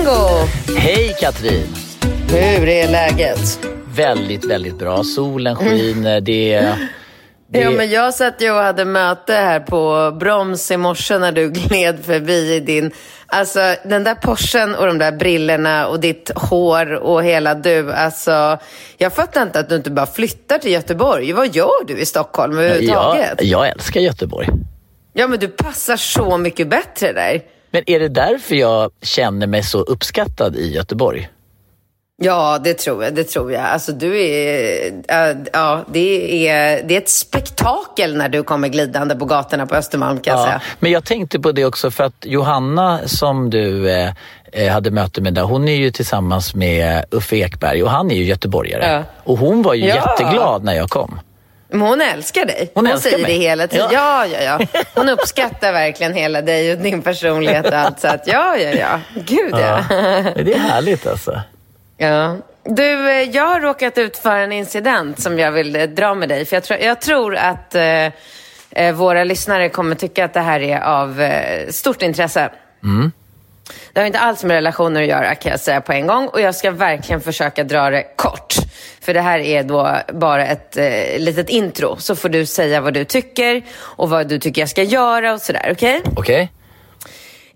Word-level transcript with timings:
Bingo! 0.00 0.78
Hej 0.78 1.16
Katrin! 1.20 1.74
Hur 2.30 2.68
är 2.68 2.88
läget? 2.88 3.60
Väldigt, 3.94 4.44
väldigt 4.44 4.78
bra. 4.78 5.04
Solen 5.04 5.56
skiner. 5.56 6.20
Det, 6.20 6.60
det... 7.52 7.60
Ja, 7.60 7.70
men 7.70 7.90
jag 7.90 8.14
satt 8.14 8.42
ju 8.42 8.50
och 8.50 8.62
hade 8.62 8.84
möte 8.84 9.32
här 9.32 9.60
på 9.60 10.10
Broms 10.20 10.70
i 10.70 10.76
morse 10.76 11.18
när 11.18 11.32
du 11.32 11.50
gled 11.50 12.04
förbi 12.04 12.54
i 12.54 12.60
din... 12.60 12.90
Alltså 13.26 13.74
den 13.84 14.04
där 14.04 14.14
Porschen 14.14 14.74
och 14.74 14.86
de 14.86 14.98
där 14.98 15.12
brillorna 15.12 15.86
och 15.86 16.00
ditt 16.00 16.30
hår 16.34 16.92
och 16.92 17.24
hela 17.24 17.54
du. 17.54 17.92
Alltså, 17.92 18.58
jag 18.98 19.12
fattar 19.12 19.42
inte 19.42 19.60
att 19.60 19.68
du 19.68 19.76
inte 19.76 19.90
bara 19.90 20.06
flyttar 20.06 20.58
till 20.58 20.72
Göteborg. 20.72 21.32
Vad 21.32 21.54
gör 21.54 21.86
du 21.86 21.98
i 21.98 22.06
Stockholm 22.06 22.58
överhuvudtaget? 22.58 23.34
Jag, 23.38 23.46
jag 23.46 23.68
älskar 23.68 24.00
Göteborg. 24.00 24.48
Ja, 25.12 25.26
men 25.26 25.38
du 25.38 25.48
passar 25.48 25.96
så 25.96 26.38
mycket 26.38 26.68
bättre 26.68 27.12
där. 27.12 27.42
Men 27.70 27.82
är 27.86 28.00
det 28.00 28.08
därför 28.08 28.54
jag 28.54 28.90
känner 29.02 29.46
mig 29.46 29.62
så 29.62 29.80
uppskattad 29.80 30.56
i 30.56 30.72
Göteborg? 30.72 31.28
Ja, 32.22 32.58
det 32.64 32.74
tror 32.74 33.04
jag. 33.04 33.14
Det 33.14 33.24
tror 33.24 33.52
jag. 33.52 33.62
Alltså, 33.62 33.92
du 33.92 34.22
är, 34.22 34.92
äh, 35.08 35.36
ja, 35.52 35.84
det, 35.92 36.48
är, 36.48 36.82
det 36.82 36.94
är 36.94 36.98
ett 36.98 37.08
spektakel 37.08 38.16
när 38.16 38.28
du 38.28 38.42
kommer 38.42 38.68
glidande 38.68 39.16
på 39.16 39.24
gatorna 39.24 39.66
på 39.66 39.74
Östermalm 39.74 40.20
kan 40.20 40.36
jag 40.36 40.44
säga. 40.44 40.62
Men 40.78 40.92
jag 40.92 41.04
tänkte 41.04 41.40
på 41.40 41.52
det 41.52 41.64
också 41.64 41.90
för 41.90 42.04
att 42.04 42.24
Johanna 42.24 43.00
som 43.06 43.50
du 43.50 43.90
eh, 43.90 44.12
eh, 44.52 44.72
hade 44.72 44.90
möte 44.90 45.20
med 45.20 45.34
där, 45.34 45.42
hon 45.42 45.68
är 45.68 45.76
ju 45.76 45.90
tillsammans 45.90 46.54
med 46.54 47.04
Uffe 47.10 47.36
Ekberg 47.36 47.82
och 47.82 47.90
han 47.90 48.10
är 48.10 48.14
ju 48.14 48.24
göteborgare. 48.24 48.92
Ja. 48.92 49.04
Och 49.24 49.38
hon 49.38 49.62
var 49.62 49.74
ju 49.74 49.86
ja. 49.86 49.94
jätteglad 49.94 50.64
när 50.64 50.74
jag 50.74 50.90
kom. 50.90 51.20
Men 51.70 51.80
hon 51.80 52.00
älskar 52.00 52.44
dig. 52.44 52.70
Hon, 52.74 52.86
hon 52.86 52.92
älskar 52.94 53.10
säger 53.10 53.22
mig. 53.22 53.38
det 53.38 53.44
hela 53.44 53.66
tiden. 53.66 53.88
Ja. 53.92 54.26
ja, 54.26 54.38
ja, 54.40 54.58
ja. 54.72 54.82
Hon 54.94 55.08
uppskattar 55.08 55.72
verkligen 55.72 56.14
hela 56.14 56.42
dig 56.42 56.72
och 56.72 56.78
din 56.78 57.02
personlighet 57.02 57.66
och 57.66 57.74
allt. 57.74 58.00
Så 58.00 58.08
att 58.08 58.26
ja, 58.26 58.56
ja, 58.56 58.70
ja. 58.70 59.00
Gud, 59.14 59.52
ja. 59.52 59.84
ja. 59.90 60.42
Det 60.44 60.52
är 60.54 60.58
härligt 60.58 61.06
alltså. 61.06 61.40
Ja. 61.96 62.36
Du, 62.64 63.10
eh, 63.10 63.22
jag 63.22 63.46
har 63.46 63.60
råkat 63.60 63.98
ut 63.98 64.16
för 64.16 64.36
en 64.36 64.52
incident 64.52 65.20
som 65.22 65.38
jag 65.38 65.52
vill 65.52 65.76
eh, 65.76 65.82
dra 65.82 66.14
med 66.14 66.28
dig. 66.28 66.44
För 66.44 66.56
jag 66.56 66.62
tror, 66.62 66.78
jag 66.78 67.00
tror 67.00 67.36
att 67.36 67.74
eh, 67.74 68.92
våra 68.94 69.24
lyssnare 69.24 69.68
kommer 69.68 69.94
tycka 69.94 70.24
att 70.24 70.34
det 70.34 70.40
här 70.40 70.60
är 70.60 70.80
av 70.80 71.20
eh, 71.20 71.68
stort 71.68 72.02
intresse. 72.02 72.50
Mm. 72.84 73.12
Det 73.92 74.00
har 74.00 74.06
inte 74.06 74.18
alls 74.18 74.44
med 74.44 74.54
relationer 74.54 75.02
att 75.02 75.08
göra 75.08 75.34
kan 75.34 75.50
jag 75.50 75.60
säga 75.60 75.80
på 75.80 75.92
en 75.92 76.06
gång. 76.06 76.28
Och 76.28 76.40
jag 76.40 76.54
ska 76.54 76.70
verkligen 76.70 77.20
försöka 77.20 77.64
dra 77.64 77.90
det 77.90 78.02
kort. 78.16 78.54
För 79.10 79.14
det 79.14 79.20
här 79.20 79.38
är 79.38 79.62
då 79.62 79.96
bara 80.12 80.46
ett 80.46 80.76
eh, 80.76 81.18
litet 81.18 81.48
intro. 81.48 81.96
Så 81.98 82.16
får 82.16 82.28
du 82.28 82.46
säga 82.46 82.80
vad 82.80 82.94
du 82.94 83.04
tycker 83.04 83.62
och 83.80 84.10
vad 84.10 84.28
du 84.28 84.38
tycker 84.38 84.62
jag 84.62 84.68
ska 84.68 84.82
göra 84.82 85.32
och 85.32 85.40
sådär. 85.40 85.68
Okej? 85.72 85.98
Okay? 85.98 86.12
Okej. 86.16 86.34
Okay. 86.34 86.48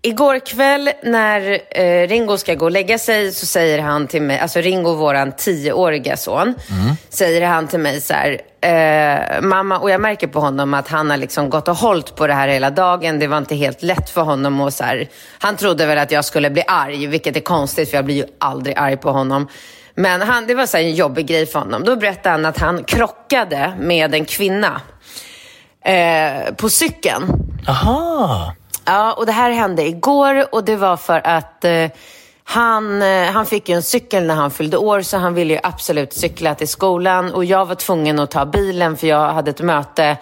Igår 0.03 0.47
kväll 0.47 0.91
när 1.03 1.60
eh, 1.70 2.09
Ringo 2.09 2.38
ska 2.38 2.54
gå 2.54 2.64
och 2.64 2.70
lägga 2.70 2.98
sig 2.98 3.32
så 3.32 3.47
säger 3.47 3.78
han 3.78 4.06
till 4.06 4.22
mig, 4.22 4.38
alltså 4.38 4.60
Ringo, 4.60 4.94
våran 4.94 5.32
tioåriga 5.32 6.16
son, 6.16 6.43
mm. 6.43 6.97
säger 7.09 7.47
han 7.47 7.69
till 7.69 7.81
mig 7.81 8.00
så 8.00 8.14
här, 8.14 8.41
eh, 8.60 9.41
mamma, 9.43 9.78
och 9.78 9.91
jag 9.91 10.00
märker 10.00 10.26
på 10.26 10.41
honom 10.41 10.75
att 10.75 10.88
han 10.88 11.10
har 11.10 11.16
liksom 11.16 11.50
gått 11.50 11.69
och 11.69 11.76
hållit 11.76 12.16
på 12.16 12.26
det 12.26 12.34
här 12.34 12.48
hela 12.48 12.70
dagen. 12.70 13.19
Det 13.19 13.26
var 13.26 13.38
inte 13.38 13.54
helt 13.54 13.82
lätt 13.82 14.10
för 14.10 14.22
honom 14.22 14.60
och 14.60 14.72
så 14.72 14.84
här, 14.84 15.09
han 15.38 15.56
trodde 15.56 15.87
väl 15.87 15.98
att 15.98 16.10
jag 16.10 16.25
skulle 16.25 16.50
bli 16.50 16.62
arg, 16.66 17.06
vilket 17.06 17.37
är 17.37 17.41
konstigt 17.41 17.91
för 17.91 17.97
jag 17.97 18.04
blir 18.04 18.16
ju 18.16 18.25
aldrig 18.38 18.78
arg 18.78 18.97
på 18.97 19.10
honom. 19.10 19.48
Men 19.94 20.22
han, 20.22 20.47
det 20.47 20.55
var 20.55 20.66
så 20.66 20.77
en 20.77 20.94
jobbig 20.94 21.27
grej 21.27 21.47
för 21.47 21.59
honom. 21.59 21.84
Då 21.84 21.97
berättade 21.97 22.31
han 22.31 22.47
att 22.47 22.59
han 22.59 22.84
krockade 22.84 23.75
med 23.78 24.15
en 24.15 24.25
kvinna 24.25 24.81
eh, 25.84 26.55
på 26.55 26.69
cykeln. 26.69 27.25
Aha. 27.69 28.55
Ja, 28.84 29.12
och 29.12 29.27
det 29.27 29.32
här 29.32 29.50
hände 29.50 29.87
igår 29.87 30.55
och 30.55 30.65
det 30.65 30.77
var 30.77 30.97
för 30.97 31.27
att 31.27 31.65
eh, 31.65 31.91
han, 32.44 33.03
eh, 33.03 33.31
han 33.31 33.47
fick 33.47 33.69
ju 33.69 33.75
en 33.75 33.82
cykel 33.82 34.27
när 34.27 34.34
han 34.34 34.50
fyllde 34.50 34.77
år 34.77 35.03
så 35.03 35.16
han 35.16 35.34
ville 35.34 35.55
ju 35.55 35.60
absolut 35.62 36.12
cykla 36.12 36.55
till 36.55 36.69
skolan 36.69 37.32
och 37.32 37.44
jag 37.44 37.66
var 37.66 37.75
tvungen 37.75 38.19
att 38.19 38.31
ta 38.31 38.47
bilen 38.47 38.97
för 38.97 39.06
jag 39.06 39.32
hade 39.32 39.50
ett 39.50 39.61
möte 39.61 40.16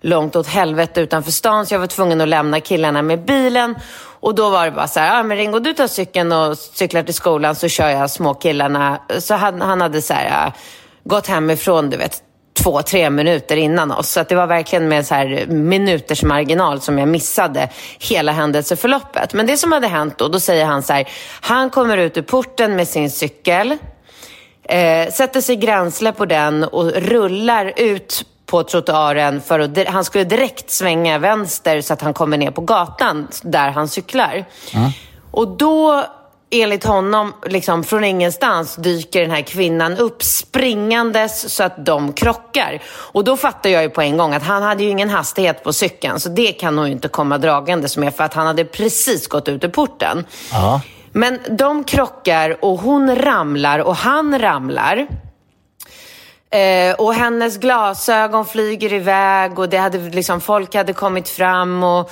långt 0.00 0.36
åt 0.36 0.46
helvete 0.46 1.00
utanför 1.00 1.32
stan 1.32 1.66
så 1.66 1.74
jag 1.74 1.80
var 1.80 1.86
tvungen 1.86 2.20
att 2.20 2.28
lämna 2.28 2.60
killarna 2.60 3.02
med 3.02 3.24
bilen. 3.24 3.74
Och 4.20 4.34
då 4.34 4.50
var 4.50 4.64
det 4.64 4.70
bara 4.70 4.88
så 4.88 5.00
här, 5.00 5.16
ja 5.16 5.22
men 5.22 5.36
Ringo 5.36 5.58
du 5.58 5.72
tar 5.72 5.86
cykeln 5.86 6.32
och 6.32 6.58
cyklar 6.58 7.02
till 7.02 7.14
skolan 7.14 7.54
så 7.54 7.68
kör 7.68 7.88
jag 7.88 8.10
småkillarna. 8.10 9.00
Så 9.18 9.34
han, 9.34 9.60
han 9.60 9.80
hade 9.80 10.02
så 10.02 10.14
här, 10.14 10.46
äh, 10.46 10.52
gått 11.04 11.26
hemifrån, 11.26 11.90
du 11.90 11.96
vet, 11.96 12.22
två, 12.62 12.82
tre 12.82 13.10
minuter 13.10 13.56
innan 13.56 13.92
oss. 13.92 14.10
Så 14.10 14.20
att 14.20 14.28
det 14.28 14.34
var 14.34 14.46
verkligen 14.46 14.88
med 14.88 15.06
så 15.06 15.14
här 15.14 15.46
minuters 15.46 16.22
marginal 16.22 16.80
som 16.80 16.98
jag 16.98 17.08
missade 17.08 17.68
hela 17.98 18.32
händelseförloppet. 18.32 19.34
Men 19.34 19.46
det 19.46 19.56
som 19.56 19.72
hade 19.72 19.86
hänt 19.86 20.18
då, 20.18 20.28
då 20.28 20.40
säger 20.40 20.64
han 20.64 20.82
så 20.82 20.92
här, 20.92 21.08
han 21.40 21.70
kommer 21.70 21.98
ut 21.98 22.16
ur 22.16 22.22
porten 22.22 22.76
med 22.76 22.88
sin 22.88 23.10
cykel, 23.10 23.76
eh, 24.62 25.12
sätter 25.12 25.40
sig 25.40 25.56
gränsle 25.56 26.12
på 26.12 26.24
den 26.24 26.64
och 26.64 26.92
rullar 26.92 27.72
ut 27.76 28.24
på 28.48 28.62
trottoaren 28.62 29.40
för 29.40 29.60
att 29.60 29.88
han 29.88 30.04
skulle 30.04 30.24
direkt 30.24 30.70
svänga 30.70 31.18
vänster 31.18 31.80
så 31.80 31.92
att 31.92 32.02
han 32.02 32.14
kommer 32.14 32.38
ner 32.38 32.50
på 32.50 32.60
gatan 32.60 33.28
där 33.42 33.70
han 33.70 33.88
cyklar. 33.88 34.44
Mm. 34.74 34.90
Och 35.30 35.48
då 35.48 36.04
enligt 36.50 36.84
honom, 36.84 37.32
liksom 37.46 37.84
från 37.84 38.04
ingenstans, 38.04 38.76
dyker 38.76 39.20
den 39.20 39.30
här 39.30 39.42
kvinnan 39.42 39.96
upp 39.96 40.22
springandes 40.22 41.54
så 41.54 41.64
att 41.64 41.86
de 41.86 42.12
krockar. 42.12 42.82
Och 42.86 43.24
då 43.24 43.36
fattar 43.36 43.70
jag 43.70 43.82
ju 43.82 43.90
på 43.90 44.02
en 44.02 44.16
gång 44.16 44.34
att 44.34 44.42
han 44.42 44.62
hade 44.62 44.84
ju 44.84 44.90
ingen 44.90 45.10
hastighet 45.10 45.64
på 45.64 45.72
cykeln, 45.72 46.20
så 46.20 46.28
det 46.28 46.52
kan 46.52 46.78
hon 46.78 46.86
ju 46.86 46.92
inte 46.92 47.08
komma 47.08 47.38
dragandes 47.38 47.96
med 47.96 48.14
för 48.14 48.24
att 48.24 48.34
han 48.34 48.46
hade 48.46 48.64
precis 48.64 49.28
gått 49.28 49.48
ut 49.48 49.64
ur 49.64 49.68
porten. 49.68 50.26
Ja. 50.52 50.80
Men 51.12 51.38
de 51.50 51.84
krockar 51.84 52.64
och 52.64 52.78
hon 52.78 53.16
ramlar 53.16 53.78
och 53.78 53.96
han 53.96 54.38
ramlar. 54.38 55.06
Eh, 56.50 56.94
och 56.94 57.14
hennes 57.14 57.58
glasögon 57.58 58.46
flyger 58.46 58.92
iväg 58.92 59.58
och 59.58 59.68
det 59.68 59.76
hade, 59.78 59.98
liksom, 59.98 60.40
folk 60.40 60.74
hade 60.74 60.92
kommit 60.92 61.28
fram 61.28 61.82
och 61.84 62.10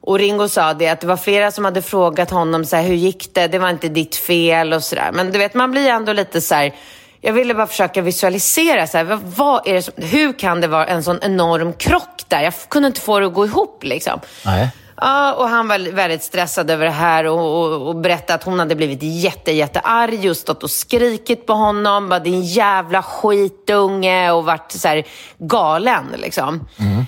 och 0.00 0.18
Ringo 0.18 0.48
sa 0.48 0.74
det 0.74 0.88
att 0.88 1.00
det 1.00 1.06
var 1.06 1.16
flera 1.16 1.50
som 1.50 1.64
hade 1.64 1.82
frågat 1.82 2.30
honom 2.30 2.64
så 2.64 2.76
här, 2.76 2.82
hur 2.82 2.94
gick 2.94 3.34
det? 3.34 3.46
Det 3.46 3.58
var 3.58 3.70
inte 3.70 3.88
ditt 3.88 4.16
fel 4.16 4.72
och 4.72 4.82
sådär. 4.82 5.10
Men 5.12 5.32
du 5.32 5.38
vet, 5.38 5.54
man 5.54 5.70
blir 5.70 5.88
ändå 5.88 6.12
lite 6.12 6.40
så 6.40 6.54
här, 6.54 6.74
jag 7.20 7.32
ville 7.32 7.54
bara 7.54 7.66
försöka 7.66 8.02
visualisera 8.02 8.86
så 8.86 8.98
här, 8.98 9.18
vad 9.24 9.68
är 9.68 9.74
det 9.74 9.82
som, 9.82 9.94
hur 9.96 10.38
kan 10.38 10.60
det 10.60 10.66
vara 10.66 10.86
en 10.86 11.02
sån 11.02 11.18
enorm 11.22 11.72
krock 11.72 12.22
där? 12.28 12.42
Jag 12.42 12.54
kunde 12.68 12.86
inte 12.86 13.00
få 13.00 13.20
det 13.20 13.26
att 13.26 13.34
gå 13.34 13.46
ihop 13.46 13.84
liksom. 13.84 14.20
Nej. 14.44 14.68
Ja, 15.00 15.34
och 15.34 15.48
han 15.48 15.68
var 15.68 15.92
väldigt 15.92 16.22
stressad 16.22 16.70
över 16.70 16.84
det 16.84 16.90
här 16.90 17.24
och, 17.26 17.62
och, 17.62 17.88
och 17.88 17.96
berättade 17.96 18.34
att 18.34 18.44
hon 18.44 18.58
hade 18.58 18.74
blivit 18.74 19.02
jätte, 19.02 19.52
jättearg 19.52 20.30
och 20.30 20.36
stått 20.36 20.62
och 20.62 20.70
skrikit 20.70 21.46
på 21.46 21.52
honom. 21.52 22.08
Bara, 22.08 22.20
din 22.20 22.42
jävla 22.42 23.02
skitunge 23.02 24.30
och 24.30 24.44
varit 24.44 24.72
så 24.72 24.88
här 24.88 25.06
galen 25.38 26.04
liksom. 26.16 26.68
Mm. 26.78 27.04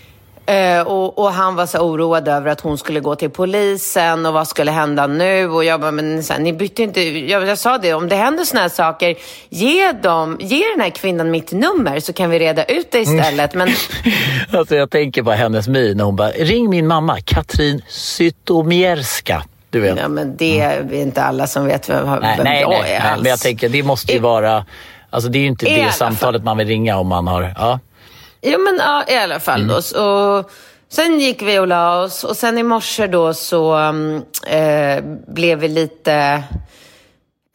Eh, 0.51 0.81
och, 0.81 1.19
och, 1.19 1.33
han 1.33 1.57
var 1.57 1.67
så 1.67 1.79
oroad 1.79 2.29
över 2.29 2.51
att 2.51 2.61
hon 2.61 2.79
skulle 2.79 3.01
gå 3.01 3.15
till 3.15 3.31
polisen 3.31 4.27
och 4.27 4.33
vad 4.33 4.49
skulle 4.49 4.71
hända 4.71 5.07
nu? 5.07 5.49
Och 5.49 5.65
jag 5.65 5.81
bara, 5.81 5.91
men 5.91 6.25
så 6.25 6.33
här, 6.33 6.41
ni 6.41 6.53
bytte 6.53 6.83
inte... 6.83 7.01
Jag, 7.03 7.47
jag 7.47 7.59
sa 7.59 7.79
det, 7.79 7.95
om 7.95 8.09
det 8.09 8.17
händer 8.17 8.45
såna 8.45 8.61
här 8.61 8.69
saker, 8.69 9.15
ge, 9.49 9.93
dem, 9.93 10.37
ge 10.41 10.65
den 10.75 10.81
här 10.81 10.91
kvinnan 10.91 11.31
mitt 11.31 11.53
nummer 11.53 12.01
så 12.01 12.13
kan 12.13 12.31
vi 12.31 12.39
reda 12.39 12.65
ut 12.65 12.91
det 12.91 13.01
istället. 13.01 13.55
Men... 13.55 13.69
alltså 14.53 14.77
jag 14.77 14.91
tänker 14.91 15.23
på 15.23 15.31
hennes 15.31 15.69
min 15.69 16.01
hon 16.01 16.17
bara, 16.17 16.31
ring 16.31 16.71
min 16.71 16.87
mamma, 16.87 17.21
Katrin 17.21 17.83
Zytomierska. 17.89 19.43
Du 19.71 19.81
vet. 19.81 19.99
Ja, 19.99 20.09
men 20.09 20.37
det 20.37 20.61
är 20.61 20.95
inte 20.95 21.23
alla 21.23 21.47
som 21.47 21.67
vet 21.67 21.89
vem, 21.89 22.07
nej, 22.07 22.35
vem 22.37 22.45
nej, 22.45 22.61
jag 22.61 22.71
nej, 22.71 22.93
är 22.93 23.01
nej, 23.01 23.11
alls. 23.13 23.23
Men 23.23 23.31
jag 23.31 23.41
tänker, 23.41 23.69
det 23.69 23.83
måste 23.83 24.13
ju 24.13 24.19
vara... 24.19 24.67
Alltså 25.11 25.31
det 25.31 25.39
är 25.39 25.41
ju 25.41 25.47
inte 25.47 25.67
I 25.67 25.75
det 25.75 25.83
alla 25.83 25.93
samtalet 25.93 26.45
man 26.45 26.57
vill 26.57 26.69
ringa 26.69 26.97
om 26.97 27.07
man 27.07 27.27
har... 27.27 27.55
Ja. 27.59 27.79
Jo, 28.43 28.59
men 28.59 28.77
ja, 28.79 29.05
i 29.09 29.17
alla 29.17 29.41
fall 29.41 29.61
Mm. 29.61 29.75
då. 29.75 29.83
Så, 29.83 30.45
sen 30.89 31.21
gick 31.21 31.43
vi 31.43 31.59
och 31.59 31.67
la 31.69 32.01
oss 32.03 32.25
och 32.25 32.37
sen 32.37 32.59
i 32.59 32.63
morse 32.63 33.07
då 33.07 33.35
så 33.35 33.77
um, 33.77 34.25
eh, 34.47 35.05
blev 35.29 35.59
vi 35.59 35.69
lite... 35.69 36.43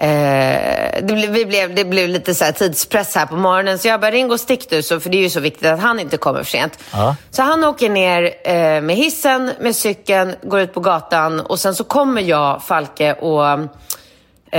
Eh, 0.01 1.01
det, 1.03 1.13
blev, 1.13 1.31
vi 1.31 1.45
blev, 1.45 1.75
det 1.75 1.85
blev 1.85 2.09
lite 2.09 2.35
så 2.35 2.45
här 2.45 2.51
tidspress 2.51 3.15
här 3.15 3.25
på 3.25 3.35
morgonen 3.35 3.79
så 3.79 3.87
jag 3.87 4.01
bara, 4.01 4.11
ring 4.11 4.31
och 4.31 4.39
stick 4.39 4.69
du, 4.69 4.83
så, 4.83 4.99
för 4.99 5.09
det 5.09 5.17
är 5.17 5.21
ju 5.21 5.29
så 5.29 5.39
viktigt 5.39 5.65
att 5.67 5.79
han 5.79 5.99
inte 5.99 6.17
kommer 6.17 6.43
för 6.43 6.49
sent. 6.51 6.79
Ja. 6.91 7.15
Så 7.31 7.41
han 7.41 7.63
åker 7.63 7.89
ner 7.89 8.23
eh, 8.43 8.81
med 8.81 8.95
hissen, 8.95 9.51
med 9.59 9.75
cykeln, 9.75 10.35
går 10.43 10.59
ut 10.59 10.73
på 10.73 10.79
gatan 10.79 11.39
och 11.39 11.59
sen 11.59 11.75
så 11.75 11.83
kommer 11.83 12.21
jag, 12.21 12.63
Falke 12.63 13.13
och 13.13 13.45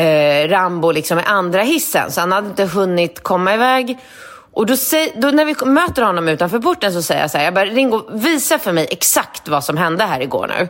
eh, 0.00 0.49
Rambo 0.49 0.90
liksom 0.90 1.19
i 1.19 1.22
andra 1.22 1.62
hissen. 1.62 2.12
Så 2.12 2.20
han 2.20 2.32
hade 2.32 2.46
inte 2.49 2.64
hunnit 2.64 3.22
komma 3.22 3.55
iväg. 3.55 3.99
Och 4.56 4.67
då, 4.67 4.75
sä- 4.75 5.12
då 5.17 5.29
när 5.31 5.44
vi 5.44 5.55
möter 5.64 6.03
honom 6.03 6.29
utanför 6.29 6.58
porten 6.58 6.93
så 6.93 7.03
säger 7.03 7.20
jag 7.20 7.31
så 7.31 7.38
här, 7.38 7.44
jag 7.44 7.55
bara, 7.55 7.64
Ringo, 7.64 8.03
visa 8.12 8.58
för 8.58 8.73
mig 8.73 8.87
exakt 8.91 9.49
vad 9.49 9.64
som 9.64 9.76
hände 9.76 10.05
här 10.05 10.20
igår 10.20 10.47
nu. 10.58 10.69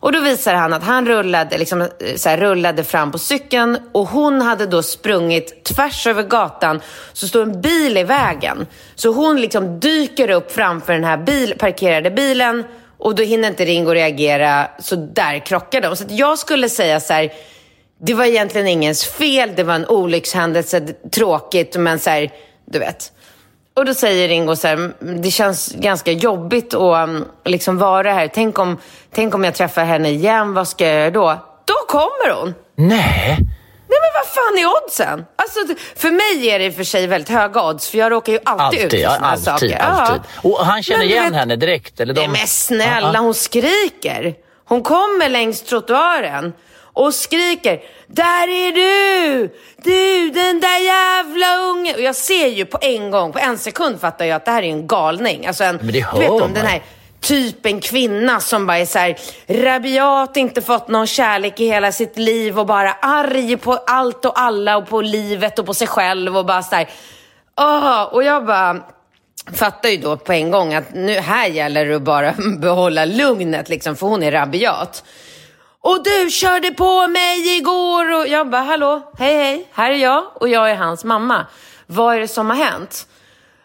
Och 0.00 0.12
då 0.12 0.20
visar 0.20 0.54
han 0.54 0.72
att 0.72 0.82
han 0.82 1.06
rullade, 1.06 1.58
liksom, 1.58 1.80
eh, 1.80 1.88
så 2.16 2.28
här, 2.28 2.38
rullade 2.38 2.84
fram 2.84 3.12
på 3.12 3.18
cykeln 3.18 3.78
och 3.92 4.08
hon 4.08 4.40
hade 4.40 4.66
då 4.66 4.82
sprungit 4.82 5.64
tvärs 5.64 6.06
över 6.06 6.22
gatan 6.22 6.80
så 7.12 7.28
står 7.28 7.42
en 7.42 7.60
bil 7.60 7.96
i 7.96 8.04
vägen. 8.04 8.66
Så 8.94 9.12
hon 9.12 9.40
liksom 9.40 9.80
dyker 9.80 10.30
upp 10.30 10.52
framför 10.52 10.92
den 10.92 11.04
här 11.04 11.16
bil, 11.16 11.54
parkerade 11.58 12.10
bilen 12.10 12.64
och 12.98 13.14
då 13.14 13.22
hinner 13.22 13.48
inte 13.48 13.64
Ringo 13.64 13.90
reagera 13.90 14.66
så 14.78 14.96
där 14.96 15.46
krockar 15.46 15.80
de. 15.80 15.96
Så 15.96 16.04
att 16.04 16.10
jag 16.10 16.38
skulle 16.38 16.68
säga 16.68 17.00
så 17.00 17.12
här, 17.12 17.32
det 18.02 18.14
var 18.14 18.24
egentligen 18.24 18.66
ingens 18.66 19.04
fel, 19.04 19.50
det 19.56 19.62
var 19.62 19.74
en 19.74 19.86
olyckshändelse, 19.86 20.80
tråkigt 21.12 21.76
men 21.76 21.98
så 21.98 22.10
här, 22.10 22.30
du 22.64 22.78
vet. 22.78 23.12
Och 23.76 23.84
då 23.84 23.94
säger 23.94 24.28
Ringo 24.28 24.56
så 24.56 24.68
här, 24.68 24.92
det 25.22 25.30
känns 25.30 25.72
ganska 25.72 26.12
jobbigt 26.12 26.74
att 26.74 27.08
um, 27.08 27.24
liksom 27.44 27.78
vara 27.78 28.12
här. 28.12 28.28
Tänk 28.34 28.58
om, 28.58 28.78
tänk 29.14 29.34
om 29.34 29.44
jag 29.44 29.54
träffar 29.54 29.84
henne 29.84 30.10
igen, 30.10 30.54
vad 30.54 30.68
ska 30.68 30.86
jag 30.86 30.94
göra 30.96 31.10
då? 31.10 31.38
Då 31.64 31.74
kommer 31.88 32.34
hon! 32.40 32.54
Nej. 32.76 33.36
Nej 33.88 33.98
men 34.00 34.10
vad 34.14 34.26
fan 34.26 34.58
är 34.58 34.66
oddsen? 34.84 35.24
Alltså, 35.36 35.74
för 35.96 36.10
mig 36.10 36.48
är 36.50 36.58
det 36.58 36.64
i 36.66 36.70
och 36.70 36.74
för 36.74 36.84
sig 36.84 37.06
väldigt 37.06 37.28
höga 37.28 37.62
odds, 37.68 37.88
för 37.90 37.98
jag 37.98 38.12
råkar 38.12 38.32
ju 38.32 38.38
alltid, 38.44 38.78
ut 38.80 38.84
Alltid, 38.84 38.90
för 39.00 39.04
ja, 39.04 39.14
såna 39.14 39.26
alltid, 39.30 39.44
saker. 39.44 39.78
alltid. 39.78 40.20
Ja. 40.42 40.50
Och 40.50 40.66
han 40.66 40.82
känner 40.82 40.98
Men 40.98 41.08
igen 41.08 41.24
vet- 41.24 41.34
henne 41.34 41.56
direkt? 41.56 42.00
Eller 42.00 42.14
de... 42.14 42.20
Nej 42.20 42.28
men 42.28 42.46
snälla, 42.46 43.06
Ja, 43.06 43.10
ja. 43.14 43.20
hon 43.20 43.34
skriker. 43.34 44.34
Hon 44.64 44.82
kommer 44.82 45.28
längs 45.28 45.62
trottoaren 45.62 46.52
och 46.92 47.14
skriker. 47.14 47.80
Där 48.06 48.48
är 48.48 48.72
du! 48.72 49.54
Du, 49.82 50.30
den 50.30 50.60
där 50.60 50.78
jävla 50.78 51.56
unge. 51.56 51.94
Och 51.94 52.00
jag 52.00 52.16
ser 52.16 52.46
ju 52.46 52.64
på 52.64 52.78
en 52.80 53.10
gång, 53.10 53.32
på 53.32 53.38
en 53.38 53.58
sekund 53.58 54.00
fattar 54.00 54.24
jag 54.24 54.36
att 54.36 54.44
det 54.44 54.50
här 54.50 54.62
är 54.62 54.66
en 54.66 54.86
galning. 54.86 55.46
Alltså 55.46 55.64
en, 55.64 55.76
Men 55.76 55.86
det 55.86 55.92
du 55.92 56.04
hör 56.04 56.18
vet 56.18 56.30
om 56.30 56.52
den 56.54 56.66
här 56.66 56.82
typen 57.20 57.80
kvinna 57.80 58.40
som 58.40 58.66
bara 58.66 58.78
är 58.78 58.86
så 58.86 58.98
här 58.98 59.16
rabiat, 59.48 60.36
inte 60.36 60.62
fått 60.62 60.88
någon 60.88 61.06
kärlek 61.06 61.60
i 61.60 61.66
hela 61.66 61.92
sitt 61.92 62.18
liv 62.18 62.58
och 62.58 62.66
bara 62.66 62.92
arg 62.92 63.56
på 63.56 63.72
allt 63.72 64.24
och 64.24 64.40
alla 64.40 64.76
och 64.76 64.88
på 64.88 65.00
livet 65.00 65.58
och 65.58 65.66
på 65.66 65.74
sig 65.74 65.86
själv 65.86 66.36
och 66.36 66.46
bara 66.46 66.62
så 66.62 66.76
här. 66.76 66.88
Åh, 67.56 68.02
och 68.02 68.24
jag 68.24 68.46
bara 68.46 68.76
fattar 69.52 69.88
ju 69.88 69.96
då 69.96 70.16
på 70.16 70.32
en 70.32 70.50
gång 70.50 70.74
att 70.74 70.94
nu 70.94 71.12
här 71.12 71.48
gäller 71.48 71.86
det 71.86 71.96
att 71.96 72.02
bara 72.02 72.34
behålla 72.58 73.04
lugnet 73.04 73.68
liksom, 73.68 73.96
för 73.96 74.06
hon 74.06 74.22
är 74.22 74.32
rabiat. 74.32 75.04
Och 75.82 76.04
du 76.04 76.30
körde 76.30 76.70
på 76.70 77.08
mig 77.08 77.56
igår 77.56 78.14
och 78.18 78.28
jag 78.28 78.50
bara, 78.50 78.62
hallå, 78.62 79.12
hej 79.18 79.34
hej, 79.34 79.68
här 79.72 79.90
är 79.90 79.96
jag 79.96 80.24
och 80.34 80.48
jag 80.48 80.70
är 80.70 80.76
hans 80.76 81.04
mamma. 81.04 81.46
Vad 81.86 82.16
är 82.16 82.20
det 82.20 82.28
som 82.28 82.50
har 82.50 82.56
hänt? 82.56 83.06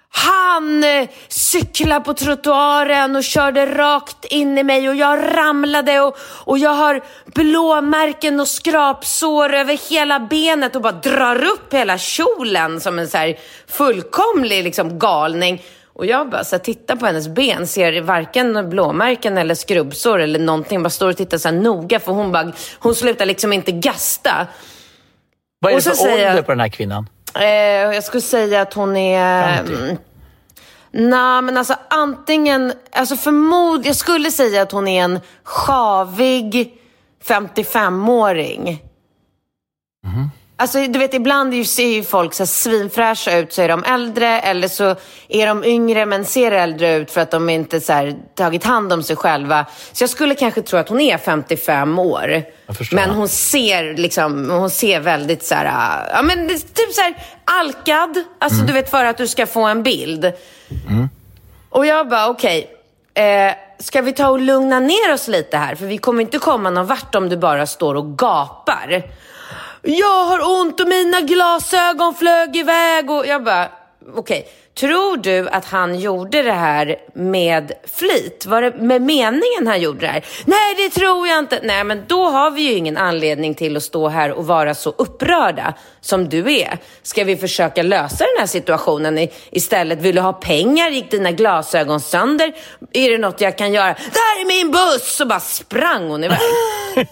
Han 0.09 0.83
eh, 0.83 1.09
cyklade 1.27 2.05
på 2.05 2.13
trottoaren 2.13 3.15
och 3.15 3.23
körde 3.23 3.65
rakt 3.65 4.25
in 4.25 4.57
i 4.57 4.63
mig 4.63 4.89
och 4.89 4.95
jag 4.95 5.37
ramlade 5.37 5.99
och, 6.01 6.17
och 6.21 6.57
jag 6.57 6.73
har 6.73 7.03
blåmärken 7.25 8.39
och 8.39 8.47
skrapsår 8.47 9.53
över 9.53 9.89
hela 9.89 10.19
benet 10.19 10.75
och 10.75 10.81
bara 10.81 10.91
drar 10.91 11.43
upp 11.43 11.73
hela 11.73 11.97
kjolen 11.97 12.81
som 12.81 12.99
en 12.99 13.07
så 13.07 13.17
här 13.17 13.39
fullkomlig 13.67 14.63
liksom, 14.63 14.99
galning. 14.99 15.63
Och 15.95 16.05
jag 16.05 16.29
bara 16.29 16.43
så 16.43 16.55
här, 16.55 16.63
tittar 16.63 16.95
på 16.95 17.05
hennes 17.05 17.27
ben, 17.27 17.67
ser 17.67 18.01
varken 18.01 18.69
blåmärken 18.69 19.37
eller 19.37 19.55
skrubbsår 19.55 20.19
eller 20.19 20.39
någonting. 20.39 20.83
Bara 20.83 20.89
står 20.89 21.09
och 21.09 21.17
tittar 21.17 21.37
så 21.37 21.47
här 21.47 21.55
noga 21.55 21.99
för 21.99 22.11
hon, 22.11 22.31
bara, 22.31 22.51
hon 22.79 22.95
slutar 22.95 23.25
liksom 23.25 23.53
inte 23.53 23.71
gasta. 23.71 24.47
Vad 25.59 25.71
är 25.71 25.75
det 25.75 25.81
för 25.81 26.13
ålder 26.13 26.41
på 26.41 26.51
den 26.51 26.59
här 26.59 26.69
kvinnan? 26.69 27.09
Eh, 27.35 27.45
jag 27.95 28.03
skulle 28.03 28.21
säga 28.21 28.61
att 28.61 28.73
hon 28.73 28.97
är... 28.97 29.57
50. 29.57 29.73
Mm, 29.73 29.97
Nej, 30.91 31.41
men 31.41 31.57
alltså 31.57 31.75
antingen... 31.89 32.73
Alltså 32.91 33.15
förmod, 33.15 33.85
jag 33.85 33.95
skulle 33.95 34.31
säga 34.31 34.61
att 34.61 34.71
hon 34.71 34.87
är 34.87 35.03
en 35.03 35.19
sjavig 35.43 36.73
55-åring. 37.25 38.81
Alltså 40.57 40.87
du 40.87 40.99
vet 40.99 41.13
ibland 41.13 41.67
ser 41.67 41.87
ju 41.87 42.03
folk 42.03 42.33
så 42.33 42.45
svinfräscha 42.45 43.37
ut 43.37 43.53
så 43.53 43.61
är 43.61 43.67
de 43.67 43.83
äldre 43.83 44.39
eller 44.39 44.67
så 44.67 44.95
är 45.27 45.47
de 45.47 45.63
yngre 45.63 46.05
men 46.05 46.25
ser 46.25 46.51
äldre 46.51 46.95
ut 46.95 47.11
för 47.11 47.21
att 47.21 47.31
de 47.31 47.49
inte 47.49 47.81
så 47.81 47.93
här, 47.93 48.15
tagit 48.35 48.63
hand 48.63 48.93
om 48.93 49.03
sig 49.03 49.15
själva. 49.15 49.65
Så 49.91 50.03
jag 50.03 50.09
skulle 50.09 50.35
kanske 50.35 50.61
tro 50.61 50.79
att 50.79 50.89
hon 50.89 51.01
är 51.01 51.17
55 51.17 51.99
år. 51.99 52.43
Men 52.91 53.09
hon 53.09 53.27
ser 53.27 53.97
liksom, 53.97 54.49
hon 54.49 54.69
ser 54.69 54.99
väldigt 54.99 55.43
så 55.45 55.55
här, 55.55 56.09
ja 56.13 56.21
men 56.21 56.47
typ 56.47 56.93
så 56.93 57.01
här 57.01 57.15
alkad. 57.45 58.23
Alltså 58.39 58.63
du 58.63 58.73
vet 58.73 58.91
för 58.91 59.05
att 59.05 59.17
du 59.17 59.27
ska 59.27 59.45
få 59.47 59.63
en 59.63 59.83
bild. 59.83 60.31
Och 61.69 61.85
jag 61.85 62.09
bara 62.09 62.29
okej. 62.29 62.69
Eh, 63.13 63.53
ska 63.79 64.01
vi 64.01 64.11
ta 64.11 64.29
och 64.29 64.39
lugna 64.39 64.79
ner 64.79 65.13
oss 65.13 65.27
lite 65.27 65.57
här? 65.57 65.75
För 65.75 65.85
vi 65.85 65.97
kommer 65.97 66.21
inte 66.21 66.39
komma 66.39 66.69
någon 66.69 66.85
vart 66.85 67.15
om 67.15 67.29
du 67.29 67.37
bara 67.37 67.65
står 67.65 67.95
och 67.95 68.17
gapar. 68.17 69.03
Jag 69.87 70.23
har 70.23 70.61
ont 70.61 70.79
och 70.79 70.87
mina 70.87 71.21
glasögon 71.21 72.13
flög 72.15 72.55
iväg 72.55 73.09
och 73.09 73.27
jag 73.27 73.43
bara, 73.43 73.69
okej. 74.15 74.47
Tror 74.79 75.17
du 75.17 75.49
att 75.49 75.65
han 75.65 75.99
gjorde 75.99 76.41
det 76.41 76.51
här 76.51 76.95
med 77.13 77.71
flit? 77.93 78.45
Var 78.45 78.61
det 78.61 78.71
med 78.77 79.01
meningen 79.01 79.67
han 79.67 79.81
gjorde 79.81 79.99
det 79.99 80.07
här? 80.07 80.25
Nej, 80.45 80.75
det 80.77 80.89
tror 80.89 81.27
jag 81.27 81.39
inte. 81.39 81.59
Nej, 81.63 81.83
men 81.83 82.03
då 82.07 82.25
har 82.25 82.51
vi 82.51 82.61
ju 82.61 82.73
ingen 82.73 82.97
anledning 82.97 83.55
till 83.55 83.77
att 83.77 83.83
stå 83.83 84.07
här 84.07 84.31
och 84.31 84.47
vara 84.47 84.73
så 84.73 84.89
upprörda 84.89 85.73
som 86.01 86.29
du 86.29 86.59
är. 86.59 86.77
Ska 87.03 87.23
vi 87.23 87.37
försöka 87.37 87.83
lösa 87.83 88.17
den 88.17 88.39
här 88.39 88.47
situationen 88.47 89.27
istället? 89.51 89.99
Vill 89.99 90.15
du 90.15 90.21
ha 90.21 90.33
pengar? 90.33 90.89
Gick 90.89 91.11
dina 91.11 91.31
glasögon 91.31 91.99
sönder? 91.99 92.53
Är 92.93 93.09
det 93.09 93.17
något 93.17 93.41
jag 93.41 93.57
kan 93.57 93.73
göra? 93.73 93.93
Där 93.93 94.41
är 94.41 94.45
min 94.45 94.71
buss! 94.71 95.15
Så 95.15 95.25
bara 95.25 95.39
sprang 95.39 96.09
hon 96.09 96.23
iväg. 96.23 96.39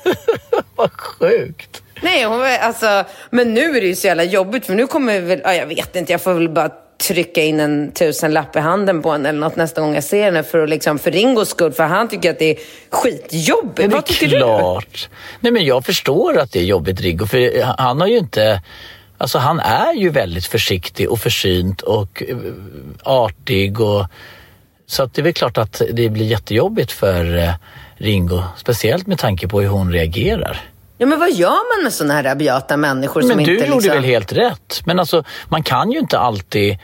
Vad 0.75 0.91
sjukt. 0.91 1.82
Nej, 2.01 2.25
hon, 2.25 2.41
alltså, 2.61 3.03
men 3.29 3.53
nu 3.53 3.77
är 3.77 3.81
det 3.81 3.87
ju 3.87 3.95
så 3.95 4.07
jävla 4.07 4.23
jobbigt 4.23 4.65
för 4.65 4.75
nu 4.75 4.87
kommer 4.87 5.19
väl, 5.19 5.41
ja, 5.43 5.53
jag 5.53 5.67
vet 5.67 5.95
inte, 5.95 6.11
jag 6.11 6.21
får 6.21 6.33
väl 6.33 6.49
bara 6.49 6.69
trycka 7.07 7.43
in 7.43 7.59
en 7.59 7.91
tusenlapp 7.91 8.55
i 8.55 8.59
handen 8.59 9.01
på 9.01 9.11
henne 9.11 9.29
eller 9.29 9.39
något 9.39 9.55
nästa 9.55 9.81
gång 9.81 9.95
jag 9.95 10.03
ser 10.03 10.23
henne 10.23 10.43
för, 10.43 10.63
att 10.63 10.69
liksom, 10.69 10.99
för 10.99 11.11
Ringos 11.11 11.49
skull, 11.49 11.71
för 11.71 11.83
han 11.83 12.07
tycker 12.07 12.31
att 12.31 12.39
det 12.39 12.51
är 12.51 12.57
skitjobbigt. 12.89 13.77
Men 13.77 13.89
det 13.89 13.93
är 13.93 13.97
Vad 13.97 14.05
tycker 14.05 14.37
klart. 14.37 15.09
Nej, 15.39 15.51
men 15.51 15.65
jag 15.65 15.85
förstår 15.85 16.37
att 16.37 16.51
det 16.51 16.59
är 16.59 16.63
jobbigt, 16.63 17.01
Riggo, 17.01 17.25
för 17.25 17.63
han 17.77 18.01
har 18.01 18.07
ju 18.07 18.17
inte... 18.17 18.61
Alltså 19.17 19.37
han 19.37 19.59
är 19.59 19.93
ju 19.93 20.09
väldigt 20.09 20.45
försiktig 20.45 21.11
och 21.11 21.19
försynt 21.19 21.81
och 21.81 22.23
eh, 22.27 22.37
artig. 23.03 23.81
Och, 23.81 24.05
så 24.85 25.03
att 25.03 25.13
det 25.13 25.21
är 25.21 25.23
väl 25.23 25.33
klart 25.33 25.57
att 25.57 25.81
det 25.91 26.09
blir 26.09 26.25
jättejobbigt 26.25 26.91
för 26.91 27.37
eh, 27.37 27.53
Ringo. 27.97 28.43
Speciellt 28.57 29.07
med 29.07 29.19
tanke 29.19 29.47
på 29.47 29.61
hur 29.61 29.67
hon 29.67 29.93
reagerar. 29.93 30.72
Ja, 30.97 31.05
men 31.05 31.19
vad 31.19 31.31
gör 31.31 31.77
man 31.77 31.83
med 31.83 31.93
sådana 31.93 32.13
här 32.13 32.23
rabiata 32.23 32.77
människor 32.77 33.21
som 33.21 33.27
Men 33.27 33.37
du 33.37 33.41
inte 33.43 33.65
gjorde 33.65 33.75
liksom... 33.75 33.95
väl 33.95 34.03
helt 34.03 34.33
rätt. 34.33 34.81
Men 34.85 34.99
alltså, 34.99 35.23
man 35.49 35.63
kan 35.63 35.91
ju 35.91 35.99
inte 35.99 36.19
alltid 36.19 36.77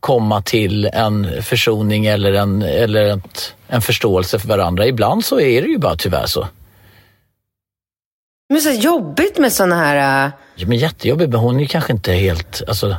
komma 0.00 0.42
till 0.42 0.84
en 0.92 1.42
försoning 1.42 2.06
eller, 2.06 2.32
en, 2.32 2.62
eller 2.62 3.04
ett, 3.16 3.54
en 3.68 3.82
förståelse 3.82 4.38
för 4.38 4.48
varandra. 4.48 4.86
Ibland 4.86 5.24
så 5.24 5.40
är 5.40 5.62
det 5.62 5.68
ju 5.68 5.78
bara 5.78 5.96
tyvärr 5.96 6.26
så. 6.26 6.48
Men 8.48 8.60
så 8.60 8.70
jobbigt 8.70 9.38
med 9.38 9.52
sådana 9.52 9.76
här... 9.76 10.26
äh, 10.26 10.30
Ja, 10.54 10.66
men 10.66 10.78
jättejobbigt, 10.78 11.30
men 11.30 11.40
hon 11.40 11.56
är 11.56 11.60
ju 11.60 11.66
kanske 11.66 11.92
inte 11.92 12.12
helt... 12.12 12.62
Alltså, 12.68 12.96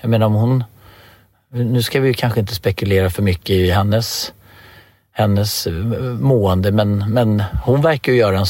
jag 0.00 0.10
menar 0.10 0.26
om 0.26 0.34
hon... 0.34 0.64
Nu 1.48 1.82
ska 1.82 2.00
vi 2.00 2.08
ju 2.08 2.14
kanske 2.14 2.40
inte 2.40 2.54
spekulera 2.54 3.10
för 3.10 3.22
mycket 3.22 3.50
i 3.50 3.70
hennes, 3.70 4.32
hennes 5.12 5.66
eh, 5.66 5.72
mående, 6.20 6.72
men, 6.72 7.12
men 7.12 7.42
hon 7.64 7.82
verkar 7.82 8.12
ju 8.12 8.18
göra 8.18 8.38
en 8.38 8.46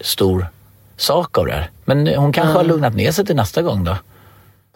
stor 0.00 0.46
sak 0.96 1.38
av 1.38 1.46
det 1.46 1.52
här. 1.52 1.70
Men 1.84 2.06
hon 2.06 2.32
kanske 2.32 2.52
har 2.58 2.64
lugnat 2.64 2.94
ner 2.94 3.12
sig 3.12 3.26
till 3.26 3.36
nästa 3.36 3.62
gång 3.62 3.84
då. 3.84 3.96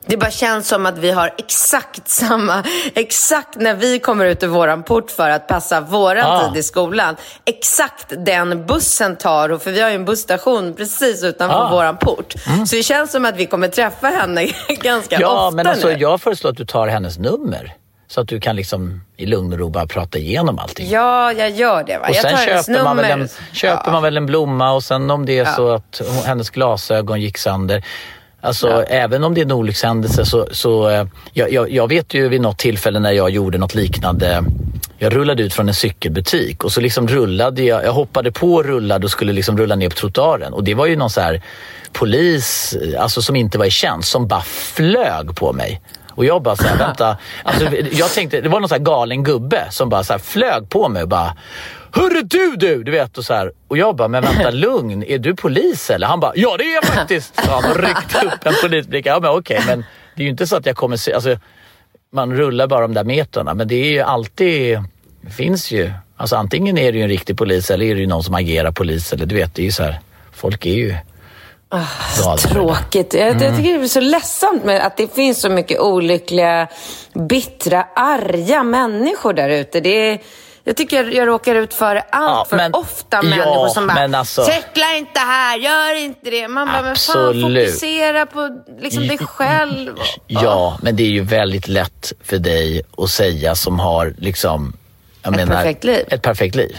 Det 0.07 0.17
bara 0.17 0.31
känns 0.31 0.69
som 0.69 0.87
att 0.87 0.99
vi 0.99 1.11
har 1.11 1.35
exakt 1.39 2.09
samma, 2.09 2.65
exakt 2.95 3.57
när 3.61 3.75
vi 3.75 3.99
kommer 3.99 4.25
ut 4.25 4.43
ur 4.43 4.47
våran 4.47 4.83
port 4.83 5.11
för 5.11 5.31
att 5.31 5.47
passa 5.49 5.81
våran 5.81 6.27
Ah. 6.27 6.49
tid 6.49 6.57
i 6.59 6.63
skolan. 6.63 7.17
Exakt 7.45 8.07
den 8.27 8.67
bussen 8.67 9.17
tar, 9.17 9.49
och 9.49 9.63
för 9.63 9.71
vi 9.71 9.81
har 9.81 9.89
ju 9.89 9.95
en 9.95 10.05
busstation 10.05 10.75
precis 10.75 11.25
utanför 11.25 11.57
Ah. 11.67 11.71
våran 11.71 11.97
port. 11.97 12.35
Så 12.67 12.77
det 12.77 12.83
känns 12.83 13.13
som 13.13 13.25
att 13.25 13.37
vi 13.37 13.47
kommer 13.47 13.69
träffa 13.69 14.07
henne 14.07 14.47
ganska 14.83 15.21
Ja, 15.21 15.47
ofta 15.47 15.57
men 15.57 15.67
alltså 15.67 15.89
nu. 15.89 15.95
jag 15.99 16.21
föreslår 16.21 16.51
att 16.51 16.57
du 16.57 16.65
tar 16.67 16.87
hennes 16.89 17.19
nummer. 17.19 17.75
Så 18.11 18.21
att 18.21 18.29
du 18.29 18.41
kan 18.41 18.57
liksom 18.57 19.01
i 19.17 19.27
lugn 19.27 19.53
och 19.53 19.59
ro 19.59 19.69
bara 19.69 19.87
prata 19.87 20.19
igenom 20.19 20.59
allting. 20.59 20.91
Ja, 20.91 21.33
jag 21.33 21.51
gör 21.51 21.85
det. 21.85 21.99
Va? 21.99 22.09
Och 22.09 22.15
jag 22.15 22.23
sen 22.23 22.37
köper, 22.37 22.85
man 22.85 22.97
väl, 22.97 23.21
en, 23.21 23.29
köper 23.53 23.83
Ja. 23.87 23.93
man 23.93 24.03
väl 24.03 24.17
en 24.17 24.27
blomma 24.27 24.73
och 24.73 24.85
sen 24.85 25.11
om 25.11 25.27
det 25.27 25.39
är 25.39 25.45
så 25.45 25.71
att 25.71 26.03
hennes 26.25 26.51
glasögon 26.51 27.21
gick 27.21 27.39
sönder. 27.39 27.85
Alltså 28.41 28.83
även 28.83 29.25
om 29.25 29.35
det 29.35 29.41
är 29.41 29.45
en 29.45 29.53
olyckshändelse 29.53 30.25
så, 30.25 30.49
så 30.53 30.89
eh, 30.89 31.07
jag, 31.33 31.53
jag, 31.53 31.71
jag 31.71 31.89
vet 31.89 32.15
ju 32.15 32.29
vid 32.29 32.41
något 32.41 32.59
tillfälle 32.59 32.99
när 32.99 33.13
jag 33.13 33.31
gjorde 33.31 33.59
något 33.59 33.75
liknande. 33.75 34.45
Jag 34.99 35.15
rullade 35.15 35.43
ut 35.43 35.55
från 35.55 35.69
en 35.69 35.75
cykelbutik 35.75 36.65
och 36.65 36.73
så 36.73 36.81
liksom 36.81 37.09
rullade 37.09 37.63
jag, 37.63 37.85
jag 37.85 37.93
hoppade 37.93 38.33
på 38.33 38.63
rullade 38.63 39.05
och 39.05 39.11
skulle 39.11 39.33
liksom 39.33 39.59
rulla 39.59 39.75
ner 39.77 39.89
på 39.89 39.97
trottoaren 39.97 40.53
och 40.53 40.65
det 40.65 40.75
var 40.75 40.87
ju 40.87 40.97
någon 40.97 41.11
så 41.11 41.21
här 41.21 41.43
polis, 41.93 42.77
eh, 42.83 43.03
alltså 43.03 43.23
som 43.23 43.37
inte 43.37 43.59
var 43.59 43.65
i 43.65 43.71
tjänst, 43.71 44.09
som 44.11 44.27
bara 44.29 44.43
flög 44.43 45.37
på 45.37 45.53
mig. 45.53 45.81
Och 46.19 46.25
jag 46.25 46.43
bara 46.43 46.57
såhär, 46.57 46.77
vänta. 46.87 47.17
Alltså, 47.43 47.65
jag 47.93 48.11
tänkte, 48.11 48.41
det 48.41 48.49
var 48.49 48.61
någon 48.61 48.69
så 48.69 48.79
galen 48.79 49.25
gubbe 49.25 49.67
som 49.71 49.89
bara 49.89 50.05
så 50.05 50.19
flög 50.19 50.69
på 50.69 50.89
mig 50.89 51.03
och 51.03 51.09
bara 51.09 51.37
Hörru 51.93 52.23
du 52.23 52.57
du! 52.57 52.83
Du 52.83 52.91
vet 52.91 53.19
och 53.19 53.25
så 53.25 53.35
här. 53.35 53.53
Och 53.69 53.79
jag 53.79 53.97
bara, 53.97 54.09
men 54.09 54.23
vänta 54.23 54.51
lugn, 54.67 55.03
är 55.03 55.19
du 55.19 55.37
polis 55.37 55.91
eller? 55.91 56.07
Han 56.07 56.21
bara, 56.21 56.33
ja 56.35 56.57
det 56.57 56.65
är 56.65 56.75
jag 56.75 56.85
faktiskt! 56.85 57.45
Så 57.45 57.51
han 57.51 57.75
ryckte 57.75 58.27
upp 58.27 58.47
en 58.47 58.55
polisbricka. 58.63 59.09
Ja 59.09 59.21
men 59.21 59.31
okej, 59.31 59.63
men 59.67 59.85
det 60.17 60.23
är 60.23 60.25
ju 60.25 60.31
inte 60.31 60.47
så 60.47 60.57
att 60.57 60.67
jag 60.67 60.77
kommer 60.77 60.97
se, 60.97 61.13
alltså 61.13 61.37
man 62.13 62.37
rullar 62.37 62.67
bara 62.67 62.81
de 62.81 62.95
där 62.95 63.05
metrarna 63.05 63.55
men 63.55 63.69
det 63.69 63.75
är 63.75 63.91
ju 63.91 64.01
alltid, 64.01 64.79
det 65.21 65.31
finns 65.31 65.73
ju, 65.73 65.93
alltså 66.17 66.37
antingen 66.37 66.79
är 66.79 66.93
det 66.93 66.99
ju 66.99 67.05
en 67.05 67.11
riktig 67.11 67.39
polis 67.39 67.71
eller 67.71 67.87
är 67.87 67.95
det 67.95 68.01
ju 68.01 68.07
någon 68.07 68.23
som 68.23 68.35
agerar 68.35 68.73
polis 68.73 69.13
eller 69.13 69.27
du 69.27 69.35
vet, 69.35 69.55
det 69.55 69.63
är 69.63 69.67
ju 69.67 69.73
så 69.73 69.83
här, 69.83 70.01
folk 70.33 70.67
är 70.67 70.75
ju 70.75 70.95
galna. 71.71 72.37
Tråkigt. 72.37 73.15
Jag, 73.15 73.29
Mm. 73.29 73.43
jag 73.43 73.57
tycker 73.57 73.79
det 73.79 73.85
är 73.85 73.89
så 73.89 74.01
ledsamt 74.01 74.65
med 74.65 74.87
att 74.87 74.97
det 74.97 75.15
finns 75.15 75.41
så 75.41 75.49
mycket 75.49 75.81
olyckliga, 75.81 76.69
bittra, 77.29 77.87
arga 77.97 78.63
människor 78.63 79.33
där 79.33 79.49
ute. 79.49 79.81
Det 79.81 80.11
är, 80.11 80.19
jag 80.65 80.77
tycker 80.77 81.05
jag 81.11 81.29
råkar 81.29 81.55
ut 81.55 81.75
för 81.75 81.97
allt 81.97 82.05
Ja, 82.13 82.47
för 82.49 82.57
men- 82.57 82.75
ofta 82.75 83.17
ja, 83.17 83.23
människor 83.23 83.69
som 83.69 83.87
bara, 83.87 84.19
alltså- 84.19 84.45
cykla 84.45 84.97
inte 84.97 85.21
här, 85.21 85.59
gör 85.59 85.95
inte 86.01 86.31
det. 86.31 86.49
Man 86.49 86.67
bara, 86.69 86.83
men 86.83 86.97
fan, 86.97 87.29
Absolut. 87.29 87.69
fokusera 87.69 88.27
på 88.27 88.59
liksom 88.81 89.09
dig 89.09 89.19
själv. 89.19 89.97
Ja, 90.27 90.79
men 90.83 90.97
det 90.97 91.03
är 91.03 91.11
ju 91.11 91.21
väldigt 91.25 91.69
lätt 91.69 92.13
för 92.25 92.39
dig 92.39 92.83
att 92.97 93.11
säga 93.11 93.55
som 93.55 93.81
har 93.81 94.15
liksom... 94.19 94.73
Jag 95.23 95.41
Ett 95.41 95.49
perfekt 95.49 95.85
liv. 95.85 96.05
Ett 96.11 96.23
perfekt 96.23 96.55
liv. 96.55 96.77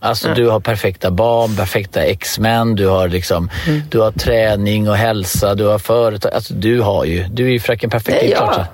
Alltså 0.00 0.28
du 0.34 0.48
har 0.48 0.60
perfekta 0.60 1.10
barn, 1.10 1.56
perfekta 1.56 2.02
exmän, 2.02 2.74
du 2.74 2.86
har 2.86 3.08
liksom, 3.08 3.50
Mm. 3.66 3.82
du 3.90 3.98
har 4.00 4.10
träning 4.12 4.88
och 4.88 4.96
hälsa, 4.96 5.54
du 5.54 5.64
har 5.64 5.78
företag. 5.78 6.32
Alltså 6.34 6.54
du 6.54 6.80
har 6.80 7.04
ju, 7.04 7.24
du 7.24 7.46
är 7.46 7.50
ju 7.50 7.60
fröken 7.60 7.90
perfekt. 7.90 8.20
Det 8.20 8.26
är 8.26 8.30
jag. 8.30 8.54
så. 8.54 8.64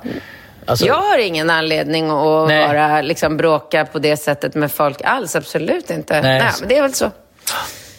Alltså, 0.67 0.87
Jag 0.87 0.95
har 0.95 1.19
ingen 1.19 1.51
anledning 1.51 2.11
att 2.11 2.49
Nej. 2.49 2.67
vara, 2.67 3.03
liksom, 3.03 3.37
bråka 3.37 3.85
på 3.85 3.99
det 3.99 4.17
sättet 4.17 4.55
med 4.55 4.73
folk 4.73 5.03
alls. 5.05 5.37
Absolut 5.37 5.91
inte. 5.91 6.21
Nej. 6.23 6.39
Nej, 6.39 6.51
men 6.61 6.69
det 6.69 6.77
är 6.79 6.83
väl 6.83 6.95
så. 6.95 7.11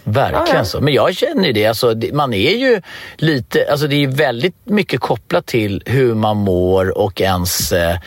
Verkligen 0.08 0.46
Ja, 0.48 0.54
ja. 0.56 0.66
så. 0.66 0.82
Men 0.82 0.94
jag 0.94 1.16
känner 1.16 1.46
ju 1.48 1.54
det. 1.54 1.66
Alltså, 1.66 1.96
man 2.14 2.34
är 2.34 2.52
ju 2.56 2.82
lite, 3.16 3.68
alltså 3.72 3.88
det 3.88 4.04
är 4.04 4.08
väldigt 4.08 4.56
mycket 4.64 5.00
kopplat 5.00 5.46
till 5.46 5.84
hur 5.86 6.14
man 6.14 6.38
mår 6.38 6.98
och 6.98 7.22
ens, 7.22 7.72
eh, 7.72 7.98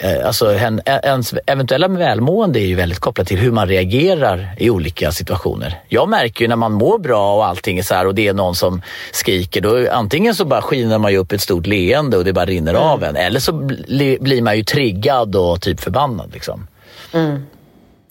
eh, 0.00 0.26
alltså 0.26 0.52
hen, 0.52 0.80
ens 0.86 1.34
eventuella 1.46 1.88
välmående 1.88 2.60
är 2.60 2.66
ju 2.66 2.74
väldigt 2.74 2.98
kopplat 2.98 3.26
till 3.26 3.38
hur 3.38 3.52
man 3.52 3.68
reagerar 3.68 4.54
i 4.58 4.70
olika 4.70 5.12
situationer. 5.12 5.80
Jag 5.88 6.08
märker 6.08 6.42
ju 6.44 6.48
när 6.48 6.56
man 6.56 6.72
mår 6.72 6.98
bra 6.98 7.34
och 7.36 7.46
allting 7.46 7.78
är 7.78 7.82
så 7.82 7.94
här 7.94 8.06
och 8.06 8.14
det 8.14 8.28
är 8.28 8.34
någon 8.34 8.54
som 8.54 8.82
skriker, 9.12 9.60
då 9.60 9.90
antingen 9.92 10.34
så 10.34 10.44
bara 10.44 10.62
skiner 10.62 10.98
man 10.98 11.12
ju 11.12 11.18
upp 11.18 11.32
ett 11.32 11.40
stort 11.40 11.66
leende 11.66 12.16
och 12.16 12.24
det 12.24 12.32
bara 12.32 12.46
rinner 12.46 12.74
Mm. 12.74 12.82
av 12.82 13.04
en. 13.04 13.16
Eller 13.16 13.40
så 13.40 13.52
bli, 13.52 14.18
blir 14.20 14.42
man 14.42 14.56
ju 14.56 14.64
triggad 14.64 15.36
och 15.36 15.60
typ 15.60 15.80
förbannad 15.80 16.30
liksom. 16.32 16.66
Ja, 17.12 17.36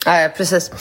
ja, 0.06 0.30
precis. 0.38 0.72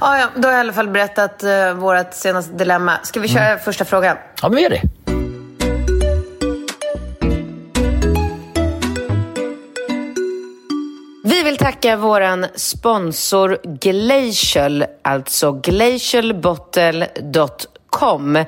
Ja, 0.00 0.18
ja, 0.18 0.28
då 0.36 0.48
har 0.48 0.52
jag 0.52 0.58
i 0.58 0.60
alla 0.60 0.72
fall 0.72 0.88
berättat 0.88 1.44
uh, 1.44 1.72
vårt 1.72 2.14
senaste 2.14 2.52
dilemma. 2.52 2.98
Ska 3.02 3.20
vi 3.20 3.28
köra 3.28 3.58
första 3.58 3.84
frågan? 3.84 4.16
Ja, 4.42 4.48
men 4.48 4.56
vi 4.56 4.62
gör 4.62 4.70
det. 4.70 4.82
Vi 11.24 11.42
vill 11.42 11.56
tacka 11.56 11.96
våran 11.96 12.46
sponsor 12.54 13.58
Glacial, 13.80 14.84
alltså 15.02 15.52
glacialbottle.com. 15.52 18.44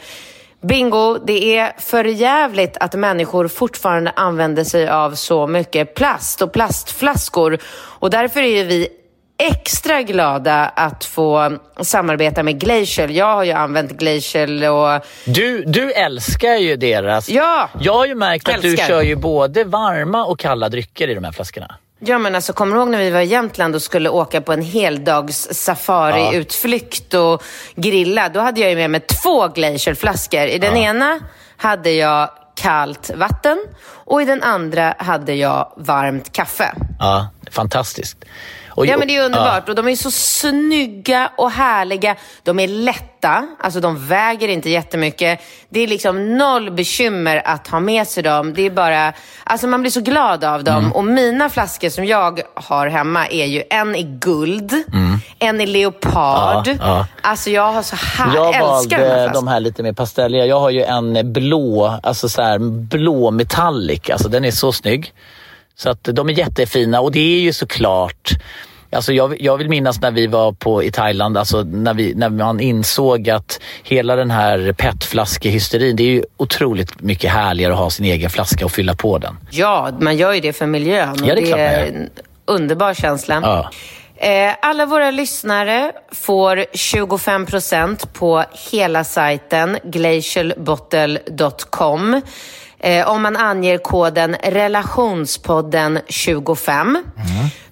Bingo, 0.60 1.18
det 1.26 1.56
är 1.56 1.80
för 1.80 2.04
jävligt 2.04 2.76
att 2.76 2.94
människor 2.94 3.48
fortfarande 3.48 4.10
använder 4.10 4.64
sig 4.64 4.88
av 4.88 5.14
så 5.14 5.46
mycket 5.46 5.94
plast 5.94 6.42
och 6.42 6.52
plastflaskor. 6.52 7.58
Och 7.74 8.10
därför 8.10 8.40
är 8.40 8.56
ju 8.56 8.64
vi 8.64 8.88
extra 9.38 10.02
glada 10.02 10.64
att 10.76 11.04
få 11.04 11.58
samarbeta 11.80 12.42
med 12.42 12.60
Glacial. 12.60 13.10
Jag 13.10 13.34
har 13.34 13.44
ju 13.44 13.52
använt 13.52 13.92
Glacial 13.92 14.64
och 14.64 15.04
Du, 15.24 15.64
du 15.64 15.92
älskar 15.92 16.54
ju 16.54 16.76
deras... 16.76 17.28
Ja! 17.28 17.68
Jag 17.80 17.92
har 17.92 18.06
ju 18.06 18.14
märkt 18.14 18.48
att 18.48 18.62
du 18.62 18.68
Älskar. 18.68 18.86
kör 18.86 19.02
ju 19.02 19.16
både 19.16 19.64
varma 19.64 20.24
och 20.24 20.38
kalla 20.38 20.68
drycker 20.68 21.08
i 21.08 21.14
de 21.14 21.24
här 21.24 21.32
flaskorna. 21.32 21.74
Ja, 21.98 22.18
men 22.18 22.34
alltså, 22.34 22.52
kommer 22.52 22.74
du 22.74 22.80
ihåg 22.80 22.88
när 22.90 22.98
vi 22.98 23.10
var 23.10 23.20
i 23.20 23.24
Jämtland 23.24 23.74
och 23.74 23.82
skulle 23.82 24.08
åka 24.08 24.40
på 24.40 24.52
en 24.52 24.62
heldags 24.62 25.48
safari-utflykt 25.52 27.14
och 27.14 27.42
grilla? 27.74 28.28
Då 28.28 28.40
hade 28.40 28.60
jag 28.60 28.70
ju 28.70 28.76
med 28.76 28.90
mig 28.90 29.00
två 29.00 29.48
glacierflaskor. 29.48 30.40
I 30.46 30.58
den 30.58 30.76
ena 30.76 31.20
hade 31.56 31.90
jag 31.90 32.30
kallt 32.54 33.10
vatten 33.14 33.58
och 33.94 34.22
i 34.22 34.24
den 34.24 34.42
andra 34.42 34.94
hade 34.98 35.34
jag 35.34 35.72
varmt 35.76 36.32
kaffe. 36.32 36.74
Ja, 36.98 37.28
fantastiskt. 37.50 38.24
Och, 38.76 38.86
Ja, 38.86 38.96
men 38.96 39.08
det 39.08 39.16
är 39.16 39.24
underbart. 39.24 39.68
Och 39.68 39.74
de 39.74 39.88
är 39.88 39.96
så 39.96 40.10
snygga 40.10 41.30
och 41.36 41.50
härliga. 41.50 42.16
De 42.42 42.58
är 42.60 42.68
lätta, 42.68 43.46
alltså 43.60 43.80
de 43.80 44.06
väger 44.08 44.48
inte 44.48 44.70
jättemycket. 44.70 45.40
Det 45.68 45.80
är 45.80 45.86
liksom 45.86 46.36
noll 46.38 46.70
bekymmer 46.70 47.42
att 47.44 47.68
ha 47.68 47.80
med 47.80 48.06
sig 48.06 48.22
dem. 48.22 48.54
Det 48.54 48.62
är 48.62 48.70
bara, 48.70 49.12
alltså 49.44 49.66
man 49.66 49.80
blir 49.80 49.90
så 49.90 50.00
glad 50.00 50.44
av 50.44 50.64
dem. 50.64 50.78
Mm. 50.78 50.92
Och 50.92 51.04
mina 51.04 51.48
flaskor 51.48 51.88
som 51.88 52.04
jag 52.04 52.40
har 52.54 52.86
hemma 52.86 53.26
är 53.26 53.46
ju 53.46 53.62
en 53.70 53.96
i 53.96 54.02
guld, 54.02 54.72
en 55.38 55.60
i 55.60 55.66
leopard. 55.66 56.66
Mm. 56.68 56.78
Ja, 56.80 56.86
ja. 56.98 57.06
Alltså 57.22 57.50
jag 57.50 57.72
har 57.72 57.82
så 57.82 57.96
här, 57.96 58.34
Jag 58.34 58.46
älskar 58.54 58.98
de 58.98 59.04
här 59.04 59.14
flaskorna. 59.14 59.32
de 59.32 59.48
här 59.48 59.60
lite 59.60 59.82
mer 59.82 59.92
pastelliga. 59.92 60.46
Jag 60.46 60.60
har 60.60 60.70
ju 60.70 60.82
en 60.82 61.32
blå, 61.32 61.98
alltså 62.02 62.28
så 62.28 62.42
här 62.42 62.58
blå 62.88 63.30
metallic. 63.30 64.10
Alltså 64.10 64.28
den 64.28 64.44
är 64.44 64.50
så 64.50 64.72
snygg. 64.72 65.12
Så 65.76 65.90
att 65.90 66.04
de 66.04 66.28
är 66.28 66.32
jättefina 66.32 67.00
och 67.00 67.12
det 67.12 67.36
är 67.36 67.40
ju 67.40 67.52
såklart 67.52 68.30
Alltså 68.90 69.12
jag, 69.12 69.40
jag 69.40 69.56
vill 69.56 69.68
minnas 69.68 70.00
när 70.00 70.10
vi 70.10 70.26
var 70.26 70.52
på, 70.52 70.82
i 70.82 70.90
Thailand, 70.90 71.38
alltså 71.38 71.62
när, 71.62 71.94
vi, 71.94 72.14
när 72.14 72.28
man 72.28 72.60
insåg 72.60 73.30
att 73.30 73.60
hela 73.82 74.16
den 74.16 74.30
här 74.30 74.74
petflaskehysterin, 74.78 75.96
det 75.96 76.02
är 76.02 76.10
ju 76.10 76.24
otroligt 76.36 77.00
mycket 77.00 77.32
härligare 77.32 77.72
att 77.72 77.78
ha 77.78 77.90
sin 77.90 78.06
egen 78.06 78.30
flaska 78.30 78.64
och 78.64 78.72
fylla 78.72 78.94
på 78.94 79.18
den. 79.18 79.38
Ja, 79.50 79.90
man 80.00 80.16
gör 80.16 80.32
ju 80.32 80.40
det 80.40 80.52
för 80.52 80.66
miljön. 80.66 81.16
Ja, 81.24 81.34
det 81.34 81.42
är 81.42 81.46
klart 81.46 81.58
man 81.58 81.72
gör. 81.72 81.86
en 81.86 82.10
underbar 82.44 82.94
känsla. 82.94 83.40
Ja. 83.42 83.70
Eh, 84.16 84.54
Alla 84.62 84.86
våra 84.86 85.10
lyssnare 85.10 85.92
får 86.12 86.56
25% 86.56 88.06
på 88.12 88.44
hela 88.70 89.04
sajten 89.04 89.78
glacialbottle.com 89.84 92.20
eh, 92.86 93.08
om 93.08 93.22
man 93.22 93.36
anger 93.36 93.78
koden 93.78 94.36
relationspodden25. 94.36 96.96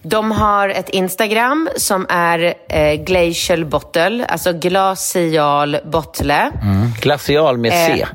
De 0.03 0.33
har 0.33 0.69
ett 0.69 0.89
Instagram 0.89 1.69
som 1.77 2.07
är 2.09 2.55
eh, 2.69 2.95
glacial 2.95 3.65
bottle, 3.65 4.27
alltså 4.27 4.53
glacial 4.53 5.77
bottle. 5.85 6.51
Mm. 6.63 6.93
Glacial 7.01 7.59
med 7.59 7.73
C. 7.73 8.01
Eh, 8.03 8.09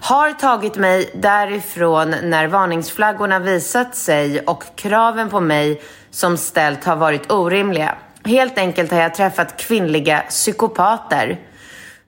Har 0.00 0.32
tagit 0.32 0.76
mig 0.76 1.10
därifrån 1.14 2.14
när 2.22 2.46
varningsflaggorna 2.46 3.38
visat 3.38 3.96
sig 3.96 4.40
och 4.40 4.64
kraven 4.76 5.30
på 5.30 5.40
mig 5.40 5.82
som 6.10 6.36
ställt 6.36 6.84
har 6.84 6.96
varit 6.96 7.32
orimliga. 7.32 7.94
Helt 8.24 8.58
enkelt 8.58 8.90
har 8.90 9.00
jag 9.00 9.14
träffat 9.14 9.56
kvinnliga 9.56 10.22
psykopater. 10.28 11.38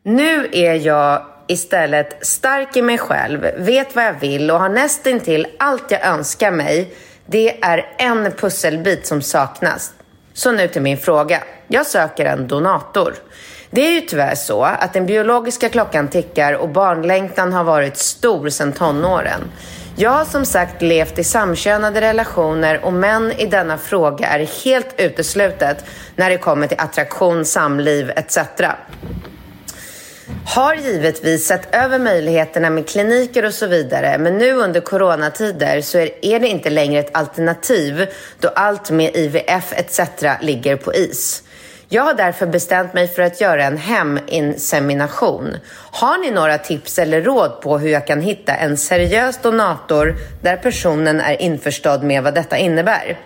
Nu 0.03 0.49
är 0.53 0.75
jag 0.75 1.27
istället 1.47 2.27
stark 2.27 2.77
i 2.77 2.83
mig 2.83 2.99
själv, 2.99 3.47
vet 3.59 3.97
vad 3.97 4.05
jag 4.05 4.21
vill 4.21 4.51
och 4.51 4.61
har 4.61 4.69
nästintill 4.69 5.47
allt 5.59 5.91
jag 5.91 6.07
önskar 6.07 6.51
mig. 6.51 6.95
Det 7.33 7.65
är 7.65 7.87
en 7.99 8.33
pusselbit 8.33 9.07
som 9.07 9.23
saknas. 9.23 9.93
Så 10.33 10.53
nu 10.53 10.69
till 10.69 10.83
min 10.83 10.99
fråga. 10.99 11.43
Jag 11.69 11.87
söker 11.87 12.25
en 12.25 12.49
donator. 12.49 13.15
Det 13.71 13.81
är 13.81 13.91
ju 13.91 14.01
tyvärr 14.01 14.35
så 14.35 14.63
att 14.65 14.93
den 14.93 15.07
biologiska 15.07 15.69
klockan 15.69 16.09
tickar 16.09 16.53
och 16.53 16.69
barnlängtan 16.69 17.53
har 17.53 17.65
varit 17.65 17.97
stor 17.97 18.49
sedan 18.49 18.73
tonåren. 18.73 19.41
Jag 19.97 20.11
har 20.11 20.25
som 20.25 20.45
sagt 20.45 20.83
levt 20.83 21.19
i 21.19 21.25
samkönade 21.25 22.01
relationer 22.01 22.85
och 22.85 22.93
män 22.93 23.33
i 23.33 23.47
denna 23.47 23.79
fråga 23.79 24.27
är 24.27 24.65
helt 24.65 25.01
uteslutet 25.01 25.85
när 26.17 26.31
det 26.31 26.39
kommer 26.39 26.67
till 26.67 26.81
attraktion, 26.81 27.45
samliv 27.45 28.11
etc. 28.11 28.39
Har 30.47 30.75
givetvis 30.75 31.47
sett 31.47 31.75
över 31.75 31.99
möjligheterna 31.99 32.71
med 32.71 32.89
kliniker 32.89 33.45
och 33.45 33.55
så 33.55 33.67
vidare 33.67 34.19
men 34.19 34.39
nu 34.39 34.53
under 34.53 34.81
coronatider 34.81 35.81
så 35.81 35.99
är 35.99 36.41
det 36.41 36.49
inte 36.49 36.71
längre 36.71 37.01
ett 37.01 37.17
alternativ 37.17 38.07
då 38.41 38.49
allt 38.49 38.91
med 38.91 39.17
IVF 39.17 39.73
etc 39.73 40.01
ligger 40.41 40.77
på 40.77 40.95
is. 40.95 41.43
Jag 41.89 42.03
har 42.03 42.15
därför 42.15 42.47
bestämt 42.47 42.95
mig 42.95 43.09
för 43.09 43.23
att 43.23 43.41
göra 43.41 43.65
en 43.65 43.77
heminsemination. 43.77 45.57
Har 45.75 46.19
ni 46.19 46.31
några 46.31 46.59
tips 46.59 46.99
eller 46.99 47.23
råd 47.23 47.61
på 47.61 47.79
hur 47.79 47.89
jag 47.89 48.07
kan 48.07 48.21
hitta 48.21 48.55
en 48.55 48.77
seriös 48.77 49.39
donator 49.43 50.17
där 50.43 50.57
personen 50.57 51.21
är 51.21 51.43
införstådd 51.43 52.03
med 52.03 52.23
vad 52.23 52.35
detta 52.35 52.57
innebär? 52.59 53.19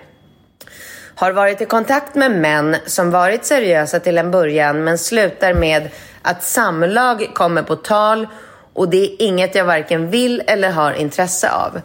Har 1.18 1.32
varit 1.32 1.60
i 1.60 1.64
kontakt 1.64 2.14
med 2.14 2.30
män 2.30 2.76
som 2.86 3.10
varit 3.10 3.44
seriösa 3.44 4.00
till 4.00 4.18
en 4.18 4.30
början 4.30 4.84
men 4.84 4.98
slutar 4.98 5.54
med 5.54 5.88
att 6.22 6.42
samlag 6.42 7.30
kommer 7.34 7.62
på 7.62 7.76
tal 7.76 8.28
och 8.72 8.88
det 8.88 8.96
är 8.96 9.22
inget 9.22 9.54
jag 9.54 9.64
varken 9.64 10.10
vill 10.10 10.42
eller 10.46 10.70
har 10.70 10.92
intresse 10.92 11.50
av. 11.50 11.80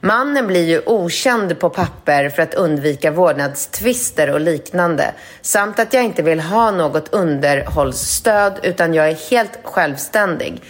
Mannen 0.00 0.46
blir 0.46 0.64
ju 0.64 0.82
okänd 0.86 1.58
på 1.58 1.70
papper 1.70 2.28
för 2.28 2.42
att 2.42 2.54
undvika 2.54 3.10
vårdnadstvister 3.10 4.30
och 4.30 4.40
liknande. 4.40 5.12
Samt 5.42 5.78
att 5.78 5.92
jag 5.92 6.04
inte 6.04 6.22
vill 6.22 6.40
ha 6.40 6.70
något 6.70 7.14
underhållsstöd 7.14 8.60
utan 8.62 8.94
jag 8.94 9.08
är 9.08 9.30
helt 9.30 9.58
självständig. 9.62 10.62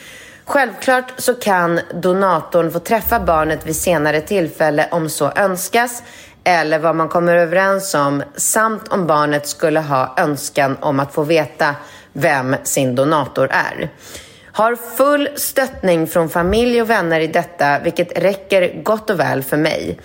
Självklart 0.44 1.12
så 1.16 1.34
kan 1.34 1.80
donatorn 1.94 2.70
få 2.70 2.78
träffa 2.78 3.20
barnet 3.20 3.66
vid 3.66 3.76
senare 3.76 4.20
tillfälle 4.20 4.88
om 4.90 5.08
så 5.08 5.32
önskas 5.36 6.02
eller 6.44 6.78
vad 6.78 6.96
man 6.96 7.08
kommer 7.08 7.36
överens 7.36 7.94
om 7.94 8.22
samt 8.36 8.88
om 8.88 9.06
barnet 9.06 9.46
skulle 9.46 9.80
ha 9.80 10.14
önskan 10.16 10.76
om 10.80 11.00
att 11.00 11.14
få 11.14 11.22
veta 11.22 11.74
vem 12.12 12.56
sin 12.62 12.94
donator 12.94 13.48
är. 13.50 13.90
Har 14.52 14.76
full 14.76 15.28
stöttning 15.36 16.06
från 16.06 16.28
familj 16.28 16.82
och 16.82 16.90
vänner 16.90 17.20
i 17.20 17.26
detta, 17.26 17.78
vilket 17.78 18.18
räcker 18.18 18.82
gott 18.82 19.10
och 19.10 19.20
väl 19.20 19.42
för 19.42 19.56
mig. 19.56 19.98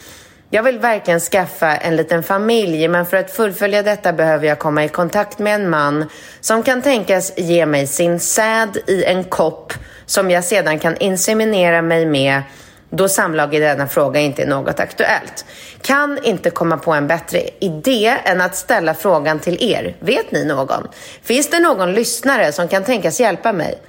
Jag 0.49 0.63
vill 0.63 0.79
verkligen 0.79 1.19
skaffa 1.19 1.75
en 1.75 1.95
liten 1.95 2.23
familj, 2.23 2.87
men 2.87 3.05
för 3.05 3.17
att 3.17 3.31
fullfölja 3.31 3.83
detta 3.83 4.13
behöver 4.13 4.47
jag 4.47 4.59
komma 4.59 4.83
i 4.83 4.89
kontakt 4.89 5.39
med 5.39 5.55
en 5.55 5.69
man 5.69 6.09
som 6.41 6.63
kan 6.63 6.81
tänkas 6.81 7.33
ge 7.37 7.65
mig 7.65 7.87
sin 7.87 8.19
säd 8.19 8.77
i 8.87 9.03
en 9.03 9.23
kopp 9.23 9.73
som 10.05 10.31
jag 10.31 10.43
sedan 10.43 10.79
kan 10.79 10.97
inseminera 10.97 11.81
mig 11.81 12.05
med 12.05 12.41
då 12.89 13.10
samlag 13.10 13.56
i 13.56 13.60
denna 13.60 13.88
fråga 13.88 14.19
inte 14.19 14.41
är 14.41 14.47
något 14.47 14.80
aktuellt. 14.80 15.45
Kan 15.82 16.19
inte 16.23 16.49
komma 16.49 16.78
på 16.78 16.93
en 16.93 17.08
bättre 17.08 17.41
idé 17.60 18.15
än 18.23 18.41
att 18.41 18.56
ställa 18.56 18.93
frågan 18.93 19.39
till 19.39 19.63
er. 19.63 19.95
Vet 19.99 20.32
ni 20.32 20.45
någon? 20.45 20.88
Finns 21.23 21.49
det 21.49 21.60
någon 21.60 21.93
lyssnare 21.93 22.52
som 22.52 22.67
kan 22.67 22.84
tänkas 22.84 23.19
hjälpa 23.19 23.54
mig? 23.54 23.80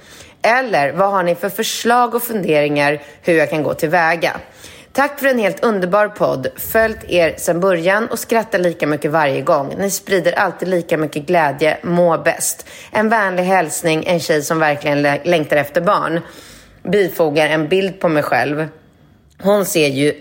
Eller 0.41 0.91
vad 0.91 1.11
har 1.11 1.23
ni 1.23 1.35
för 1.35 1.49
förslag 1.49 2.15
och 2.15 2.23
funderingar 2.23 3.01
hur 3.21 3.33
jag 3.33 3.49
kan 3.49 3.63
gå 3.63 3.73
tillväga? 3.73 4.39
Tack 4.93 5.19
för 5.19 5.27
en 5.27 5.39
helt 5.39 5.63
underbar 5.63 6.07
podd. 6.07 6.47
Följt 6.55 7.03
er 7.03 7.35
sedan 7.37 7.59
början 7.59 8.07
och 8.07 8.19
skrattar 8.19 8.59
lika 8.59 8.87
mycket 8.87 9.11
varje 9.11 9.41
gång. 9.41 9.75
Ni 9.77 9.91
sprider 9.91 10.31
alltid 10.39 10.67
lika 10.67 10.97
mycket 10.97 11.25
glädje. 11.25 11.77
Må 11.83 12.17
bäst. 12.17 12.67
En 12.91 13.09
vänlig 13.09 13.43
hälsning, 13.43 14.03
en 14.07 14.19
tjej 14.19 14.41
som 14.41 14.59
verkligen 14.59 15.01
längtar 15.01 15.57
efter 15.57 15.81
barn. 15.81 16.19
Bifogar 16.83 17.47
en 17.47 17.67
bild 17.67 17.99
på 17.99 18.09
mig 18.09 18.23
själv. 18.23 18.67
Hon 19.43 19.65
ser 19.65 19.87
ju, 19.87 20.13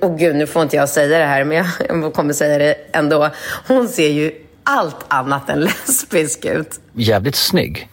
och 0.00 0.18
gud 0.18 0.36
nu 0.36 0.46
får 0.46 0.62
inte 0.62 0.76
jag 0.76 0.88
säga 0.88 1.18
det 1.18 1.24
här 1.24 1.44
men 1.44 1.64
jag, 1.88 2.14
kommer 2.14 2.32
säga 2.32 2.58
det 2.58 2.76
ändå. 2.92 3.30
Hon 3.66 3.88
ser 3.88 4.08
ju 4.08 4.32
allt 4.64 5.04
annat 5.08 5.50
än 5.50 5.60
lesbisk 5.86 6.44
ut. 6.44 6.80
Jävligt 6.92 7.36
snygg. 7.36 7.88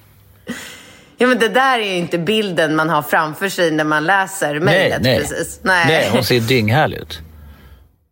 Ja, 1.18 1.28
men 1.28 1.40
det 1.40 1.50
där 1.50 1.80
är 1.80 1.84
ju 1.84 1.96
inte 1.96 2.18
bilden 2.18 2.76
man 2.76 2.90
har 2.90 3.02
framför 3.02 3.50
sig 3.50 3.72
när 3.72 3.84
man 3.84 4.06
läser 4.06 4.60
mejlet. 4.60 5.02
Nej, 5.02 5.20
precis. 5.20 5.60
nej. 5.62 5.86
nej, 5.88 6.10
hon 6.12 6.24
ser 6.24 6.40
dynghärlig 6.40 6.98
ut. 6.98 7.20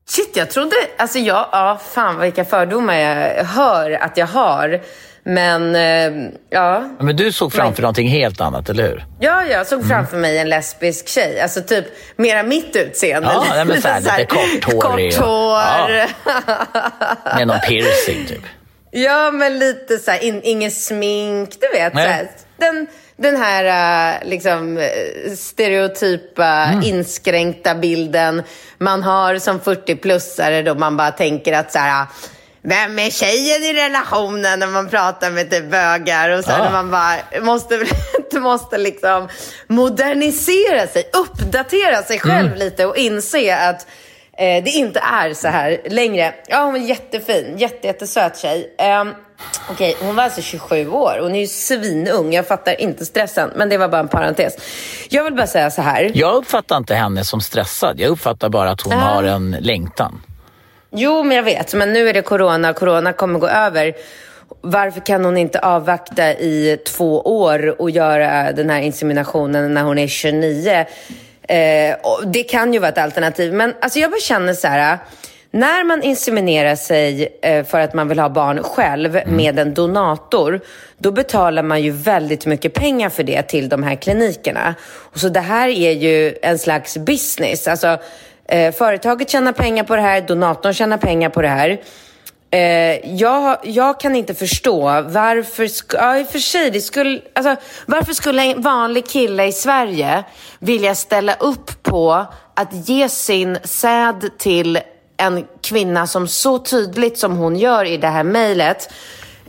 Shit, 0.09 0.35
jag 0.35 0.49
trodde... 0.49 0.75
Alltså 0.97 1.19
jag... 1.19 1.47
Ja, 1.51 1.81
fan 1.91 2.19
vilka 2.19 2.45
fördomar 2.45 2.93
jag 2.93 3.43
hör 3.43 3.91
att 3.91 4.17
jag 4.17 4.27
har. 4.27 4.81
Men, 5.23 5.75
eh, 5.75 6.31
ja. 6.49 6.89
Men 6.99 7.15
du 7.15 7.31
såg 7.31 7.53
framför 7.53 7.81
men... 7.81 7.81
någonting 7.81 8.07
helt 8.07 8.41
annat, 8.41 8.69
eller 8.69 8.83
hur? 8.83 9.05
Ja, 9.19 9.45
jag 9.45 9.67
såg 9.67 9.87
framför 9.87 10.17
mm. 10.17 10.21
mig 10.21 10.37
en 10.37 10.49
lesbisk 10.49 11.07
tjej. 11.07 11.41
Alltså 11.41 11.61
typ 11.61 11.85
mera 12.15 12.43
mitt 12.43 12.75
utseende. 12.75 13.29
Ja, 13.33 13.43
lite, 13.43 13.65
men 13.65 13.81
så 13.81 13.87
här, 13.87 14.01
lite 14.01 14.25
korthårig. 14.25 15.15
Kort 15.15 15.25
hår. 15.25 15.91
Ja. 15.91 16.07
Med 17.35 17.47
någon 17.47 17.59
piercing, 17.59 18.25
typ. 18.27 18.43
Ja, 18.91 19.31
men 19.31 19.59
lite 19.59 19.97
så 19.97 20.11
här, 20.11 20.23
in, 20.23 20.41
inget 20.43 20.73
smink, 20.73 21.49
du 21.59 21.79
vet. 21.79 21.93
Nej. 21.93 22.05
Så 22.05 22.11
här, 22.11 22.27
den, 22.57 22.87
den 23.17 23.35
här 23.35 24.21
uh, 24.23 24.29
liksom, 24.29 24.77
eh, 24.77 25.31
stereotypa, 25.37 26.45
mm. 26.45 26.83
inskränkta 26.83 27.75
bilden 27.75 28.43
man 28.77 29.03
har 29.03 29.37
som 29.37 29.59
40-plussare 29.59 30.63
då 30.63 30.75
man 30.75 30.97
bara 30.97 31.11
tänker 31.11 31.53
att 31.53 31.71
så 31.71 31.79
här, 31.79 32.07
vem 32.63 32.99
är 32.99 33.09
tjejen 33.09 33.63
i 33.63 33.73
relationen 33.73 34.59
när 34.59 34.67
man 34.67 34.89
pratar 34.89 35.31
med 35.31 35.49
typ 35.49 35.71
bögar 35.71 36.29
och 36.29 36.43
sen 36.43 36.55
ja. 36.57 36.63
när 36.63 36.71
man 36.71 36.91
bara 36.91 37.41
måste, 37.41 37.85
måste 38.39 38.77
liksom 38.77 39.27
modernisera 39.67 40.87
sig, 40.87 41.09
uppdatera 41.13 42.03
sig 42.03 42.19
själv 42.19 42.47
mm. 42.47 42.59
lite 42.59 42.85
och 42.85 42.97
inse 42.97 43.69
att 43.69 43.87
eh, 44.37 44.63
det 44.63 44.69
inte 44.69 44.99
är 44.99 45.33
så 45.33 45.47
här 45.47 45.81
längre. 45.89 46.33
Ja, 46.47 46.63
hon 46.63 46.75
är 46.75 46.79
jättefin, 46.79 47.57
jätte, 47.57 47.87
jättesöt 47.87 48.37
tjej. 48.37 48.75
Um, 49.01 49.13
Okej, 49.69 49.95
okay, 49.95 50.07
hon 50.07 50.15
var 50.15 50.23
alltså 50.23 50.41
27 50.41 50.89
år. 50.89 51.19
Hon 51.21 51.35
är 51.35 51.39
ju 51.39 51.47
svinung. 51.47 52.33
Jag 52.33 52.47
fattar 52.47 52.81
inte 52.81 53.05
stressen, 53.05 53.51
men 53.55 53.69
det 53.69 53.77
var 53.77 53.87
bara 53.87 54.01
en 54.01 54.07
parentes. 54.07 54.57
Jag 55.09 55.23
vill 55.23 55.33
bara 55.33 55.47
säga 55.47 55.71
så 55.71 55.81
här. 55.81 56.11
Jag 56.13 56.35
uppfattar 56.35 56.77
inte 56.77 56.95
henne 56.95 57.25
som 57.25 57.41
stressad. 57.41 57.99
Jag 57.99 58.09
uppfattar 58.09 58.49
bara 58.49 58.71
att 58.71 58.81
hon 58.81 58.93
uh. 58.93 58.99
har 58.99 59.23
en 59.23 59.51
längtan. 59.59 60.21
Jo, 60.93 61.23
men 61.23 61.37
jag 61.37 61.43
vet. 61.43 61.73
Men 61.73 61.93
nu 61.93 62.09
är 62.09 62.13
det 62.13 62.21
corona. 62.21 62.73
Corona 62.73 63.13
kommer 63.13 63.39
gå 63.39 63.47
över. 63.47 63.93
Varför 64.61 65.01
kan 65.01 65.25
hon 65.25 65.37
inte 65.37 65.59
avvakta 65.59 66.31
i 66.31 66.77
två 66.85 67.21
år 67.21 67.81
och 67.81 67.89
göra 67.89 68.51
den 68.51 68.69
här 68.69 68.81
inseminationen 68.81 69.73
när 69.73 69.83
hon 69.83 69.97
är 69.97 70.07
29? 70.07 70.85
Eh, 71.51 71.95
det 72.25 72.43
kan 72.43 72.73
ju 72.73 72.79
vara 72.79 72.89
ett 72.89 72.97
alternativ. 72.97 73.53
Men 73.53 73.73
alltså 73.81 73.99
jag 73.99 74.11
bara 74.11 74.21
känner 74.21 74.53
så 74.53 74.67
här. 74.67 74.97
När 75.53 75.83
man 75.83 76.03
inseminerar 76.03 76.75
sig 76.75 77.37
eh, 77.41 77.65
för 77.65 77.79
att 77.79 77.93
man 77.93 78.07
vill 78.07 78.19
ha 78.19 78.29
barn 78.29 78.63
själv 78.63 79.15
mm. 79.15 79.35
med 79.35 79.59
en 79.59 79.73
donator, 79.73 80.59
då 80.97 81.11
betalar 81.11 81.63
man 81.63 81.81
ju 81.81 81.91
väldigt 81.91 82.45
mycket 82.45 82.73
pengar 82.73 83.09
för 83.09 83.23
det 83.23 83.41
till 83.41 83.69
de 83.69 83.83
här 83.83 83.95
klinikerna. 83.95 84.75
Och 84.85 85.19
så 85.19 85.29
det 85.29 85.39
här 85.39 85.67
är 85.67 85.91
ju 85.91 86.35
en 86.41 86.59
slags 86.59 86.97
business. 86.97 87.67
Alltså, 87.67 87.97
eh, 88.51 88.73
företaget 88.73 89.29
tjänar 89.29 89.51
pengar 89.51 89.83
på 89.83 89.95
det 89.95 90.01
här, 90.01 90.21
donatorn 90.21 90.73
tjänar 90.73 90.97
pengar 90.97 91.29
på 91.29 91.41
det 91.41 91.47
här. 91.47 91.81
Eh, 92.53 93.15
jag, 93.15 93.57
jag 93.63 93.99
kan 93.99 94.15
inte 94.15 94.33
förstå 94.33 94.81
varför, 95.01 95.65
sk- 95.65 95.95
ja, 95.97 96.17
i 96.19 96.23
och 96.23 96.27
för 96.27 96.39
sig, 96.39 96.71
det 96.71 96.81
skulle, 96.81 97.21
alltså, 97.35 97.55
varför 97.85 98.13
skulle 98.13 98.43
en 98.43 98.61
vanlig 98.61 99.07
kille 99.07 99.45
i 99.45 99.51
Sverige 99.51 100.23
vilja 100.59 100.95
ställa 100.95 101.33
upp 101.33 101.83
på 101.83 102.25
att 102.53 102.89
ge 102.89 103.09
sin 103.09 103.57
säd 103.63 104.29
till 104.37 104.79
en 105.17 105.45
kvinna 105.63 106.07
som 106.07 106.27
så 106.27 106.59
tydligt 106.59 107.17
som 107.17 107.37
hon 107.37 107.55
gör 107.55 107.85
i 107.85 107.97
det 107.97 108.07
här 108.07 108.23
mejlet 108.23 108.93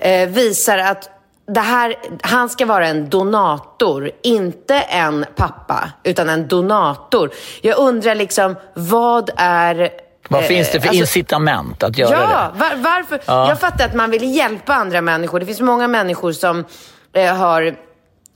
eh, 0.01 0.29
visar 0.29 0.79
att 0.79 1.12
det 1.55 1.61
här, 1.61 1.95
han 2.23 2.49
ska 2.49 2.67
vara 2.67 2.87
en 2.87 3.09
donator, 3.11 4.11
inte 4.23 4.75
en 4.75 5.27
pappa, 5.37 5.91
utan 6.05 6.29
en 6.29 6.49
donator. 6.49 7.31
Jag 7.61 7.79
undrar 7.79 8.15
liksom, 8.15 8.57
vad 8.75 9.31
är 9.37 9.91
Vad 10.29 10.45
finns 10.45 10.73
det 10.73 10.81
för 10.81 10.89
alltså- 10.89 11.01
incitament 11.01 11.83
att 11.83 11.99
göra 11.99 12.11
Ja, 12.11 12.51
det? 12.55 12.59
var, 12.61 12.77
varför? 12.77 13.21
Ja. 13.27 13.49
Jag 13.49 13.61
fattar 13.61 13.85
att 13.85 13.95
man 13.95 14.11
vill 14.11 14.37
hjälpa 14.37 14.75
andra 14.75 15.01
människor. 15.01 15.41
Det 15.41 15.47
finns 15.47 15.61
många 15.61 15.89
människor 15.89 16.33
som 16.33 16.65
eh, 17.13 17.35
har 17.37 17.63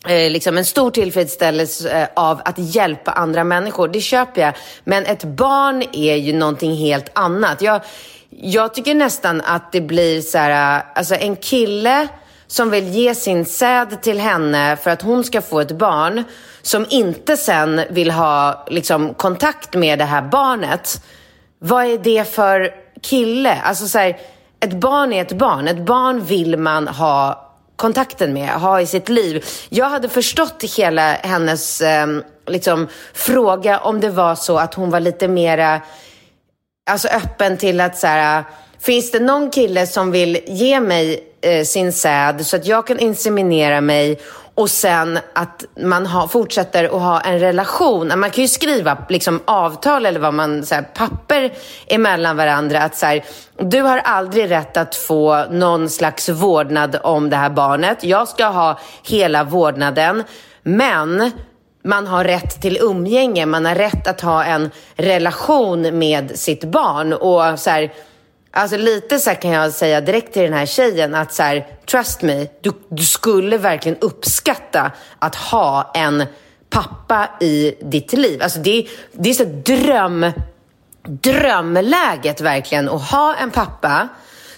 eh, 0.09 0.31
liksom 0.31 0.59
en 0.59 0.65
stor 0.65 0.91
tillfredsställelse 0.91 2.01
eh, 2.01 2.09
av 2.17 2.41
att 2.45 2.59
hjälpa 2.59 3.11
andra 3.11 3.45
människor. 3.45 3.89
Det 3.89 4.01
köper 4.01 4.41
jag. 4.41 4.55
Men 4.85 5.05
ett 5.07 5.25
barn 5.25 5.83
är 5.93 6.17
ju 6.17 6.33
någonting 6.33 6.75
helt 6.77 7.11
annat. 7.19 7.63
Jag, 7.63 7.81
jag 8.31 8.75
tycker 8.75 8.95
nästan 8.95 9.41
att 9.41 9.73
det 9.73 9.81
blir 9.81 10.21
så 10.21 10.39
här, 10.39 10.77
eh, 10.79 10.83
alltså 10.95 11.15
en 11.15 11.37
kille 11.37 12.09
som 12.47 12.71
vill 12.71 12.89
ge 12.89 13.15
sin 13.15 13.45
säd 13.45 14.03
till 14.03 14.19
henne 14.19 14.77
för 14.77 14.91
att 14.91 15.03
hon 15.03 15.25
ska 15.25 15.43
få 15.43 15.61
ett 15.61 15.73
barn, 15.73 16.25
som 16.63 16.87
inte 16.91 17.37
sen 17.37 17.81
vill 17.91 18.11
ha 18.11 18.67
liksom, 18.71 19.15
kontakt 19.15 19.75
med 19.75 19.99
det 19.99 20.05
här 20.05 20.23
barnet. 20.23 21.03
Vad 21.59 21.85
är 21.85 21.99
det 21.99 22.35
för 22.35 22.71
kille? 23.03 23.55
Alltså 23.65 23.89
så 23.89 23.99
här, 23.99 24.19
ett 24.61 24.73
barn 24.73 25.13
är 25.13 25.23
ett 25.23 25.39
barn. 25.39 25.69
Ett 25.69 25.87
barn 25.87 26.25
vill 26.25 26.57
man 26.57 26.89
ha 26.89 27.43
kontakten 27.77 28.33
med, 28.33 28.49
ha 28.49 28.81
i 28.81 28.87
sitt 28.87 29.09
liv. 29.09 29.45
Jag 29.69 29.87
hade 29.87 30.09
förstått 30.09 30.65
hela 30.77 31.13
hennes 31.13 31.81
eh, 31.81 32.07
liksom, 32.47 32.89
fråga 33.15 33.79
om 33.79 34.01
det 34.01 34.11
var 34.11 34.35
så 34.35 34.59
att 34.59 34.75
hon 34.75 34.91
var 34.91 35.01
lite 35.01 35.29
mera 35.29 35.81
alltså 36.91 37.09
öppen 37.09 37.57
till 37.57 37.81
att 37.81 37.99
så 37.99 38.07
här, 38.07 38.45
finns 38.79 39.11
det 39.11 39.21
någon 39.21 39.51
kille 39.51 39.87
som 39.87 40.11
vill 40.11 40.39
ge 40.47 40.81
mig 40.81 41.25
eh, 41.47 41.65
sin 41.65 41.93
säd 41.93 42.47
så 42.47 42.57
att 42.57 42.67
jag 42.67 42.87
kan 42.87 42.99
inseminera 42.99 43.81
mig 43.81 44.21
och 44.57 44.71
sen 44.71 45.19
att 45.33 45.65
man 45.81 46.07
ha, 46.07 46.29
fortsätter 46.29 46.85
att 46.85 46.91
ha 47.03 47.21
en 47.21 47.39
relation. 47.39 48.13
Man 48.17 48.31
kan 48.31 48.43
ju 48.43 48.49
skriva 48.49 48.99
liksom, 49.09 49.41
avtal 49.45 50.07
eller 50.07 50.21
vad 50.21 50.35
man, 50.35 50.67
så 50.67 50.75
här, 50.75 50.83
papper 50.83 51.53
emellan 51.87 52.37
varandra. 52.37 52.83
Att 52.83 52.97
så 52.97 53.07
här, 53.07 53.25
du 53.59 53.81
har 53.81 53.99
aldrig 53.99 54.51
rätt 54.51 54.77
att 54.77 54.95
få 54.95 55.45
någon 55.51 55.91
slags 55.91 56.29
vårdnad 56.29 56.99
om 57.03 57.31
det 57.31 57.37
här 57.37 57.51
barnet. 57.51 58.05
Jag 58.05 58.29
ska 58.29 58.45
ha 58.47 58.79
hela 59.03 59.45
vårdnaden. 59.45 60.25
Men 60.63 61.31
man 61.85 62.07
har 62.07 62.25
rätt 62.25 62.63
till 62.63 62.79
umgänge, 62.81 63.47
man 63.47 63.67
har 63.67 63.75
rätt 63.75 64.07
att 64.07 64.21
ha 64.21 64.45
en 64.45 64.71
relation 64.97 65.99
med 65.99 66.39
sitt 66.39 66.65
barn. 66.65 67.13
Och 67.13 67.59
så 67.61 67.71
här, 67.71 67.93
alltså 68.57 68.77
lite 68.77 69.19
så 69.19 69.31
här 69.31 69.37
kan 69.43 69.51
jag 69.51 69.73
säga 69.73 70.01
direkt 70.01 70.33
till 70.33 70.43
den 70.43 70.53
här 70.53 70.67
tjejen 70.67 71.15
att 71.15 71.33
så 71.33 71.43
här, 71.43 71.67
trust 71.91 72.23
me, 72.23 72.47
du, 72.61 72.73
du 72.89 73.05
skulle 73.05 73.59
verkligen 73.59 73.99
uppskatta 74.01 74.93
att 75.19 75.35
ha 75.35 75.91
en 75.95 76.25
pappa 76.71 77.29
i 77.41 77.75
ditt 77.81 78.13
liv. 78.13 78.43
Alltså 78.43 78.59
det, 78.59 78.87
det 79.13 79.31
är 79.31 79.35
så 79.35 79.45
dröm, 79.45 80.33
drömläget 81.03 82.41
verkligen 82.41 82.89
att 82.89 83.11
ha 83.11 83.35
en 83.35 83.51
pappa 83.51 84.09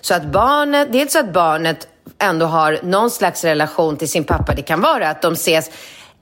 så 0.01 0.15
att 0.15 0.25
barnet, 0.25 0.93
dels 0.93 1.13
så 1.13 1.19
att 1.19 1.33
barnet 1.33 1.89
ändå 2.19 2.47
har 2.47 2.79
någon 2.83 3.11
slags 3.11 3.45
relation 3.45 3.97
till 3.97 4.09
sin 4.09 4.25
pappa. 4.25 4.55
Det 4.55 4.63
kan 4.63 4.81
vara 4.81 5.09
att 5.09 5.23
de 5.23 5.33
ses 5.33 5.71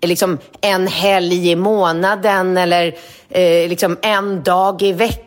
eh, 0.00 0.08
liksom 0.08 0.38
en 0.60 0.86
helg 0.86 1.50
i 1.50 1.56
månaden 1.56 2.56
eller 2.56 2.86
eh, 3.28 3.68
liksom 3.68 3.98
en 4.02 4.42
dag 4.42 4.82
i 4.82 4.92
veckan. 4.92 5.25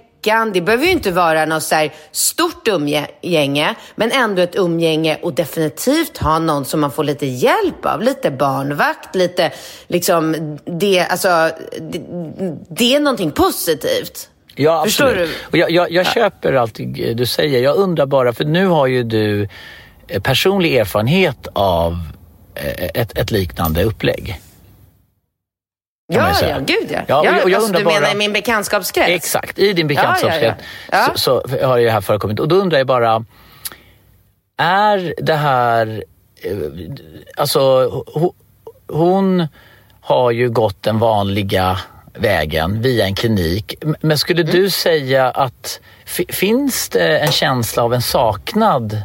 Det 0.54 0.62
behöver 0.62 0.86
ju 0.86 0.92
inte 0.92 1.12
vara 1.12 1.46
något 1.46 1.64
så 1.64 1.76
här 1.76 1.94
stort 2.12 2.68
umgänge, 2.68 3.76
men 3.96 4.12
ändå 4.12 4.42
ett 4.42 4.56
umgänge 4.56 5.18
och 5.22 5.34
definitivt 5.34 6.18
ha 6.18 6.40
någon 6.40 6.66
som 6.66 6.82
man 6.82 6.92
får 6.92 7.04
lite 7.04 7.26
hjälp 7.26 7.86
av. 7.86 8.02
Lite 8.02 8.32
barnvakt, 8.32 9.16
lite 9.16 9.52
liksom 9.88 10.58
det, 10.66 11.00
alltså, 11.00 11.52
det, 11.80 12.02
det 12.70 12.96
är 12.96 13.00
någonting 13.00 13.32
positivt. 13.32 14.30
Ja, 14.56 14.84
Förstår 14.84 15.06
absolut. 15.06 15.30
du? 15.30 15.48
Och 15.48 15.58
jag 15.58 15.72
jag, 15.72 15.92
jag 15.92 16.06
köper 16.06 16.54
allt 16.54 16.80
du 17.16 17.26
säger. 17.26 17.64
Jag 17.64 17.76
undrar 17.76 18.06
bara, 18.06 18.34
för 18.34 18.46
nu 18.46 18.66
har 18.66 18.88
ju 18.88 19.04
du 19.04 19.48
eh, 20.08 20.22
personlig 20.22 20.76
erfarenhet 20.76 21.48
av 21.54 21.94
eh, 22.56 23.02
ett, 23.02 23.18
ett 23.18 23.32
liknande 23.32 23.84
upplägg. 23.84 24.40
Ja, 26.12 26.34
ja, 26.42 26.58
gud 26.60 26.88
ja. 26.92 27.00
Ja, 27.08 27.26
jag- 27.26 27.44
och 27.44 27.50
jag 27.50 27.56
alltså, 27.56 27.68
undrar 27.68 27.80
du 27.80 27.86
menar 27.86 28.02
bara- 28.02 28.12
i 28.12 28.16
min 28.16 28.34
bekantskapskrets? 28.34 29.10
Exakt, 29.10 29.60
i 29.60 29.74
din 29.74 29.88
bekantskapskrets 29.88 30.44
Ja, 30.92 30.98
ja, 30.98 31.06
ja. 31.08 31.12
Så, 31.18 31.42
så 31.50 31.66
har 31.66 31.80
det 31.80 31.90
här 31.92 32.02
förekommit. 32.02 32.40
Och 32.40 32.48
då 32.48 32.56
undrar 32.56 32.78
jag 32.78 32.88
bara, 32.88 33.26
är 34.58 35.14
det 35.18 35.36
här, 35.36 36.04
eh, 36.42 36.52
alltså 37.38 37.60
ho, 38.08 38.34
hon 38.88 39.48
har 40.02 40.32
ju 40.32 40.50
gått 40.50 40.84
den 40.84 41.00
vanliga 41.00 41.80
vägen 42.14 42.82
via 42.82 43.06
en 43.06 43.16
klinik. 43.16 43.76
Men 44.02 44.18
skulle 44.18 44.42
Mm. 44.42 44.54
du 44.56 44.70
säga 44.70 45.30
att 45.30 45.80
fi- 46.06 46.26
finns 46.30 46.90
det 46.90 47.18
en 47.20 47.32
känsla 47.32 47.84
av 47.84 47.94
en 47.94 48.02
saknad 48.02 49.02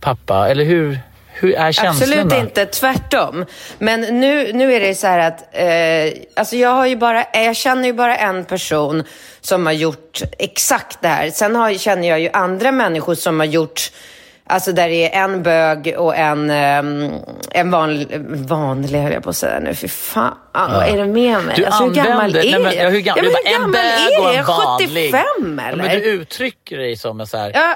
pappa? 0.00 0.48
Eller 0.48 0.64
hur, 0.64 1.00
hur 1.40 1.54
är 1.54 1.72
känslorna? 1.72 2.22
Absolut 2.22 2.40
inte, 2.40 2.66
tvärtom. 2.66 3.44
Men 3.78 4.00
nu, 4.00 4.52
nu 4.52 4.74
är 4.74 4.80
det 4.80 4.94
så 4.94 5.06
här 5.06 5.18
att, 5.18 5.40
eh, 5.52 6.22
alltså 6.34 6.56
jag, 6.56 6.70
har 6.70 6.86
ju 6.86 6.96
bara, 6.96 7.24
jag 7.32 7.56
känner 7.56 7.84
ju 7.84 7.92
bara 7.92 8.16
en 8.16 8.44
person 8.44 9.04
som 9.40 9.66
har 9.66 9.72
gjort 9.72 10.22
exakt 10.38 10.98
det 11.02 11.08
här. 11.08 11.30
Sen 11.30 11.56
har, 11.56 11.74
känner 11.74 12.08
jag 12.08 12.20
ju 12.20 12.30
andra 12.32 12.72
människor 12.72 13.14
som 13.14 13.40
har 13.40 13.46
gjort 13.46 13.92
Alltså 14.48 14.72
där 14.72 14.88
det 14.88 15.14
är 15.14 15.24
en 15.24 15.42
bög 15.42 15.94
och 15.98 16.16
en, 16.16 16.50
ehm, 16.50 17.12
en 17.50 17.70
vanlig, 17.70 18.20
vanlig 18.48 18.98
höll 18.98 19.12
jag 19.12 19.22
på 19.22 19.30
att 19.30 19.36
säga 19.36 19.60
nu. 19.60 19.74
Fy 19.74 19.88
fan, 19.88 20.34
vad 20.52 20.88
är 20.88 20.96
det 20.96 21.06
med 21.06 21.44
mig? 21.44 21.54
Du 21.56 21.64
alltså, 21.64 21.84
hur 21.84 21.94
gammal 21.94 22.36
är 22.36 22.42
nej, 22.42 22.52
men, 22.52 22.62
jag? 22.62 22.74
ja, 22.84 22.88
hur 22.88 23.00
gammal, 23.00 23.24
ja, 23.24 23.30
men 23.32 23.34
hur 23.44 23.52
en 23.54 23.60
gammal 23.60 23.72
bög 23.72 24.20
och 24.20 24.26
är 24.26 24.30
en 24.30 24.36
jag? 24.36 24.44
vanlig. 24.44 25.12
75 25.12 25.58
eller? 25.58 25.84
Ja, 25.84 25.90
men 25.90 26.00
du 26.00 26.06
uttrycker 26.06 26.76
dig 26.78 26.96
som 26.96 27.20
en 27.20 27.26
så 27.26 27.36
här, 27.36 27.52
Ja, 27.54 27.74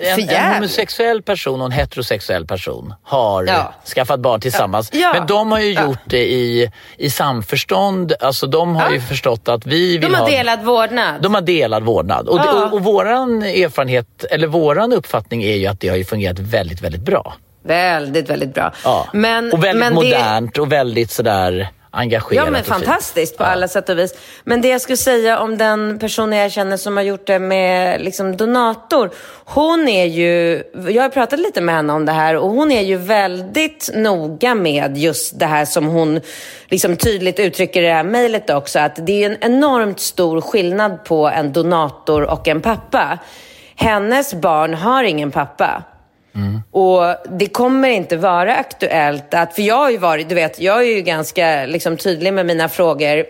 en, 0.00 0.28
en 0.28 0.54
homosexuell 0.54 1.22
person 1.22 1.60
och 1.60 1.66
en 1.66 1.72
heterosexuell 1.72 2.46
person 2.46 2.94
har 3.02 3.44
Ja. 3.44 3.74
skaffat 3.94 4.20
barn 4.20 4.40
tillsammans. 4.40 4.90
Ja. 4.92 5.12
Men 5.14 5.26
de 5.26 5.52
har 5.52 5.60
ju 5.60 5.72
Ja. 5.72 5.82
gjort 5.84 5.98
det 6.04 6.32
i, 6.32 6.70
i 6.96 7.10
samförstånd. 7.10 8.12
Alltså 8.20 8.46
de 8.46 8.76
har 8.76 8.86
Ja. 8.88 8.92
ju 8.92 9.00
förstått 9.00 9.48
att 9.48 9.66
vi 9.66 9.98
vill 9.98 10.10
De 10.12 10.14
har 10.14 10.22
ha... 10.22 10.30
delad 10.30 10.62
vårdnad. 10.62 11.22
De 11.22 11.34
har 11.34 11.40
delad 11.40 11.82
vårdnad. 11.82 12.28
Och, 12.28 12.38
Ja. 12.38 12.64
och, 12.64 12.72
och 12.72 12.84
våran 12.84 13.42
erfarenhet, 13.42 14.24
eller 14.30 14.46
våran 14.46 14.92
uppfattning 14.92 15.42
är 15.42 15.56
ju 15.56 15.66
att 15.66 15.80
det 15.80 15.88
har 15.88 15.96
ju 15.96 16.04
fungerat 16.10 16.38
väldigt, 16.38 16.80
väldigt 16.82 17.00
bra. 17.02 17.34
Väldigt, 17.64 18.30
väldigt 18.30 18.54
bra. 18.54 18.72
Ja. 18.84 19.08
Men, 19.12 19.52
och 19.52 19.64
väldigt 19.64 19.80
men 19.80 19.88
det- 19.94 19.94
modernt 19.94 20.58
och 20.58 20.72
väldigt 20.72 21.10
sådär 21.10 21.68
engagerat. 21.92 22.44
Ja, 22.46 22.50
men 22.52 22.64
fantastiskt 22.64 23.36
på 23.38 23.42
Ja. 23.44 23.46
alla 23.48 23.68
sätt 23.68 23.88
och 23.88 23.98
vis. 23.98 24.14
Men 24.44 24.60
det 24.60 24.68
jag 24.68 24.80
skulle 24.80 24.96
säga 24.96 25.38
om 25.38 25.58
den 25.58 25.98
personen 25.98 26.38
jag 26.38 26.52
känner 26.52 26.76
som 26.76 26.96
har 26.96 27.04
gjort 27.04 27.26
det 27.26 27.38
med 27.38 28.00
liksom, 28.00 28.36
donator. 28.36 29.10
Hon 29.44 29.88
är 29.88 30.04
ju, 30.06 30.62
jag 30.88 31.02
har 31.02 31.08
pratat 31.08 31.40
lite 31.40 31.60
med 31.60 31.74
henne 31.74 31.92
om 31.92 32.06
det 32.06 32.12
här 32.12 32.36
och 32.36 32.50
hon 32.50 32.72
är 32.72 32.80
ju 32.82 32.96
väldigt 32.96 33.90
noga 33.94 34.54
med 34.54 34.96
just 34.98 35.38
det 35.38 35.46
här 35.46 35.64
som 35.64 35.86
hon 35.86 36.20
liksom 36.68 36.96
tydligt 36.96 37.38
uttrycker 37.40 37.82
i 37.82 37.86
det 37.86 37.92
här 37.92 38.04
mejlet 38.04 38.50
också. 38.50 38.78
Att 38.78 39.06
det 39.06 39.24
är 39.24 39.30
en 39.30 39.36
enormt 39.40 40.00
stor 40.00 40.40
skillnad 40.40 41.04
på 41.04 41.28
en 41.28 41.52
donator 41.52 42.22
och 42.22 42.48
en 42.48 42.60
pappa. 42.62 43.18
Hennes 43.76 44.34
barn 44.34 44.74
har 44.74 45.04
ingen 45.04 45.30
pappa. 45.30 45.82
Och 46.70 47.02
det 47.38 47.46
kommer 47.46 47.88
inte 47.88 48.16
vara 48.16 48.56
aktuellt 48.56 49.34
att, 49.34 49.54
för 49.54 49.62
jag 49.62 49.76
har 49.76 49.90
ju 49.90 49.98
varit, 49.98 50.28
du 50.28 50.34
vet, 50.34 50.60
jag 50.60 50.78
är 50.78 50.96
ju 50.96 51.02
ganska 51.02 51.66
liksom, 51.66 51.96
tydlig 51.96 52.32
med 52.32 52.46
mina 52.46 52.68
frågor. 52.68 53.24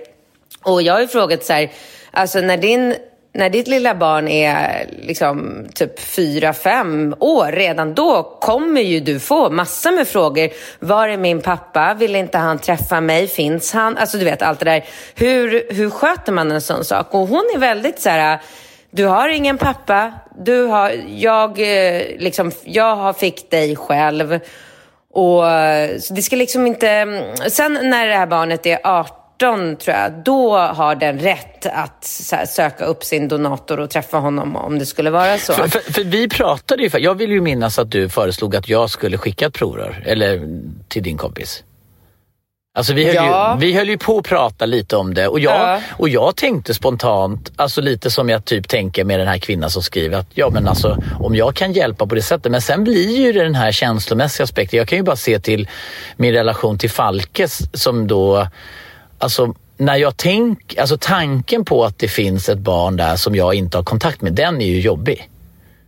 Och 0.62 0.82
jag 0.82 0.94
har 0.94 1.00
ju 1.00 1.08
frågat 1.08 1.44
så 1.44 1.52
här, 1.52 1.70
alltså 2.12 2.40
när 2.40 2.56
din 2.56 2.94
när 3.32 3.50
ditt 3.50 3.68
lilla 3.68 3.94
barn 3.94 4.28
är 4.28 4.86
liksom 5.02 5.66
typ 5.74 6.00
fyra 6.00 6.52
fem 6.52 7.14
år, 7.20 7.52
redan 7.52 7.94
då 7.94 8.22
kommer 8.40 8.80
ju 8.80 9.00
du 9.00 9.20
få 9.20 9.50
massor 9.50 9.90
med 9.90 10.08
frågor. 10.08 10.50
Var 10.78 11.08
är 11.08 11.16
min 11.16 11.40
pappa? 11.40 11.94
Vill 11.94 12.16
inte 12.16 12.38
han 12.38 12.58
träffa 12.58 13.00
mig? 13.00 13.28
Finns 13.28 13.72
han? 13.72 13.96
Alltså 13.96 14.18
du 14.18 14.24
vet 14.24 14.42
allt 14.42 14.58
det 14.58 14.64
där. 14.64 14.84
Hur, 15.14 15.74
hur 15.74 15.90
sköter 15.90 16.32
man 16.32 16.52
en 16.52 16.60
sån 16.60 16.84
sak? 16.84 17.14
Och 17.14 17.28
hon 17.28 17.50
är 17.54 17.58
väldigt 17.58 18.00
så 18.00 18.10
här, 18.10 18.40
du 18.90 19.04
har 19.04 19.28
ingen 19.28 19.58
pappa, 19.58 20.12
du 20.38 20.62
har, 20.62 20.92
jag, 21.08 21.50
eh, 21.50 22.02
liksom, 22.18 22.52
jag 22.64 22.96
har 22.96 23.12
fick 23.12 23.50
dig 23.50 23.76
själv. 23.76 24.38
Och, 25.12 25.42
så 26.00 26.14
det 26.14 26.22
ska 26.22 26.36
liksom 26.36 26.66
inte... 26.66 26.86
Sen 27.48 27.78
när 27.82 28.06
det 28.06 28.14
här 28.14 28.26
barnet 28.26 28.66
är 28.66 28.78
18 28.84 29.76
tror 29.76 29.96
jag, 29.96 30.12
då 30.24 30.56
har 30.56 30.94
den 30.94 31.18
rätt 31.18 31.66
att 31.66 32.30
här, 32.32 32.46
söka 32.46 32.84
upp 32.84 33.04
sin 33.04 33.28
donator 33.28 33.80
och 33.80 33.90
träffa 33.90 34.18
honom 34.18 34.56
om 34.56 34.78
det 34.78 34.86
skulle 34.86 35.10
vara 35.10 35.38
så. 35.38 35.52
För, 35.52 35.68
för, 35.68 35.92
för 35.92 36.04
vi 36.04 36.28
pratade 36.28 36.82
ju, 36.82 36.90
för, 36.90 36.98
jag 36.98 37.14
vill 37.14 37.30
ju 37.30 37.40
minnas 37.40 37.78
att 37.78 37.90
du 37.90 38.08
föreslog 38.08 38.56
att 38.56 38.68
jag 38.68 38.90
skulle 38.90 39.18
skicka 39.18 39.46
ett 39.46 39.54
provrör, 39.54 40.02
eller 40.06 40.60
till 40.88 41.02
din 41.02 41.16
kompis. 41.16 41.64
Alltså 42.72 42.92
vi 42.94 43.04
höll, 43.04 43.14
Ja. 43.14 43.54
ju, 43.60 43.66
vi 43.66 43.72
höll 43.76 43.88
ju 43.88 43.98
på 43.98 44.18
att 44.18 44.24
prata 44.24 44.66
lite 44.66 44.96
om 44.96 45.14
det 45.14 45.28
och 45.28 45.40
jag, 45.40 45.54
Ja. 45.54 45.80
och 45.98 46.08
jag 46.08 46.36
tänkte 46.36 46.74
spontant, 46.74 47.52
alltså 47.56 47.80
lite 47.80 48.10
som 48.10 48.28
jag 48.28 48.44
typ 48.44 48.68
tänker 48.68 49.04
med 49.04 49.18
den 49.20 49.28
här 49.28 49.38
kvinnan 49.38 49.70
som 49.70 49.82
skriver 49.82 50.18
att 50.18 50.26
ja 50.34 50.50
men 50.50 50.68
alltså 50.68 50.98
om 51.20 51.36
jag 51.36 51.54
kan 51.54 51.72
hjälpa 51.72 52.06
på 52.06 52.14
det 52.14 52.22
sättet. 52.22 52.52
Men 52.52 52.62
sen 52.62 52.84
blir 52.84 53.16
ju 53.16 53.32
det 53.32 53.42
den 53.42 53.54
här 53.54 53.72
känslomässiga 53.72 54.44
aspekten. 54.44 54.78
Jag 54.78 54.88
kan 54.88 54.98
ju 54.98 55.04
bara 55.04 55.16
se 55.16 55.38
till 55.40 55.68
min 56.16 56.32
relation 56.34 56.78
till 56.78 56.90
Falkes 56.90 57.58
som 57.82 58.06
då, 58.06 58.46
alltså 59.18 59.54
när 59.76 59.96
jag 59.96 60.16
tänk, 60.16 60.76
alltså 60.78 60.96
tanken 61.00 61.64
på 61.64 61.84
att 61.84 61.98
det 61.98 62.08
finns 62.08 62.48
ett 62.48 62.58
barn 62.58 62.96
där 62.96 63.16
som 63.16 63.34
jag 63.34 63.54
inte 63.54 63.78
har 63.78 63.84
kontakt 63.84 64.22
med, 64.22 64.32
den 64.32 64.60
är 64.62 64.66
ju 64.66 64.80
jobbig. 64.80 65.28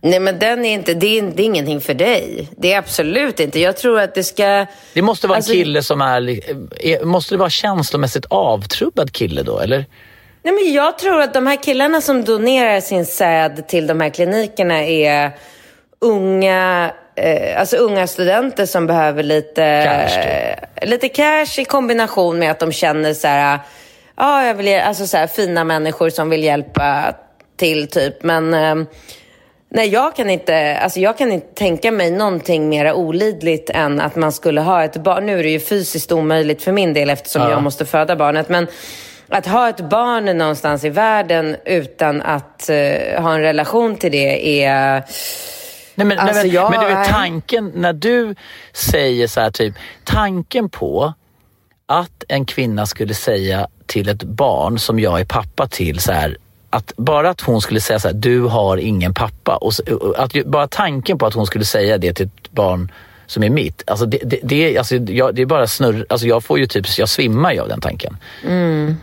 Nej, 0.05 0.19
men 0.19 0.39
den 0.39 0.65
är 0.65 0.73
inte, 0.73 0.93
det 0.93 1.17
är, 1.17 1.21
det 1.21 1.43
är 1.43 1.45
ingenting 1.45 1.81
för 1.81 1.93
dig. 1.93 2.47
Det 2.57 2.73
är 2.73 2.77
absolut 2.77 3.39
inte. 3.39 3.59
Jag 3.59 3.77
tror 3.77 3.99
att 3.99 4.15
det 4.15 4.23
ska... 4.23 4.65
Det 4.93 5.01
måste 5.01 5.27
vara 5.27 5.35
Alltså- 5.35 5.51
en 5.51 5.57
kille 5.57 5.83
som 5.83 6.01
är, 6.01 7.05
måste 7.05 7.33
det 7.33 7.39
vara 7.39 7.49
känslomässigt 7.49 8.25
avtrubbad 8.29 9.11
kille 9.11 9.43
då 9.43 9.59
eller? 9.59 9.85
Nej, 10.43 10.53
men 10.53 10.73
jag 10.73 10.97
tror 10.97 11.21
att 11.21 11.33
de 11.33 11.47
här 11.47 11.63
killarna 11.63 12.01
som 12.01 12.23
donerar 12.23 12.79
sin 12.81 13.05
säd 13.05 13.67
till 13.67 13.87
de 13.87 14.01
här 14.01 14.09
klinikerna 14.09 14.83
är 14.83 15.31
unga, 16.01 16.91
eh, 17.15 17.59
alltså 17.59 17.77
unga 17.77 18.07
studenter 18.07 18.65
som 18.65 18.87
behöver 18.87 19.23
lite 19.23 19.83
Cash, 19.85 20.19
eh, 20.19 20.89
lite 20.89 21.09
cash 21.09 21.59
i 21.59 21.65
kombination 21.65 22.39
med 22.39 22.51
att 22.51 22.59
de 22.59 22.71
känner 22.71 23.13
så 23.13 23.27
här, 23.27 23.59
ja, 24.17 24.47
jag 24.47 24.55
vill, 24.55 24.79
alltså 24.79 25.07
så 25.07 25.17
här, 25.17 25.27
fina 25.27 25.63
människor 25.63 26.09
som 26.09 26.29
vill 26.29 26.43
hjälpa 26.43 27.15
till 27.57 27.87
typ. 27.87 28.23
Men 28.23 28.53
eh, 28.53 28.75
nej, 29.73 29.89
jag 29.89 30.15
kan 30.15 30.29
inte, 30.29 30.77
alltså 30.77 30.99
jag 30.99 31.17
kan 31.17 31.31
inte 31.31 31.47
tänka 31.53 31.91
mig 31.91 32.11
någonting 32.11 32.69
mer 32.69 32.93
olidligt 32.93 33.69
än 33.69 34.01
att 34.01 34.15
man 34.15 34.31
skulle 34.31 34.61
ha 34.61 34.83
ett 34.83 34.97
barn. 34.97 35.25
Nu 35.25 35.39
är 35.39 35.43
det 35.43 35.49
ju 35.49 35.59
fysiskt 35.59 36.11
omöjligt 36.11 36.63
för 36.63 36.71
min 36.71 36.93
del 36.93 37.09
eftersom 37.09 37.41
Ja. 37.41 37.49
jag 37.49 37.63
måste 37.63 37.85
föda 37.85 38.15
barnet. 38.15 38.49
Men 38.49 38.67
att 39.29 39.45
ha 39.47 39.69
ett 39.69 39.89
barn 39.89 40.37
någonstans 40.37 40.83
i 40.83 40.89
världen 40.89 41.55
utan 41.65 42.21
att 42.21 42.69
eh, 42.69 43.21
ha 43.21 43.33
en 43.33 43.41
relation 43.41 43.95
till 43.95 44.11
det 44.11 44.63
är... 44.63 45.03
Nej, 45.95 46.07
men, 46.07 46.19
Alltså, 46.19 46.35
nej, 46.35 46.43
men, 46.45 46.51
jag 46.55 46.71
men 46.71 46.79
du 46.79 46.85
vet 46.87 47.07
är- 47.07 47.11
tanken, 47.11 47.71
när 47.75 47.93
du 47.93 48.35
säger 48.73 49.27
så 49.27 49.41
här 49.41 49.51
typ, 49.51 49.73
tanken 50.03 50.69
på 50.69 51.13
att 51.85 52.23
en 52.27 52.45
kvinna 52.45 52.85
skulle 52.85 53.13
säga 53.13 53.67
till 53.85 54.09
ett 54.09 54.23
barn 54.23 54.79
som 54.79 54.99
jag 54.99 55.19
är 55.19 55.25
pappa 55.25 55.67
till 55.67 55.99
så 55.99 56.11
här, 56.11 56.37
att 56.73 56.93
bara 56.97 57.29
att 57.29 57.41
hon 57.41 57.61
skulle 57.61 57.81
säga 57.81 57.99
så 57.99 58.07
här, 58.07 58.15
du 58.15 58.41
har 58.41 58.77
ingen 58.77 59.13
pappa. 59.13 59.55
Och, 59.55 59.73
att, 60.17 60.35
ju- 60.35 60.43
bara 60.45 60.67
tanken 60.67 61.17
på 61.17 61.25
att 61.25 61.33
hon 61.33 61.45
skulle 61.47 61.65
säga 61.65 61.97
det 61.97 62.13
till 62.13 62.25
ett 62.25 62.51
barn 62.51 62.91
som 63.25 63.43
är 63.43 63.49
mitt, 63.49 63.83
alltså 63.87 64.05
det, 64.05 64.17
det, 64.23 64.39
det, 64.43 64.55
är- 64.55 64.77
alltså 64.77 64.95
jag, 64.95 65.35
det 65.35 65.41
är 65.41 65.45
bara 65.45 65.67
snurr, 65.67 66.05
alltså 66.09 66.27
jag 66.27 66.43
får 66.43 66.59
ju 66.59 66.65
typ, 66.67 66.97
jag 66.97 67.09
svimmar 67.09 67.53
ju 67.53 67.59
av 67.59 67.67
den 67.67 67.81
tanken. 67.81 68.17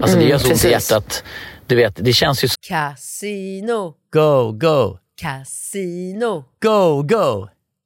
alltså 0.01 0.19
det 0.19 0.25
gör 0.25 0.39
så 0.39 0.51
ont 0.53 0.65
i 0.65 0.71
hjärtat. 0.71 1.25
Du 1.67 1.77
vet, 1.77 1.95
det 1.97 2.13
känns 2.13 2.45
ju... 2.45 2.49
Casino, 2.69 3.95
Go, 4.13 4.53
go, 4.53 4.99
casino, 5.21 6.45
go, 6.63 7.03
go! 7.03 7.49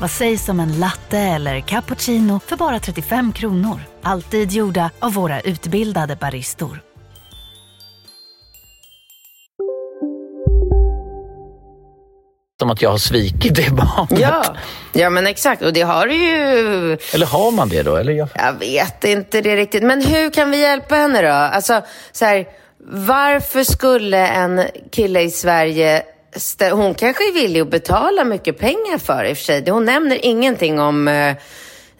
Vad 0.00 0.10
sägs 0.10 0.48
om 0.48 0.60
en 0.60 0.80
latte 0.80 1.18
eller 1.18 1.60
cappuccino 1.60 2.40
för 2.46 2.56
bara 2.56 2.80
35 2.80 3.32
kronor? 3.32 3.80
Alltid 4.02 4.52
gjorda 4.52 4.90
av 4.98 5.12
våra 5.12 5.40
utbildade 5.40 6.16
baristor. 6.16 6.80
Som 12.60 12.70
att 12.70 12.82
jag 12.82 12.90
har 12.90 12.98
svikit 12.98 13.54
det 13.54 13.70
barnet. 13.70 14.20
Ja, 14.20 14.44
ja 14.92 15.10
men 15.10 15.26
exakt. 15.26 15.62
Och 15.62 15.72
det 15.72 15.82
har 15.82 16.06
du 16.06 16.14
ju... 16.14 16.98
Eller 17.14 17.26
har 17.26 17.50
man 17.50 17.68
det 17.68 17.82
då? 17.82 17.96
Eller 17.96 18.12
jag... 18.12 18.28
Jag 18.34 18.52
vet 18.52 19.04
inte 19.04 19.40
det 19.40 19.56
riktigt. 19.56 19.82
Men 19.82 20.02
hur 20.02 20.30
kan 20.30 20.50
vi 20.50 20.60
hjälpa 20.60 20.94
henne 20.94 21.22
då? 21.22 21.28
Alltså, 21.28 21.82
så 22.12 22.24
här, 22.24 22.46
varför 22.90 23.64
skulle 23.64 24.26
en 24.26 24.62
kille 24.90 25.20
i 25.20 25.30
Sverige... 25.30 26.02
Hon 26.72 26.94
kanske 26.94 27.28
är 27.28 27.34
villig 27.34 27.60
att 27.60 27.70
betala 27.70 28.24
mycket 28.24 28.58
pengar 28.58 28.98
för 28.98 29.24
i 29.24 29.32
och 29.32 29.36
för 29.36 29.44
sig. 29.44 29.70
Hon 29.70 29.84
nämner 29.84 30.24
ingenting 30.24 30.80
om 30.80 31.08
eh, 31.08 31.36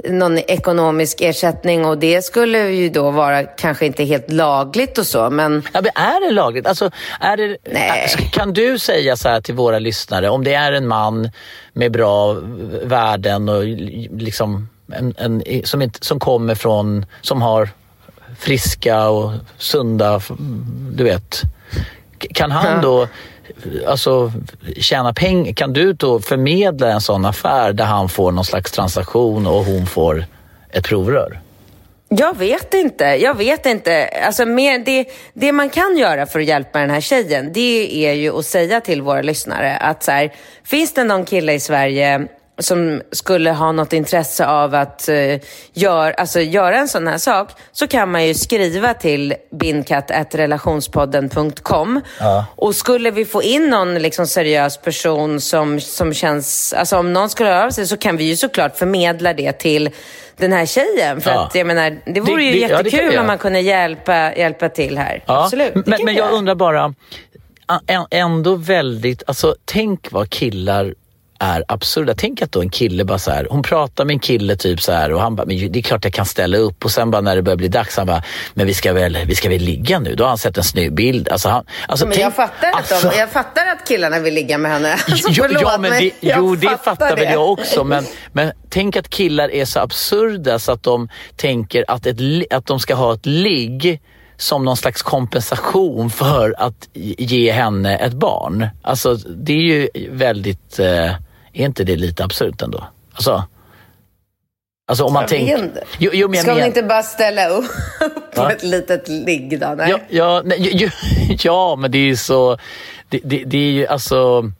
någon 0.04 0.38
ekonomisk 0.38 1.20
ersättning 1.20 1.84
och 1.84 1.98
det 1.98 2.22
skulle 2.24 2.58
ju 2.58 2.88
då 2.88 3.10
vara 3.10 3.42
kanske 3.42 3.86
inte 3.86 4.04
helt 4.04 4.32
lagligt 4.32 4.98
och 4.98 5.06
så, 5.06 5.30
men... 5.30 5.62
Ja, 5.72 5.80
men 5.80 5.90
är 5.94 6.26
det 6.26 6.30
lagligt? 6.30 6.66
Alltså, 6.66 6.90
är 7.20 7.36
det, 7.36 7.56
Nej. 7.72 8.02
alltså, 8.02 8.18
kan 8.32 8.52
du 8.52 8.78
säga 8.78 9.16
så 9.16 9.28
här 9.28 9.40
till 9.40 9.54
våra 9.54 9.78
lyssnare, 9.78 10.28
om 10.28 10.44
det 10.44 10.54
är 10.54 10.72
en 10.72 10.86
man 10.86 11.30
med 11.72 11.92
bra 11.92 12.32
värden 12.82 13.48
och 13.48 13.64
liksom 13.64 14.68
en, 14.92 15.14
en, 15.18 15.42
som, 15.64 15.82
inte, 15.82 16.06
som 16.06 16.20
kommer 16.20 16.54
från, 16.54 17.06
som 17.20 17.42
har 17.42 17.68
friska 18.38 19.08
och 19.08 19.32
sunda, 19.58 20.20
du 20.92 21.04
vet. 21.04 21.42
Kan 22.18 22.50
han 22.50 22.82
då 22.82 23.08
alltså, 23.86 24.32
tjäna 24.76 25.14
pengar? 25.14 25.52
Kan 25.52 25.72
du 25.72 25.92
då 25.92 26.20
förmedla 26.20 26.92
en 26.92 27.00
sån 27.00 27.24
affär 27.24 27.72
där 27.72 27.84
han 27.84 28.08
får 28.08 28.32
någon 28.32 28.44
slags 28.44 28.72
transaktion 28.72 29.46
och 29.46 29.64
hon 29.64 29.86
får 29.86 30.24
ett 30.70 30.84
provrör? 30.84 31.40
Jag 32.08 32.38
vet 32.38 32.74
inte. 32.74 33.04
Jag 33.04 33.36
vet 33.36 33.66
inte. 33.66 34.08
Alltså, 34.26 34.46
mer, 34.46 34.78
det, 34.78 35.06
det 35.34 35.52
man 35.52 35.70
kan 35.70 35.96
göra 35.96 36.26
för 36.26 36.40
att 36.40 36.46
hjälpa 36.46 36.78
den 36.78 36.90
här 36.90 37.00
tjejen, 37.00 37.52
det 37.52 38.06
är 38.06 38.12
ju 38.12 38.38
att 38.38 38.46
säga 38.46 38.80
till 38.80 39.02
våra 39.02 39.22
lyssnare 39.22 39.76
att 39.76 40.02
så 40.02 40.10
här, 40.10 40.34
finns 40.64 40.94
det 40.94 41.04
någon 41.04 41.24
kille 41.24 41.52
i 41.52 41.60
Sverige 41.60 42.28
som 42.58 43.02
skulle 43.12 43.50
ha 43.50 43.72
något 43.72 43.92
intresse 43.92 44.46
av 44.46 44.74
att 44.74 45.08
eh, 45.08 45.40
gör, 45.72 46.12
alltså, 46.12 46.40
göra 46.40 46.78
en 46.78 46.88
sån 46.88 47.06
här 47.06 47.18
sak 47.18 47.50
så 47.72 47.86
kan 47.86 48.10
man 48.10 48.26
ju 48.26 48.34
skriva 48.34 48.94
till 48.94 49.34
bindkatt.relationspodden.com 49.50 52.00
Ja. 52.20 52.44
och 52.56 52.74
skulle 52.74 53.10
vi 53.10 53.24
få 53.24 53.42
in 53.42 53.70
någon 53.70 53.94
liksom, 53.94 54.26
seriös 54.26 54.76
person 54.78 55.40
som, 55.40 55.80
som 55.80 56.14
känns, 56.14 56.72
alltså 56.72 56.96
om 56.98 57.12
någon 57.12 57.30
skulle 57.30 57.50
höra 57.50 57.66
av 57.66 57.70
sig 57.70 57.86
så 57.86 57.96
kan 57.96 58.16
vi 58.16 58.24
ju 58.24 58.36
såklart 58.36 58.76
förmedla 58.76 59.32
det 59.32 59.52
till 59.52 59.90
den 60.36 60.52
här 60.52 60.66
tjejen. 60.66 61.20
För 61.20 61.30
Ja. 61.30 61.46
att 61.46 61.54
jag 61.54 61.66
menar, 61.66 61.98
det 62.06 62.20
vore 62.20 62.36
Det- 62.36 62.42
ju 62.42 62.52
det- 62.52 62.58
ja, 62.58 62.68
det 62.82 62.90
jättekul 62.90 63.18
om 63.18 63.26
man 63.26 63.38
kunde 63.38 63.60
hjälpa, 63.60 64.34
hjälpa 64.34 64.68
till 64.68 64.98
här. 64.98 65.22
Absolut. 65.26 65.86
Men, 65.86 66.04
men 66.04 66.14
jag 66.14 66.32
undrar 66.32 66.54
bara, 66.54 66.94
ändå 68.10 68.54
väldigt, 68.54 69.22
alltså 69.26 69.54
tänk 69.64 70.12
vad 70.12 70.30
killar 70.30 70.94
är 71.38 71.64
absurda. 71.68 72.14
Tänk 72.16 72.42
att 72.42 72.52
då 72.52 72.60
en 72.60 72.70
kille 72.70 73.04
bara 73.04 73.18
så 73.18 73.30
här, 73.30 73.46
hon 73.50 73.62
pratar 73.62 74.04
med 74.04 74.14
en 74.14 74.18
kille 74.18 74.56
typ 74.56 74.80
så 74.82 74.92
här 74.92 75.12
och 75.12 75.20
han 75.20 75.36
bara, 75.36 75.46
men 75.46 75.72
det 75.72 75.78
är 75.78 75.82
klart 75.82 76.04
jag 76.04 76.12
kan 76.12 76.26
ställa 76.26 76.56
upp 76.58 76.84
och 76.84 76.90
sen 76.90 77.10
bara 77.10 77.22
när 77.22 77.36
det 77.36 77.42
börjar 77.42 77.56
bli 77.56 77.68
dags, 77.68 77.96
han 77.96 78.06
bara, 78.06 78.22
men 78.54 78.66
vi 78.66 78.74
ska 78.74 78.92
väl, 78.92 79.18
vi 79.26 79.34
ska 79.34 79.48
väl 79.48 79.62
ligga 79.62 79.98
nu? 79.98 80.14
Då 80.14 80.24
har 80.24 80.28
han 80.28 80.38
sett 80.38 80.56
en 80.58 80.64
snygg 80.64 80.94
bild. 80.94 81.28
Alltså, 81.28 81.48
han, 81.48 81.64
alltså, 81.88 82.06
Men 82.06 82.12
tänk- 82.12 82.24
jag 82.24 82.34
fattar, 82.34 82.68
att 82.68 82.92
alltså, 82.92 83.10
de, 83.10 83.18
jag 83.18 83.30
fattar 83.30 83.66
att 83.66 83.88
killarna 83.88 84.18
vill 84.18 84.34
ligga 84.34 84.58
med 84.58 84.70
henne. 84.70 84.96
Alltså, 85.08 85.28
Jo, 85.30 85.42
förlåt, 85.42 85.62
ja, 85.62 85.78
men 85.78 85.90
det, 85.90 86.10
jo, 86.20 86.56
det 86.56 86.78
fattar 86.84 87.16
väl 87.16 87.24
det. 87.26 87.32
jag 87.32 87.50
också. 87.52 87.84
Men, 87.84 88.04
men 88.32 88.52
tänk 88.68 88.96
att 88.96 89.08
killar 89.08 89.50
är 89.50 89.64
så 89.64 89.80
absurda 89.80 90.58
så 90.58 90.72
att 90.72 90.82
de 90.82 91.08
tänker 91.36 91.84
att, 91.88 92.06
ett, 92.06 92.16
att 92.50 92.66
de 92.66 92.80
ska 92.80 92.94
ha 92.94 93.14
ett 93.14 93.26
ligg 93.26 94.00
som 94.36 94.64
någon 94.64 94.76
slags 94.76 95.02
kompensation 95.02 96.10
för 96.10 96.54
att 96.58 96.88
ge 96.94 97.52
henne 97.52 97.96
ett 97.96 98.12
barn. 98.12 98.68
Alltså 98.82 99.14
det 99.14 99.52
är 99.52 99.56
ju 99.62 99.88
väldigt, 100.10 100.78
eh, 100.78 101.10
är 101.58 101.64
inte 101.66 101.84
det 101.84 101.96
lite 101.96 102.24
absurt 102.24 102.62
ändå? 102.62 102.84
Alltså, 103.12 103.44
alltså 104.88 105.04
om 105.04 105.12
man 105.12 105.26
tänker... 105.26 105.70
Jo, 105.98 106.10
jo, 106.14 106.28
men 106.28 106.40
Ska 106.40 106.50
hon 106.50 106.58
men- 106.58 106.66
inte 106.66 106.82
bara 106.82 107.02
ställa 107.02 107.48
upp 107.48 107.64
på 108.34 108.42
Va? 108.42 108.52
ett 108.52 108.62
litet 108.62 109.08
ligg 109.08 109.60
då? 109.60 109.74
Nej. 109.76 109.90
Ja, 109.90 109.98
ja, 110.08 110.42
nej, 110.44 110.76
ju, 110.76 110.90
ja, 111.42 111.76
men 111.76 111.90
det 111.90 111.98
är 111.98 112.02
ju 112.06 112.16
så... 112.16 112.58
Det, 113.08 113.20
det, 113.24 113.44
det 113.46 113.58
är 113.58 113.70
ju 113.70 113.86
alltså... 113.86 114.52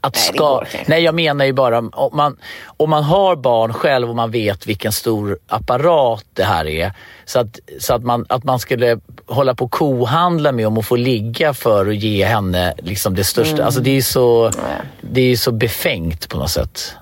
Att 0.00 0.14
Nej, 0.14 0.22
ska, 0.22 0.64
nej, 0.86 1.02
jag 1.02 1.14
menar 1.14 1.44
ju 1.44 1.52
bara 1.52 1.78
om 1.78 2.16
man, 2.16 2.36
om 2.76 2.90
man 2.90 3.04
har 3.04 3.36
barn 3.36 3.72
själv 3.72 4.10
och 4.10 4.16
man 4.16 4.30
vet 4.30 4.66
vilken 4.66 4.92
stor 4.92 5.38
apparat 5.46 6.24
det 6.34 6.44
här 6.44 6.66
är. 6.66 6.92
Så 7.24 7.38
att, 7.38 7.58
så 7.78 7.94
att, 7.94 8.04
man, 8.04 8.26
att 8.28 8.44
man 8.44 8.58
skulle 8.58 9.00
hålla 9.26 9.54
på 9.54 9.64
och 9.64 9.70
kohandla 9.70 10.52
med 10.52 10.66
om 10.66 10.78
att 10.78 10.86
få 10.86 10.96
ligga 10.96 11.54
för 11.54 11.86
att 11.86 11.96
ge 11.96 12.24
henne 12.24 12.74
liksom 12.78 13.14
det 13.14 13.24
största. 13.24 13.54
Mm. 13.54 13.66
Alltså 13.66 13.80
det 13.80 13.90
är 13.90 13.94
ju 13.94 14.02
så, 14.02 14.50
det 15.00 15.20
är 15.20 15.36
så 15.36 15.52
befängt 15.52 16.28
på 16.28 16.38
något 16.38 16.50
sätt. 16.50 16.94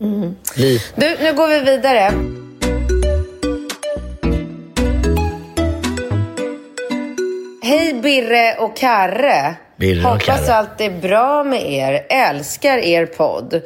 Mm. 0.00 0.36
Du, 0.54 0.80
nu 0.96 1.32
går 1.32 1.48
vi 1.48 1.60
vidare. 1.60 2.12
Hej 7.62 7.94
Birre 7.94 8.54
och 8.58 8.76
Karre. 8.76 9.56
Hoppas 10.04 10.48
allt 10.48 10.80
är 10.80 10.90
bra 10.90 11.44
med 11.44 11.72
er. 11.72 12.06
Älskar 12.08 12.78
er 12.78 13.06
podd. 13.06 13.62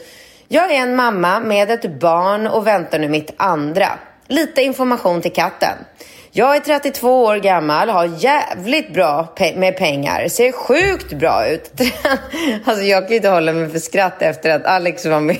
Jag 0.48 0.70
är 0.74 0.78
en 0.82 0.96
mamma 0.96 1.40
med 1.40 1.70
ett 1.70 2.00
barn 2.00 2.46
och 2.46 2.66
väntar 2.66 2.98
nu 2.98 3.08
mitt 3.08 3.34
andra. 3.36 3.88
Lite 4.28 4.62
information 4.62 5.22
till 5.22 5.32
katten. 5.32 5.74
Jag 6.32 6.56
är 6.56 6.60
32 6.60 7.24
år 7.24 7.36
gammal, 7.36 7.88
har 7.88 8.10
jävligt 8.24 8.94
bra 8.94 9.34
pe- 9.36 9.56
med 9.56 9.76
pengar, 9.76 10.28
ser 10.28 10.52
sjukt 10.52 11.12
bra 11.12 11.46
ut. 11.48 11.72
alltså 12.64 12.82
jag 12.84 13.02
kan 13.02 13.10
ju 13.10 13.16
inte 13.16 13.28
hålla 13.28 13.52
mig 13.52 13.70
för 13.70 13.78
skratt 13.78 14.22
efter 14.22 14.50
att 14.50 14.64
Alex 14.66 15.06
var 15.06 15.20
med 15.20 15.36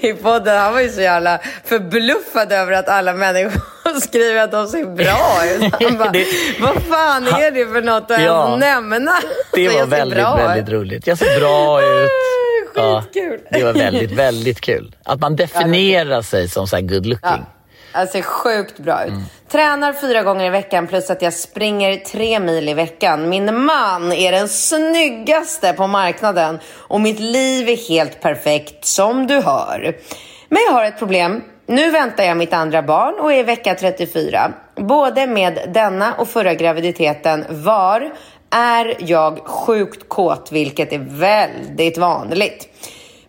i 0.00 0.12
podden. 0.22 0.58
Han 0.58 0.72
var 0.74 0.80
ju 0.80 0.88
så 0.88 1.00
jävla 1.00 1.38
förbluffad 1.64 2.52
över 2.52 2.72
att 2.72 2.88
alla 2.88 3.12
människor 3.12 4.00
skriver 4.00 4.42
att 4.42 4.50
de 4.50 4.66
ser 4.68 4.84
bra 4.84 5.40
ut. 5.54 5.74
Han 5.84 5.98
bara, 5.98 6.10
Det- 6.10 6.26
vad 6.60 6.82
fan 6.82 7.26
är 7.26 7.50
det 7.50 7.66
för 7.66 7.82
något 7.82 8.10
att 8.10 8.22
Ja. 8.22 8.46
ens 8.48 8.60
nämna? 8.60 9.12
Det 9.54 9.68
var 9.78 9.86
väldigt, 9.86 10.18
väldigt 10.18 10.68
ut. 10.68 10.74
roligt. 10.74 11.06
Jag 11.06 11.18
ser 11.18 11.40
bra 11.40 11.82
ut. 11.82 12.10
Skitkul. 13.04 13.40
det 13.50 13.64
var 13.64 13.72
väldigt, 13.72 14.10
väldigt 14.12 14.60
kul. 14.60 14.94
Att 15.04 15.20
man 15.20 15.36
definierar 15.36 16.22
sig 16.22 16.48
som 16.48 16.66
så 16.66 16.76
här 16.76 16.82
good 16.82 17.06
looking. 17.06 17.18
Ja. 17.30 17.46
Jag 17.94 18.08
ser 18.08 18.22
sjukt 18.22 18.78
bra 18.78 19.04
ut. 19.04 19.12
Tränar 19.48 19.92
fyra 19.92 20.22
gånger 20.22 20.46
i 20.46 20.50
veckan 20.50 20.86
plus 20.86 21.10
att 21.10 21.22
jag 21.22 21.32
springer 21.32 21.96
tre 21.96 22.40
mil 22.40 22.68
i 22.68 22.74
veckan. 22.74 23.28
Min 23.28 23.64
man 23.64 24.12
är 24.12 24.32
den 24.32 24.48
snyggaste 24.48 25.72
på 25.72 25.86
marknaden 25.86 26.58
och 26.74 27.00
mitt 27.00 27.20
liv 27.20 27.68
är 27.68 27.88
helt 27.88 28.20
perfekt 28.20 28.84
som 28.84 29.26
du 29.26 29.40
hör. 29.40 29.96
Men 30.48 30.62
jag 30.66 30.72
har 30.72 30.84
ett 30.84 30.98
problem. 30.98 31.42
Nu 31.66 31.90
väntar 31.90 32.24
jag 32.24 32.36
mitt 32.36 32.52
andra 32.52 32.82
barn 32.82 33.14
och 33.20 33.32
är 33.32 33.38
i 33.38 33.42
vecka 33.42 33.74
34. 33.74 34.52
Både 34.76 35.26
med 35.26 35.58
denna 35.74 36.14
och 36.14 36.28
förra 36.28 36.54
graviditeten 36.54 37.44
var 37.48 38.12
är 38.50 38.96
jag 38.98 39.38
sjukt 39.38 40.08
kåt, 40.08 40.52
vilket 40.52 40.92
är 40.92 40.98
väldigt 40.98 41.98
vanligt. 41.98 42.68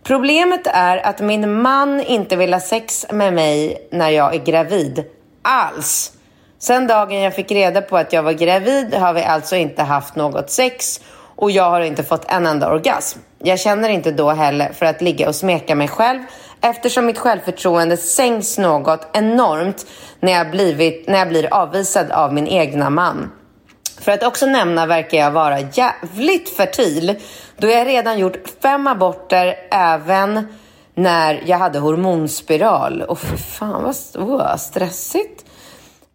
Problemet 0.04 0.68
är 0.68 1.06
att 1.06 1.20
min 1.20 1.62
man 1.62 2.02
inte 2.02 2.36
vill 2.36 2.54
ha 2.54 2.60
sex 2.60 3.06
med 3.12 3.34
mig 3.34 3.88
när 3.92 4.10
jag 4.10 4.36
är 4.36 4.39
gravid. 4.39 5.04
Alls. 5.42 6.12
Sen 6.60 6.88
dagen 6.88 7.22
jag 7.22 7.36
fick 7.36 7.52
reda 7.52 7.82
på 7.82 7.98
att 7.98 8.13
jag 8.13 8.24
var 8.24 8.32
gravid 8.32 8.94
har 8.94 9.13
vi 9.13 9.24
alltså 9.24 9.56
inte 9.56 9.84
haft 9.84 10.16
något 10.16 10.50
sex 10.50 11.02
och 11.36 11.52
jag 11.52 11.70
har 11.70 11.82
inte 11.82 12.04
fått 12.04 12.32
en 12.32 12.46
enda 12.46 12.74
orgasm. 12.74 13.20
Jag 13.39 13.60
känner 13.60 13.89
inte 13.89 14.12
då 14.12 14.32
heller 14.32 14.74
för 14.74 14.86
att 14.86 15.02
ligga 15.02 15.28
och 15.28 15.36
smeka 15.36 15.76
mig 15.76 15.88
själv 15.88 16.20
eftersom 16.62 17.06
mitt 17.06 17.20
självförtroende 17.20 17.98
sänks 17.98 18.58
något 18.58 19.08
enormt 19.13 19.86
när 20.20 20.32
jag, 20.32 20.52
blivit, 20.52 21.08
när 21.08 21.20
jag 21.20 21.30
blir 21.30 21.54
avvisad 21.54 22.12
av 22.12 22.34
min 22.34 22.48
egna 22.48 22.89
man. 22.89 23.32
För 24.04 24.12
att 24.12 24.24
också 24.24 24.46
nämna 24.46 24.86
verkar 24.86 25.18
jag 25.18 25.32
vara 25.32 25.60
jävligt 25.60 26.50
fertil 26.50 27.16
då 27.58 27.68
jag 27.68 27.88
redan 27.88 28.20
gjort 28.20 28.38
fem 28.62 28.88
aborter 28.88 29.56
även 29.72 30.48
när 30.96 31.44
jag 31.46 31.58
hade 31.58 31.80
hormonspiral. 31.80 33.02
Och 33.02 33.20
för 33.20 33.38
fan 33.38 33.84
vad 33.84 34.30
oh, 34.30 34.56
stressigt. 34.56 35.46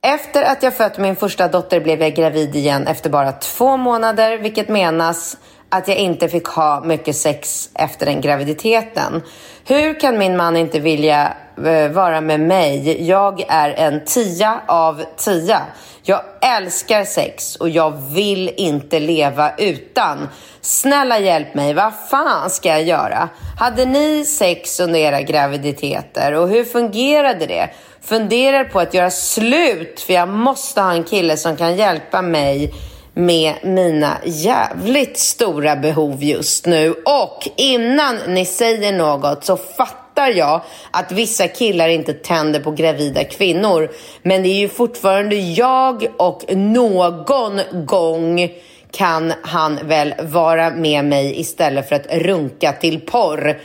Efter 0.03 0.43
att 0.43 0.63
jag 0.63 0.77
fött 0.77 0.99
min 0.99 1.17
första 1.17 1.49
dotter 1.49 1.81
blev 1.81 2.03
jag 2.03 2.15
gravid 2.15 2.57
igen 2.57 2.87
efter 2.87 3.11
bara 3.11 3.33
två 3.33 3.77
månader 3.77 4.39
vilket 4.39 4.69
menas 4.69 5.37
att 5.69 5.89
jag 5.89 5.97
inte 5.97 6.29
fick 6.29 6.47
ha 6.47 6.85
mycket 6.85 7.17
sex 7.17 7.71
efter 7.75 8.07
den 8.07 8.21
graviditeten. 8.21 9.23
Hur 9.67 10.01
kan 10.01 10.19
min 10.19 10.37
man 10.37 10.57
inte 10.57 10.81
vilja 10.81 11.33
Eh, 11.67 11.91
vara 11.91 12.21
med 12.21 12.41
mig? 12.41 13.07
Jag 13.09 13.45
är 13.49 13.71
en 13.71 14.05
tia 14.05 14.61
av 14.67 15.05
tia. 15.17 15.63
Jag 16.03 16.21
älskar 16.41 17.05
sex 17.05 17.57
och 17.57 17.69
jag 17.69 17.91
vill 17.91 18.51
inte 18.57 19.01
leva 19.01 19.51
utan. 19.59 20.29
Snälla 20.61 21.19
hjälp 21.19 21.55
mig, 21.55 21.75
vad 21.75 21.93
fan 22.11 22.51
ska 22.51 22.69
jag 22.69 22.83
göra? 22.83 23.29
Hade 23.59 23.85
ni 23.85 24.25
sex 24.25 24.81
under 24.81 24.99
era 24.99 25.23
graviditeter 25.23 26.35
och 26.35 26.49
hur 26.49 26.65
fungerade 26.65 27.47
det? 27.47 27.71
Funderar 28.03 28.65
på 28.65 28.81
att 28.81 28.95
göra 28.95 29.11
slut 29.11 30.01
för 30.01 30.13
jag 30.13 30.29
måste 30.29 30.81
ha 30.81 30.93
en 30.93 31.05
kille 31.05 31.37
som 31.37 31.57
kan 31.57 31.77
hjälpa 31.77 32.23
mig 32.23 32.75
med 33.15 33.55
mina 33.63 34.17
jävligt 34.25 35.19
stora 35.19 35.77
behov 35.77 36.23
just 36.23 36.67
nu. 36.67 36.91
Och 36.93 37.49
innan 37.57 38.17
ni 38.27 38.45
säger 38.45 38.93
något 38.93 39.45
så 39.45 39.57
fattar 39.57 40.08
jag 40.27 40.61
att 40.91 41.13
vissa 41.13 41.49
killar 41.49 41.89
inte 41.89 42.13
tänder 42.13 42.61
på 42.61 42.71
gravida 42.71 43.25
kvinnor. 43.25 43.91
Men 44.23 44.43
det 44.43 44.49
är 44.49 44.59
ju 44.59 44.69
fortfarande 44.69 45.37
jag 45.37 46.07
och 46.17 46.45
någon 46.57 47.61
gång 47.87 48.49
kan 48.91 49.33
han 49.43 49.79
väl 49.83 50.15
vara 50.23 50.71
med 50.71 51.05
mig 51.05 51.41
istället 51.41 51.89
för 51.89 51.97
att 51.97 52.07
runka 52.11 52.73
till 52.73 53.01
porr. 53.01 53.61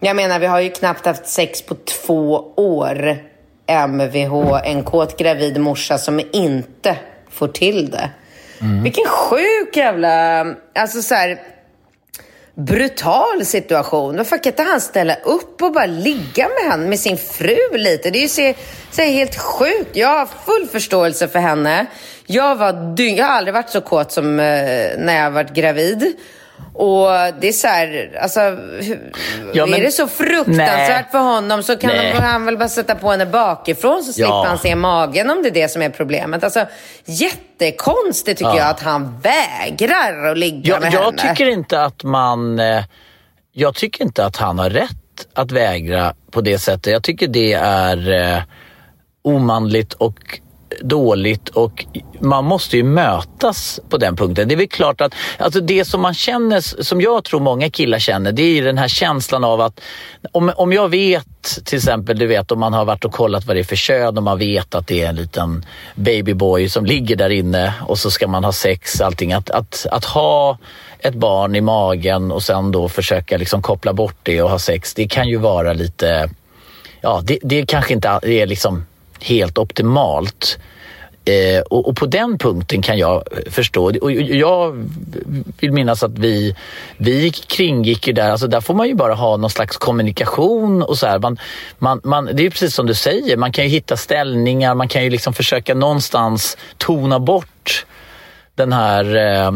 Jag 0.00 0.16
menar, 0.16 0.38
vi 0.38 0.46
har 0.46 0.60
ju 0.60 0.70
knappt 0.70 1.06
haft 1.06 1.26
sex 1.26 1.62
på 1.62 1.74
två 1.74 2.52
år. 2.56 3.16
MVH, 3.88 4.60
en 4.64 4.82
kåt 4.82 5.18
gravid 5.18 5.60
morsa 5.60 5.98
som 5.98 6.20
inte 6.32 6.96
får 7.30 7.48
till 7.48 7.90
det. 7.90 8.10
Vilken 8.82 9.04
sjuk 9.06 9.76
jävla... 9.76 10.40
Alltså 10.74 11.02
så 11.02 11.14
här, 11.14 11.38
brutal 12.64 13.44
situation. 13.44 14.16
Varför 14.16 14.42
kan 14.42 14.52
inte 14.52 14.62
han 14.62 14.80
ställa 14.80 15.14
upp 15.14 15.62
och 15.62 15.72
bara 15.72 15.86
ligga 15.86 16.48
med 16.48 16.70
henne, 16.70 16.88
med 16.88 17.00
sin 17.00 17.16
fru 17.16 17.58
lite? 17.72 18.10
Det 18.10 18.18
är 18.18 18.22
ju 18.22 18.28
så, 18.28 18.54
så 18.90 19.02
helt 19.02 19.36
sjukt. 19.36 19.96
Jag 19.96 20.08
har 20.08 20.26
full 20.26 20.68
förståelse 20.68 21.28
för 21.28 21.38
henne. 21.38 21.86
Jag, 22.26 22.56
var 22.56 22.96
dyng, 22.96 23.16
jag 23.16 23.26
har 23.26 23.32
aldrig 23.32 23.54
varit 23.54 23.70
så 23.70 23.80
kåt 23.80 24.12
som 24.12 24.40
eh, 24.40 24.98
när 24.98 25.22
jag 25.22 25.30
varit 25.30 25.52
gravid. 25.52 26.16
Och 26.74 27.08
det 27.40 27.48
är 27.48 27.52
så 27.52 27.66
här, 27.68 28.18
alltså, 28.22 28.40
Ja, 29.54 29.66
men- 29.66 29.74
är 29.80 29.82
det 29.84 29.90
så 29.92 30.08
fruktansvärt 30.08 30.88
Nej. 30.88 31.04
för 31.12 31.18
honom 31.18 31.62
så 31.62 31.76
kan 31.76 31.90
Nej. 31.90 32.12
han 32.12 32.44
väl 32.46 32.58
bara 32.58 32.68
sätta 32.68 32.94
på 32.94 33.10
henne 33.10 33.26
bakifrån 33.26 34.02
så 34.02 34.12
slipper 34.12 34.30
Ja. 34.30 34.44
han 34.48 34.58
se 34.58 34.76
magen 34.76 35.30
om 35.30 35.42
det 35.42 35.48
är 35.48 35.54
det 35.54 35.68
som 35.68 35.82
är 35.82 35.90
problemet. 35.90 36.44
Alltså, 36.44 36.66
jättekonstigt 37.04 38.38
tycker 38.38 38.50
Ja. 38.50 38.58
jag 38.58 38.68
att 38.68 38.80
han 38.82 39.20
vägrar 39.20 40.30
att 40.30 40.38
ligga 40.38 40.68
Jag, 40.74 40.80
med 40.82 40.92
jag 40.92 41.04
henne. 41.04 41.18
tycker 41.34 41.46
inte 41.48 41.82
att 41.84 42.04
man... 42.04 42.58
eh, 42.58 42.84
Jag 43.52 43.74
tycker 43.74 44.04
inte 44.04 44.24
att 44.24 44.36
han 44.36 44.58
har 44.58 44.70
rätt 44.70 44.90
att, 45.34 45.38
att 45.44 45.52
vägra 45.52 46.14
på 46.30 46.40
det 46.40 46.58
sättet. 46.58 46.92
Jag 46.92 47.02
tycker 47.02 47.28
det 47.28 47.52
är 47.52 48.10
eh, 48.36 48.42
omanligt 49.22 49.92
och 49.92 50.40
dåligt 50.80 51.48
och 51.48 51.84
man 52.20 52.44
måste 52.44 52.76
ju 52.76 52.82
mötas 52.82 53.80
på 53.88 53.96
den 53.96 54.16
punkten. 54.16 54.48
Det 54.48 54.54
är 54.54 54.56
väl 54.56 54.68
klart 54.68 55.00
att 55.00 55.14
alltså 55.38 55.60
det 55.60 55.84
som 55.84 56.00
man 56.00 56.14
känner, 56.14 56.82
som 56.82 57.00
jag 57.00 57.24
tror 57.24 57.40
många 57.40 57.70
killar 57.70 57.98
känner, 57.98 58.32
det 58.32 58.42
är 58.42 58.64
den 58.64 58.78
här 58.78 58.88
känslan 58.88 59.44
av 59.44 59.60
att 59.60 59.80
om, 60.32 60.52
om 60.56 60.72
jag 60.72 60.88
vet 60.88 61.26
till 61.64 61.76
exempel, 61.76 62.18
du 62.18 62.26
vet 62.26 62.52
om 62.52 62.60
man 62.60 62.72
har 62.72 62.84
varit 62.84 63.04
och 63.04 63.12
kollat 63.12 63.44
vad 63.44 63.56
det 63.56 63.60
är 63.60 63.64
för 63.64 63.76
kön 63.76 64.16
och 64.16 64.22
man 64.22 64.38
vet 64.38 64.74
att 64.74 64.86
det 64.86 65.02
är 65.02 65.08
en 65.08 65.16
liten 65.16 65.64
babyboy 65.94 66.68
som 66.68 66.86
ligger 66.86 67.16
där 67.16 67.30
inne 67.30 67.74
och 67.80 67.98
så 67.98 68.10
ska 68.10 68.28
man 68.28 68.44
ha 68.44 68.52
sex, 68.52 69.00
allting. 69.00 69.32
Att, 69.32 69.50
att, 69.50 69.86
att 69.90 70.04
ha 70.04 70.58
ett 70.98 71.14
barn 71.14 71.56
i 71.56 71.60
magen 71.60 72.32
och 72.32 72.42
sen 72.42 72.72
då 72.72 72.88
försöka 72.88 73.36
liksom 73.36 73.62
koppla 73.62 73.92
bort 73.92 74.16
det 74.22 74.42
och 74.42 74.50
ha 74.50 74.58
sex, 74.58 74.94
det 74.94 75.08
kan 75.08 75.28
ju 75.28 75.36
vara 75.36 75.72
lite, 75.72 76.30
ja 77.00 77.20
det, 77.24 77.38
det 77.42 77.66
kanske 77.66 77.94
inte 77.94 78.08
är 78.08 78.46
liksom 78.46 78.86
helt 79.20 79.58
optimalt. 79.58 80.58
Eh, 81.24 81.60
och, 81.60 81.88
och, 81.88 81.96
på 81.96 82.06
den 82.06 82.38
punkten 82.38 82.82
kan 82.82 82.98
jag 82.98 83.22
förstå. 83.50 83.92
Och 84.00 84.12
jag 84.12 84.88
vill 85.60 85.72
minnas 85.72 86.02
att 86.02 86.18
vi, 86.18 86.56
vi 86.96 87.30
kringgick 87.30 88.06
ju 88.06 88.12
där, 88.12 88.30
alltså 88.30 88.46
där 88.46 88.60
får 88.60 88.74
man 88.74 88.88
ju 88.88 88.94
bara 88.94 89.14
ha 89.14 89.36
någon 89.36 89.50
slags 89.50 89.76
kommunikation 89.76 90.82
och 90.82 90.98
så 90.98 91.06
här. 91.06 91.18
Man, 91.18 91.38
man, 91.78 92.00
man, 92.04 92.24
det 92.24 92.42
är 92.42 92.44
ju 92.44 92.50
precis 92.50 92.74
som 92.74 92.86
du 92.86 92.94
säger, 92.94 93.36
man 93.36 93.52
kan 93.52 93.64
ju 93.64 93.70
hitta 93.70 93.96
ställningar, 93.96 94.74
man 94.74 94.88
kan 94.88 95.04
ju 95.04 95.10
liksom 95.10 95.32
försöka 95.34 95.74
någonstans 95.74 96.56
tona 96.78 97.20
bort 97.20 97.86
den 98.54 98.72
här 98.72 99.16
eh, 99.16 99.50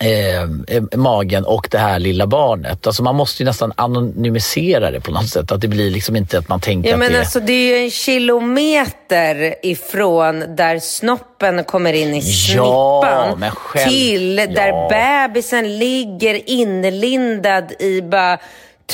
Eh, 0.00 0.42
eh, 0.42 0.82
magen 0.96 1.44
och 1.44 1.68
det 1.70 1.78
här 1.78 1.98
lilla 1.98 2.26
barnet. 2.26 2.86
Alltså 2.86 3.02
man 3.02 3.14
måste 3.14 3.42
ju 3.42 3.46
nästan 3.46 3.72
anonymisera 3.76 4.90
det 4.90 5.00
på 5.00 5.10
något 5.10 5.28
sätt. 5.28 5.52
Att 5.52 5.60
det 5.60 5.68
blir 5.68 5.90
liksom 5.90 6.16
inte 6.16 6.38
att 6.38 6.48
man 6.48 6.60
tänker 6.60 6.88
ja, 6.88 6.94
att 6.94 7.00
men 7.00 7.12
det... 7.12 7.18
Alltså, 7.18 7.40
det 7.40 7.52
är 7.52 7.76
ju 7.76 7.84
en 7.84 7.90
kilometer 7.90 9.54
ifrån 9.62 10.56
där 10.56 10.78
snoppen 10.78 11.64
kommer 11.64 11.92
in 11.92 12.14
i 12.14 12.22
snippan 12.22 13.38
ja, 13.40 13.50
själv... 13.50 13.88
till 13.88 14.38
ja. 14.38 14.46
där 14.46 14.88
bebisen 14.88 15.78
ligger 15.78 16.50
inlindad 16.50 17.72
i 17.78 18.02
bara 18.02 18.38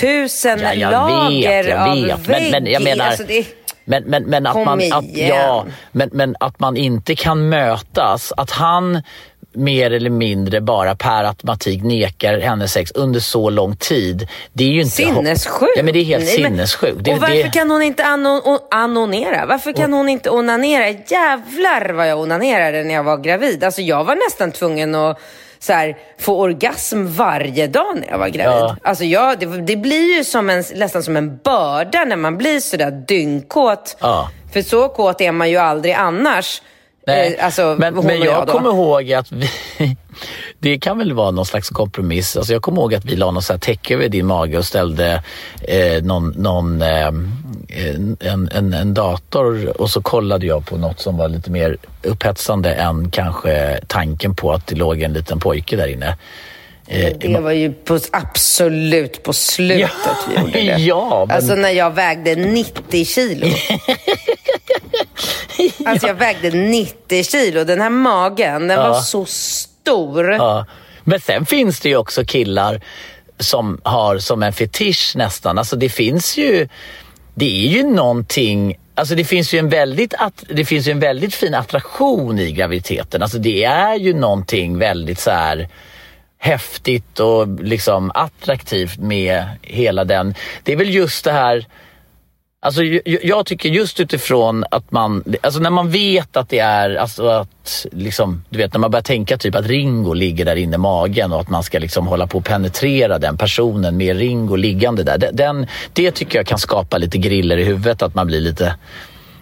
tusen 0.00 0.60
ja, 0.60 0.74
jag 0.74 0.92
lager 0.92 1.62
vet, 1.62 1.68
jag 1.68 1.88
av 1.88 2.02
vet. 2.02 2.28
Men, 2.28 2.50
men 2.50 2.66
jag 2.66 2.82
menar... 2.82 3.06
Alltså, 3.06 3.24
det... 3.24 3.46
Men, 3.84 4.04
men, 4.04 4.22
men, 4.22 4.46
att 4.46 4.64
man, 4.64 4.92
att, 4.92 5.16
ja, 5.16 5.66
men, 5.92 6.10
men 6.12 6.36
att 6.40 6.60
man 6.60 6.76
inte 6.76 7.14
kan 7.14 7.48
mötas. 7.48 8.32
Att 8.36 8.50
han 8.50 9.02
mer 9.54 9.90
eller 9.90 10.10
mindre 10.10 10.60
bara 10.60 10.94
per 10.94 11.24
automatik 11.24 11.82
nekar 11.82 12.38
henne 12.38 12.68
sex 12.68 12.92
under 12.94 13.20
så 13.20 13.50
lång 13.50 13.76
tid. 13.76 14.28
Det 14.52 14.64
är 14.64 14.68
ju 14.68 14.80
inte... 14.80 14.96
Sinnessjukt! 14.96 15.72
Ja, 15.76 15.82
men 15.82 15.94
det 15.94 16.00
är 16.00 16.04
helt 16.04 16.24
Nej, 16.24 16.34
sinnessjukt. 16.34 17.08
och 17.08 17.18
varför 17.18 17.34
det... 17.34 17.50
kan 17.50 17.70
hon 17.70 17.82
inte 17.82 18.04
anon 18.04 18.58
anonera? 18.70 19.46
Varför 19.46 19.72
kan 19.72 19.92
hon 19.92 20.08
inte 20.08 20.30
onanera? 20.30 20.88
Jävlar 20.88 21.92
vad 21.92 22.08
jag 22.08 22.20
onanerade 22.20 22.84
när 22.84 22.94
jag 22.94 23.04
var 23.04 23.16
gravid. 23.16 23.64
Alltså 23.64 23.80
jag 23.80 24.04
var 24.04 24.14
nästan 24.14 24.52
tvungen 24.52 24.94
att 24.94 25.20
så 25.58 25.72
här, 25.72 25.96
få 26.18 26.40
orgasm 26.40 27.06
varje 27.06 27.66
dag 27.66 27.96
när 28.00 28.08
jag 28.08 28.18
var 28.18 28.28
gravid. 28.28 28.62
Ja. 28.62 28.76
Alltså 28.82 29.04
jag, 29.04 29.38
det, 29.38 29.46
det, 29.46 29.76
blir 29.76 30.16
ju 30.16 30.24
som 30.24 30.50
en, 30.50 30.64
nästan 30.74 31.02
som 31.02 31.16
en 31.16 31.36
börda 31.36 32.04
när 32.04 32.16
man 32.16 32.38
blir 32.38 32.60
sådär 32.60 32.90
dyngkåt. 32.90 33.96
Ja. 34.00 34.30
För 34.52 34.62
så 34.62 34.88
kåt 34.88 35.20
är 35.20 35.32
man 35.32 35.50
ju 35.50 35.56
aldrig 35.56 35.94
annars. 35.94 36.62
Nej, 37.06 37.36
eh, 37.38 37.44
alltså, 37.44 37.76
men, 37.78 37.94
men 37.94 38.22
jag, 38.22 38.48
kommer 38.48 38.70
ihåg 38.70 39.12
att 39.12 39.32
vi, 39.32 39.50
det 40.58 40.78
kan 40.78 40.98
väl 40.98 41.12
vara 41.12 41.30
någon 41.30 41.46
slags 41.46 41.68
kompromiss. 41.68 42.36
Alltså 42.36 42.52
jag 42.52 42.62
kommer 42.62 42.80
ihåg 42.80 42.94
att 42.94 43.04
vi 43.04 43.16
la 43.16 43.30
något 43.30 43.60
täcke 43.60 43.94
över 43.94 44.08
din 44.08 44.26
mage 44.26 44.58
och 44.58 44.64
ställde 44.64 45.22
eh, 45.62 46.02
någon, 46.02 46.28
någon 46.28 46.82
eh, 46.82 47.06
en, 47.68 48.48
en, 48.52 48.74
en, 48.74 48.94
dator 48.94 49.80
och 49.80 49.90
så 49.90 50.02
kollade 50.02 50.46
jag 50.46 50.66
på 50.66 50.76
något 50.76 51.00
som 51.00 51.16
var 51.16 51.28
lite 51.28 51.50
mer 51.50 51.76
upphetsande 52.02 52.74
än 52.74 53.10
kanske 53.10 53.80
tanken 53.86 54.34
på 54.34 54.52
att 54.52 54.66
det 54.66 54.74
låg 54.74 55.02
en 55.02 55.12
liten 55.12 55.40
pojke 55.40 55.76
där 55.76 55.86
inne. 55.86 56.16
Eh, 56.86 57.12
det 57.18 57.40
var 57.40 57.52
ju 57.52 57.72
på, 57.72 57.98
absolut 58.10 59.22
på 59.22 59.32
slutet 59.32 59.90
ja, 60.04 60.16
vi 60.26 60.34
gjorde 60.34 60.52
det. 60.52 60.76
Ja, 60.78 61.24
men... 61.28 61.36
Alltså 61.36 61.54
när 61.54 61.70
jag 61.70 61.90
vägde 61.90 62.34
90 62.34 63.04
kilo. 63.04 63.46
Alltså 65.86 66.06
jag 66.06 66.14
vägde 66.14 66.50
90 66.50 67.24
kilo. 67.24 67.64
Den 67.64 67.80
här 67.80 67.90
magen, 67.90 68.68
den 68.68 68.78
ja. 68.78 68.88
var 68.88 69.00
så 69.00 69.24
stor. 69.24 70.32
Ja. 70.32 70.66
Men 71.04 71.20
sen 71.20 71.46
finns 71.46 71.80
det 71.80 71.88
ju 71.88 71.96
också 71.96 72.24
killar 72.24 72.80
som 73.38 73.80
har 73.82 74.18
som 74.18 74.42
en 74.42 74.52
fetisch 74.52 75.12
nästan. 75.16 75.58
Alltså 75.58 75.76
det 75.76 75.88
finns 75.88 76.36
ju, 76.36 76.68
det 77.34 77.66
är 77.66 77.68
ju 77.68 77.82
någonting 77.82 78.76
Alltså 78.96 79.14
det 79.14 79.24
finns 79.24 79.54
ju 79.54 79.58
en 79.58 79.68
väldigt, 79.68 80.14
det 80.48 80.64
finns 80.64 80.88
ju 80.88 80.92
en 80.92 81.00
väldigt 81.00 81.34
fin 81.34 81.54
attraktion 81.54 82.38
i 82.38 82.52
graviditeten. 82.52 83.22
Alltså 83.22 83.38
det 83.38 83.64
är 83.64 83.94
ju 83.94 84.14
någonting 84.14 84.78
väldigt 84.78 85.18
så 85.18 85.30
här 85.30 85.68
häftigt 86.38 87.20
och 87.20 87.48
liksom 87.48 88.10
attraktivt 88.14 88.98
med 88.98 89.44
hela 89.62 90.04
den. 90.04 90.34
Det 90.62 90.72
är 90.72 90.76
väl 90.76 90.94
just 90.94 91.24
det 91.24 91.32
här 91.32 91.66
Alltså, 92.64 92.82
jag 93.04 93.46
tycker 93.46 93.68
just 93.68 94.00
utifrån 94.00 94.64
att 94.70 94.90
man, 94.90 95.24
alltså 95.40 95.60
när 95.60 95.70
man 95.70 95.90
vet 95.90 96.36
att 96.36 96.48
det 96.48 96.58
är, 96.58 96.94
alltså 96.94 97.28
att 97.28 97.86
liksom, 97.92 98.44
du 98.48 98.58
vet 98.58 98.72
när 98.72 98.80
man 98.80 98.90
börjar 98.90 99.02
tänka 99.02 99.38
typ 99.38 99.54
att 99.54 99.66
Ringo 99.66 100.14
ligger 100.14 100.44
där 100.44 100.56
inne 100.56 100.74
i 100.74 100.78
magen 100.78 101.32
och 101.32 101.40
att 101.40 101.48
man 101.48 101.62
ska 101.62 101.78
liksom 101.78 102.06
hålla 102.06 102.26
på 102.26 102.38
och 102.38 102.44
penetrera 102.44 103.18
den 103.18 103.36
personen 103.36 103.96
med 103.96 104.16
Ringo 104.16 104.56
liggande 104.56 105.02
där. 105.02 105.30
Den, 105.32 105.66
det 105.92 106.10
tycker 106.10 106.38
jag 106.38 106.46
kan 106.46 106.58
skapa 106.58 106.98
lite 106.98 107.18
griller 107.18 107.56
i 107.56 107.64
huvudet, 107.64 108.02
att 108.02 108.14
man 108.14 108.26
blir 108.26 108.40
lite 108.40 108.74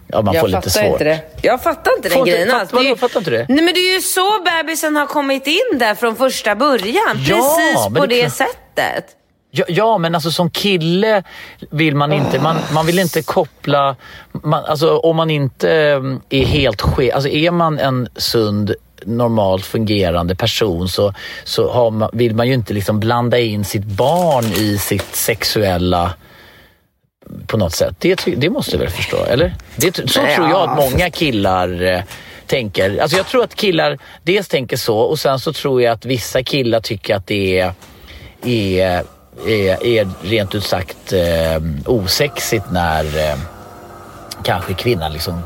Ja, 0.07 0.23
man 0.23 0.35
jag 0.35 0.41
får 0.41 0.49
lite 0.49 0.71
svårt. 0.71 0.85
Inte 0.85 1.05
det. 1.05 1.21
Jag 1.43 1.63
fattar 1.63 1.97
inte 1.97 2.09
den 2.09 2.25
grejen 2.25 2.51
alls. 2.51 2.73
Vadå, 2.73 2.97
fattar 2.97 3.21
inte 3.21 3.31
det? 3.31 3.47
Nej, 3.49 3.65
men 3.65 3.75
det 3.75 3.81
är 3.81 3.95
ju 3.95 4.01
så 4.01 4.43
bebisen 4.45 4.97
har 4.97 5.07
kommit 5.07 5.47
in 5.47 5.79
där 5.79 5.95
från 5.95 6.17
första 6.17 6.55
början. 6.55 7.19
Ja, 7.29 7.57
Precis 7.57 8.01
på 8.01 8.07
det, 8.07 8.23
det 8.23 8.31
sättet. 8.31 9.22
Ja, 9.55 9.65
ja, 9.69 9.99
men 9.99 10.15
alltså 10.15 10.31
som 10.31 10.51
kille 10.51 11.23
vill 11.71 11.97
man 11.97 12.13
inte, 12.13 12.41
man, 12.41 12.57
man 12.75 12.87
vill 12.87 12.99
inte 12.99 13.23
koppla, 13.23 13.97
man, 14.33 14.65
alltså 14.65 14.97
om 14.97 15.17
man 15.17 15.31
inte 15.31 15.71
mm, 15.73 16.21
är 16.31 16.45
helt 16.45 16.81
skev, 16.81 17.15
alltså 17.15 17.29
är 17.29 17.51
man 17.51 17.79
en 17.79 18.09
sund 18.17 18.75
normalt 19.05 19.65
fungerande 19.67 20.35
person 20.35 20.89
så, 20.89 21.15
så 21.45 21.91
man, 21.91 22.11
vill 22.13 22.35
man 22.35 22.49
ju 22.49 22.55
inte 22.55 22.75
liksom 22.75 23.01
blanda 23.01 23.39
in 23.39 23.65
sitt 23.65 23.85
barn 23.85 24.45
i 24.45 24.79
sitt 24.79 25.15
sexuella 25.15 26.15
på 27.47 27.57
något 27.57 27.75
sätt. 27.75 27.97
Det, 27.99 28.25
det 28.37 28.51
måste 28.51 28.73
du 28.73 28.79
väl 28.79 28.91
förstå, 28.91 29.25
eller? 29.25 29.55
Det, 29.77 29.97
så 29.97 30.21
tror 30.21 30.49
jag 30.49 30.69
att 30.69 30.77
många 30.77 31.11
killar 31.11 31.83
eh, 31.83 32.03
tänker. 32.47 33.03
Alltså 33.03 33.17
jag 33.17 33.27
tror 33.27 33.45
att 33.45 33.55
killar 33.55 33.99
dels 34.23 34.49
tänker 34.49 34.77
så 34.77 34.99
och 34.99 35.19
sen 35.19 35.39
så 35.39 35.53
tror 35.53 35.83
jag 35.83 35.93
att 35.93 36.05
vissa 36.05 36.43
killar 36.43 36.81
tycker 36.81 37.17
att 37.17 37.27
det 37.27 37.61
är, 37.61 37.75
är 38.45 39.05
är, 39.47 39.87
är 39.87 40.09
rent 40.23 40.55
ut 40.55 40.65
sagt 40.65 41.13
eh, 41.13 41.63
osexigt 41.87 42.65
när 42.71 43.05
eh, 43.05 43.37
kanske 44.45 44.75
kvinnan 44.75 45.13
liksom 45.13 45.43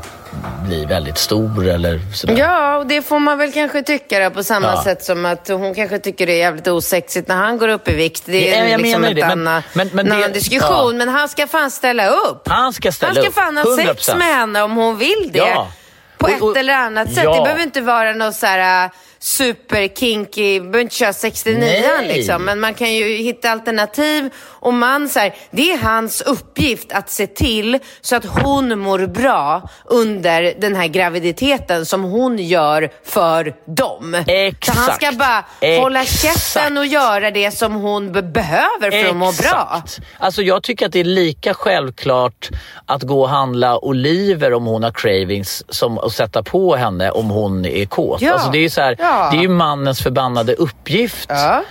blir 0.67 0.87
väldigt 0.87 1.17
stor 1.17 1.67
eller 1.67 1.99
sådär. 2.13 2.37
Ja, 2.37 2.77
och 2.77 2.87
det 2.87 3.01
får 3.01 3.19
man 3.19 3.37
väl 3.37 3.51
kanske 3.51 3.83
tycka 3.83 4.19
då, 4.19 4.29
på 4.29 4.43
samma 4.43 4.67
ja. 4.67 4.83
sätt 4.83 5.03
som 5.03 5.25
att 5.25 5.47
hon 5.47 5.75
kanske 5.75 5.99
tycker 5.99 6.27
det 6.27 6.33
är 6.33 6.37
jävligt 6.37 6.67
osexigt 6.67 7.27
när 7.27 7.35
han 7.35 7.57
går 7.57 7.67
upp 7.67 7.87
i 7.87 7.93
vikt. 7.93 8.23
Det 8.25 8.55
är 8.55 8.67
ja, 8.67 8.77
liksom 8.77 9.03
en 9.03 9.23
annan, 9.23 9.63
men, 9.73 9.89
men, 9.93 10.11
annan 10.11 10.31
diskussion. 10.31 10.91
Ja. 10.91 10.97
Men 10.97 11.09
han 11.09 11.29
ska 11.29 11.47
fan 11.47 11.71
ställa 11.71 12.07
upp. 12.09 12.47
Han 12.47 12.73
ska 12.73 12.91
ställa 12.91 13.11
upp. 13.11 13.17
Han 13.17 13.31
ska 13.31 13.41
fan 13.41 13.57
ha 13.57 13.95
sex 13.95 14.15
med 14.15 14.35
henne 14.35 14.61
om 14.61 14.75
hon 14.75 14.97
vill 14.97 15.29
det. 15.31 15.37
Ja. 15.37 15.71
På 16.17 16.27
ett 16.27 16.41
och, 16.41 16.49
och, 16.49 16.57
eller 16.57 16.73
annat 16.73 17.13
sätt. 17.13 17.23
Det 17.23 17.41
behöver 17.43 17.63
inte 17.63 17.81
vara 17.81 18.13
något 18.13 18.35
så 18.35 18.45
här 18.45 18.89
superkinky, 19.19 20.59
behöver 20.59 20.79
inte 20.79 20.95
köra 20.95 21.13
69 21.13 21.83
liksom, 22.07 22.43
men 22.45 22.59
man 22.59 22.73
kan 22.73 22.93
ju 22.93 23.17
hitta 23.17 23.51
alternativ 23.51 24.29
och 24.59 24.73
man 24.73 25.09
så 25.09 25.19
här, 25.19 25.35
det 25.51 25.71
är 25.71 25.77
hans 25.77 26.21
uppgift 26.21 26.91
att 26.91 27.09
se 27.09 27.27
till 27.27 27.79
så 28.01 28.15
att 28.15 28.25
hon 28.25 28.79
mår 28.79 29.07
bra 29.07 29.69
under 29.85 30.53
den 30.59 30.75
här 30.75 30.87
graviditeten 30.87 31.85
som 31.85 32.03
hon 32.03 32.39
gör 32.39 32.89
för 33.03 33.55
dem. 33.65 34.23
Exakt. 34.27 34.77
Så 34.77 34.83
han 34.83 34.95
ska 34.95 35.11
bara 35.11 35.45
Exakt. 35.59 35.83
hålla 35.83 36.05
käften 36.05 36.77
och 36.77 36.85
göra 36.85 37.31
det 37.31 37.51
som 37.51 37.73
hon 37.73 38.11
behöver 38.11 38.91
för 38.91 39.09
att 39.09 39.15
må 39.15 39.31
bra. 39.31 39.83
Alltså 40.17 40.41
jag 40.41 40.63
tycker 40.63 40.85
att 40.85 40.91
det 40.91 40.99
är 40.99 41.03
lika 41.03 41.53
självklart 41.53 42.49
att 42.85 43.03
gå 43.03 43.21
och 43.21 43.29
handla 43.29 43.77
oliver 43.77 44.53
om 44.53 44.65
hon 44.65 44.83
har 44.83 44.91
cravings 44.91 45.63
som 45.69 45.97
att 45.97 46.11
sätta 46.11 46.43
på 46.43 46.75
henne 46.75 47.11
om 47.11 47.29
hon 47.29 47.65
är 47.65 47.85
kåt. 47.85 48.21
Ja. 48.21 48.33
Alltså 48.33 48.49
det 48.49 48.57
är 48.57 48.69
så 48.69 48.81
här, 48.81 48.95
ja. 48.99 49.29
det 49.31 49.37
är 49.37 49.41
ju 49.41 49.49
mannens 49.49 50.01
förbannade 50.03 50.53
uppgift. 50.53 51.29
Ja. 51.29 51.63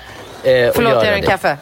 Eh, 0.43 0.70
Förlåt, 0.74 0.93
jag 0.93 1.07
gör 1.07 1.12
en 1.12 1.22
kaffe. 1.22 1.57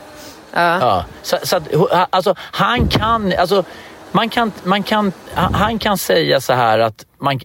Ja. 0.55 0.79
ja. 0.81 1.05
Så, 1.23 1.37
så 1.43 1.57
att, 1.57 1.63
alltså, 2.11 2.35
han 2.39 2.89
kan, 2.89 3.33
alltså, 3.39 3.65
man 4.13 4.29
kan, 4.29 4.53
man 4.65 4.83
kan, 4.83 5.13
han 5.35 5.79
kan 5.79 5.99
säga 5.99 6.41
så 6.41 6.53
här 6.53 6.79
att 6.79 7.05
man, 7.21 7.41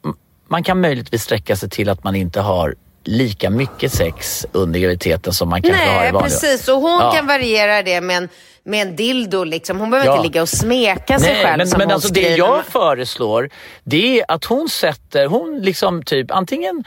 man 0.47 0.63
kan 0.63 0.81
möjligtvis 0.81 1.23
sträcka 1.23 1.55
sig 1.55 1.69
till 1.69 1.89
att 1.89 2.03
man 2.03 2.15
inte 2.15 2.41
har 2.41 2.75
lika 3.03 3.49
mycket 3.49 3.93
sex 3.93 4.45
under 4.51 4.79
graviditeten 4.79 5.33
som 5.33 5.49
man 5.49 5.61
kanske 5.61 5.83
har 5.85 5.91
i 5.91 5.95
Nej, 5.95 6.11
vanliga 6.11 6.29
precis. 6.29 6.67
Och 6.67 6.81
hon 6.81 6.99
Ja. 7.01 7.11
kan 7.11 7.27
variera 7.27 7.83
det 7.83 8.01
med 8.01 8.17
en, 8.17 8.29
med 8.63 8.87
en 8.87 8.95
dildo. 8.95 9.43
Liksom. 9.43 9.79
Hon 9.79 9.89
behöver 9.89 10.07
Ja. 10.09 10.13
inte 10.15 10.23
ligga 10.23 10.41
och 10.41 10.49
smeka 10.49 11.19
sig 11.19 11.33
Nej, 11.33 11.43
själv 11.43 11.57
men, 11.57 11.67
som 11.67 11.77
men 11.77 11.87
hon 11.87 11.93
alltså 11.93 12.13
det 12.13 12.35
jag 12.35 12.65
föreslår 12.65 13.49
det 13.83 14.19
är 14.19 14.25
att 14.27 14.45
hon 14.45 14.69
sätter, 14.69 15.25
hon 15.25 15.59
liksom 15.61 16.03
typ 16.03 16.31
antingen 16.31 16.83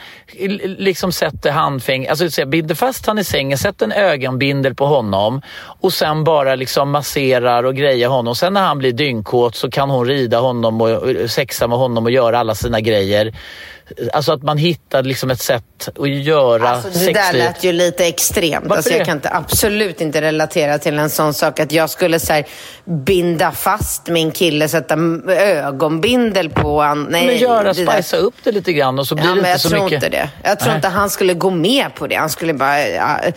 liksom 0.78 1.12
sätter 1.12 1.50
handfäng, 1.50 2.06
alltså 2.06 2.30
så 2.30 2.46
binder 2.46 2.74
fast 2.74 3.06
han 3.06 3.18
i 3.18 3.24
sängen, 3.24 3.58
sätter 3.58 3.86
en 3.86 3.92
ögonbindel 3.92 4.74
på 4.74 4.86
honom 4.86 5.42
och 5.80 5.92
sen 5.92 6.24
bara 6.24 6.54
liksom 6.54 6.90
masserar 6.90 7.64
och 7.64 7.74
grejer 7.76 8.08
honom. 8.08 8.34
Sen 8.36 8.52
när 8.54 8.62
han 8.62 8.78
blir 8.78 8.92
dyngkåt 8.92 9.56
så 9.56 9.70
kan 9.70 9.90
hon 9.90 10.06
rida 10.06 10.38
honom 10.38 10.80
och 10.80 10.90
och 11.02 11.30
sexa 11.30 11.66
med 11.68 11.78
honom 11.78 12.04
och 12.04 12.10
göra 12.10 12.38
alla 12.38 12.54
sina 12.54 12.80
grejer. 12.80 13.34
Alltså 14.12 14.32
att 14.32 14.42
man 14.42 14.58
hittar 14.58 15.02
liksom 15.02 15.30
ett 15.30 15.40
sätt 15.40 15.88
att 15.98 16.08
göra 16.10 16.68
Alltså, 16.68 16.88
det 16.88 16.98
där 16.98 17.14
sexlivet. 17.14 17.46
lät 17.54 17.64
ju 17.64 17.72
lite 17.72 18.06
extremt. 18.06 18.62
Varför 18.64 18.76
Alltså, 18.76 18.90
det? 18.90 18.96
jag 18.96 19.06
kan 19.06 19.16
inte, 19.16 19.30
absolut 19.32 20.00
inte 20.00 20.20
relatera 20.20 20.78
till 20.78 20.98
en 20.98 21.10
sån 21.10 21.34
sak 21.34 21.60
att 21.62 21.72
jag 21.72 21.90
skulle 21.90 22.20
så 22.20 22.32
här, 22.32 22.44
binda 22.84 23.52
fast 23.52 24.08
min 24.08 24.30
kille, 24.30 24.68
sätta 24.68 24.94
ögonbindel 25.28 26.50
på 26.50 26.80
han. 26.82 27.02
Nej, 27.10 27.26
men 27.26 27.36
göra, 27.36 27.74
spicea 27.74 28.20
upp 28.20 28.34
det 28.44 28.52
lite 28.52 28.72
grann 28.72 28.98
och 28.98 29.06
så 29.06 29.14
blir 29.14 29.24
Ja, 29.24 29.30
det 29.32 29.38
inte 29.38 29.50
jag 29.50 29.60
så 29.60 29.68
tror 29.68 29.84
mycket. 29.84 29.96
inte 30.04 30.08
det. 30.08 30.30
Jag 30.44 30.58
tror 30.58 30.68
Nej. 30.68 30.76
inte 30.76 30.88
han 30.88 31.10
skulle 31.10 31.34
gå 31.34 31.50
med 31.50 31.94
på 31.94 32.06
det. 32.06 32.14
Han 32.14 32.30
skulle 32.30 32.54
bara... 32.54 32.88
Ja, 32.88 33.16
nej, 33.22 33.32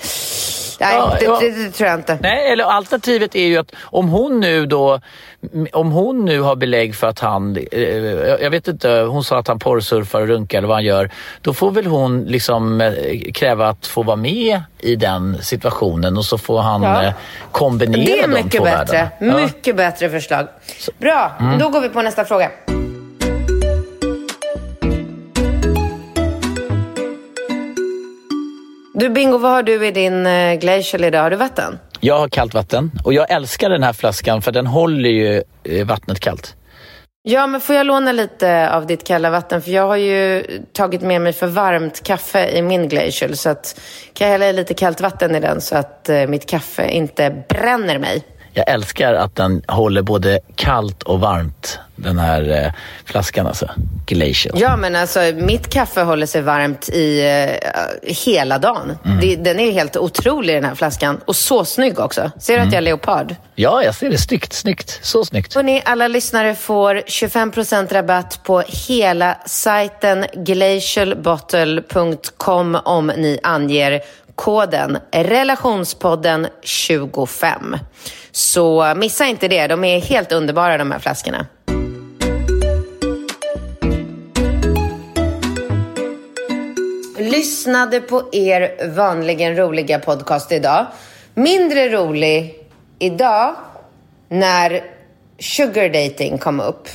Ja, 0.80 1.16
det, 1.20 1.26
ja. 1.26 1.38
Det, 1.42 1.52
det 1.52 1.72
tror 1.72 1.90
jag 1.90 2.00
inte. 2.00 2.18
Nej, 2.22 2.52
eller 2.52 2.64
alternativet 2.64 3.36
är 3.36 3.46
ju 3.46 3.58
att 3.58 3.72
om 3.82 4.10
hon 4.10 4.40
nu 4.40 4.66
då, 4.66 5.00
om 5.74 5.92
hon 5.92 6.26
nu 6.26 6.42
har 6.42 6.56
belägg 6.56 6.96
för 6.96 7.08
att 7.08 7.20
han, 7.20 7.58
eh, 7.72 7.82
jag 8.42 8.50
vet 8.50 8.68
inte, 8.68 8.90
hon 8.90 9.24
sa 9.24 9.40
att 9.40 9.48
han 9.48 9.60
porrsurfar 9.60 10.22
och 10.22 10.28
runkar 10.28 10.58
eller 10.58 10.68
vad 10.68 10.78
han 10.78 10.84
gör, 10.84 11.10
då 11.42 11.54
får 11.54 11.72
väl 11.72 11.86
hon 11.86 12.24
liksom 12.24 12.82
eh, 12.82 12.92
kräva 13.34 13.68
att 13.70 13.88
få 13.88 14.04
vara 14.04 14.16
med 14.16 14.62
i 14.86 14.96
den 14.96 15.38
situationen 15.44 16.18
och 16.18 16.26
så 16.26 16.38
får 16.38 16.62
han 16.62 16.84
Ja. 16.84 17.04
eh, 17.04 17.14
kombinera 17.52 18.06
Det 18.06 18.20
är 18.20 18.28
de 18.28 18.34
mycket 18.34 18.52
två 18.52 18.64
bättre. 18.64 18.78
världarna. 18.78 19.10
Ja. 19.20 19.26
Mm. 19.26 19.42
Mycket 19.44 19.76
bättre 19.76 20.10
förslag. 20.10 20.48
Bra, 20.98 21.32
då 21.60 21.70
går 21.70 21.82
vi 21.82 21.90
på 21.90 22.02
nästa 22.02 22.26
fråga. 22.26 22.52
Du 28.94 29.10
Bingo, 29.10 29.38
vad 29.38 29.52
har 29.52 29.64
du 29.64 29.88
i 29.88 29.92
din 29.92 30.26
uh, 30.28 30.54
glacial 30.60 31.04
idag? 31.04 31.22
Har 31.22 31.30
du 31.30 31.36
vatten? 31.36 31.80
Jag 32.00 32.20
har 32.20 32.28
kallt 32.30 32.54
vatten 32.54 32.92
och 33.04 33.14
jag 33.14 33.32
älskar 33.32 33.70
den 33.70 33.84
här 33.84 33.94
flaskan 33.94 34.42
för 34.42 34.52
den 34.52 34.68
håller 34.68 35.10
ju 35.10 35.44
eh, 35.64 35.86
vattnet 35.88 36.20
kallt. 36.20 36.56
Ja, 37.28 37.48
men 37.48 37.62
får 37.62 37.76
jag 37.76 37.86
låna 37.86 38.12
lite 38.12 38.72
av 38.72 38.88
ditt 38.88 39.04
kalla 39.04 39.30
vatten? 39.30 39.62
För 39.62 39.72
jag 39.72 39.88
har 39.88 39.96
ju 39.96 40.44
tagit 40.74 41.02
med 41.02 41.22
mig 41.22 41.34
för 41.34 41.48
varmt 41.48 42.04
kaffe 42.04 42.50
i 42.50 42.62
min 42.62 42.88
glacial. 42.88 43.36
Så 43.36 43.50
att, 43.50 43.82
kan 44.14 44.28
jag 44.28 44.32
hälla 44.32 44.50
i 44.50 44.54
lite 44.54 44.74
kallt 44.74 45.02
vatten 45.02 45.36
i 45.36 45.40
den 45.40 45.62
så 45.62 45.78
att 45.78 46.10
eh, 46.10 46.28
mitt 46.28 46.46
kaffe 46.46 46.90
inte 46.90 47.44
bränner 47.50 48.00
mig? 48.00 48.24
Jag 48.58 48.70
älskar 48.70 49.14
att 49.14 49.36
den 49.36 49.62
håller 49.68 50.02
både 50.02 50.40
kallt 50.56 51.04
och 51.04 51.20
varmt, 51.20 51.80
den 51.96 52.20
här 52.20 52.66
eh, 52.66 52.72
flaskan 53.06 53.48
alltså. 53.48 53.70
Glacial. 54.06 54.56
Ja, 54.60 54.78
men 54.78 54.96
alltså 54.96 55.20
mitt 55.36 55.70
kaffe 55.70 56.02
håller 56.02 56.26
sig 56.26 56.42
varmt 56.42 56.90
i 56.90 57.22
eh, 57.22 57.50
hela 58.26 58.60
dagen. 58.60 58.98
Det, 59.22 59.36
den 59.36 59.60
är 59.60 59.72
helt 59.72 59.98
otrolig 59.98 60.56
den 60.56 60.64
här 60.64 60.76
flaskan. 60.76 61.22
Och 61.26 61.36
så 61.36 61.66
snygg 61.66 62.00
också. 62.00 62.32
Ser 62.40 62.58
du 62.58 62.60
att 62.60 62.72
jag 62.72 62.78
är 62.78 62.82
leopard? 62.82 63.36
Ja, 63.56 63.84
jag 63.84 63.96
ser 63.96 64.10
det. 64.10 64.18
Snyggt, 64.18 64.54
snyggt. 64.54 65.00
Så 65.02 65.26
snyggt. 65.26 65.56
Hörrni, 65.56 65.82
alla 65.86 66.08
lyssnare 66.08 66.56
får 66.56 66.96
25% 66.96 67.94
rabatt 67.94 68.40
på 68.44 68.64
hela 68.88 69.38
sajten 69.46 70.26
glacialbottle.com 70.34 72.78
om 72.86 73.08
ni 73.08 73.40
anger 73.44 74.02
koden 74.36 74.98
relationspodden 75.12 76.48
25. 76.62 77.78
Så 78.32 78.94
missa 78.96 79.26
inte 79.26 79.48
det. 79.48 79.68
De 79.68 79.84
är 79.84 80.00
helt 80.00 80.32
underbara 80.32 80.78
de 80.78 80.92
här 80.92 81.00
flaskorna. 81.00 81.46
Lyssnade 87.18 88.02
på 88.02 88.30
er 88.32 88.88
vanligen 88.96 89.56
roliga 89.56 90.00
podcast 90.00 90.52
idag. 90.52 90.86
Mindre 91.34 91.90
rolig 91.90 92.56
idag 93.00 93.56
när 94.30 94.84
sugar 95.40 95.90
dating 95.90 96.38
kom 96.38 96.60
upp. 96.60 96.88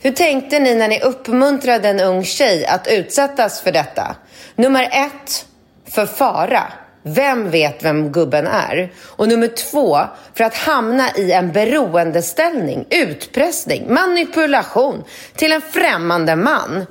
Hur 0.00 0.10
tänkte 0.10 0.58
ni 0.58 0.74
när 0.74 0.88
ni 0.88 1.00
uppmuntrade 1.00 1.88
en 1.88 2.00
ung 2.00 2.24
tjej 2.24 2.66
att 2.66 2.86
utsättas 2.86 3.60
för 3.60 3.72
detta? 3.72 4.16
Nummer 4.56 4.88
ett, 4.92 5.46
för 5.88 6.06
fara. 6.06 6.72
Vem 7.02 7.50
vet 7.50 7.84
vem 7.84 8.12
gubben 8.12 8.46
är? 8.46 8.92
Och 9.06 9.28
nummer 9.28 9.48
två, 9.48 9.98
för 10.34 10.44
att 10.44 10.54
hamna 10.54 11.10
i 11.16 11.32
en 11.32 11.52
beroendeställning, 11.52 12.86
utpressning, 12.90 13.94
manipulation 13.94 15.04
till 15.36 15.52
en 15.52 15.60
främmande 15.60 16.36
man. 16.36 16.86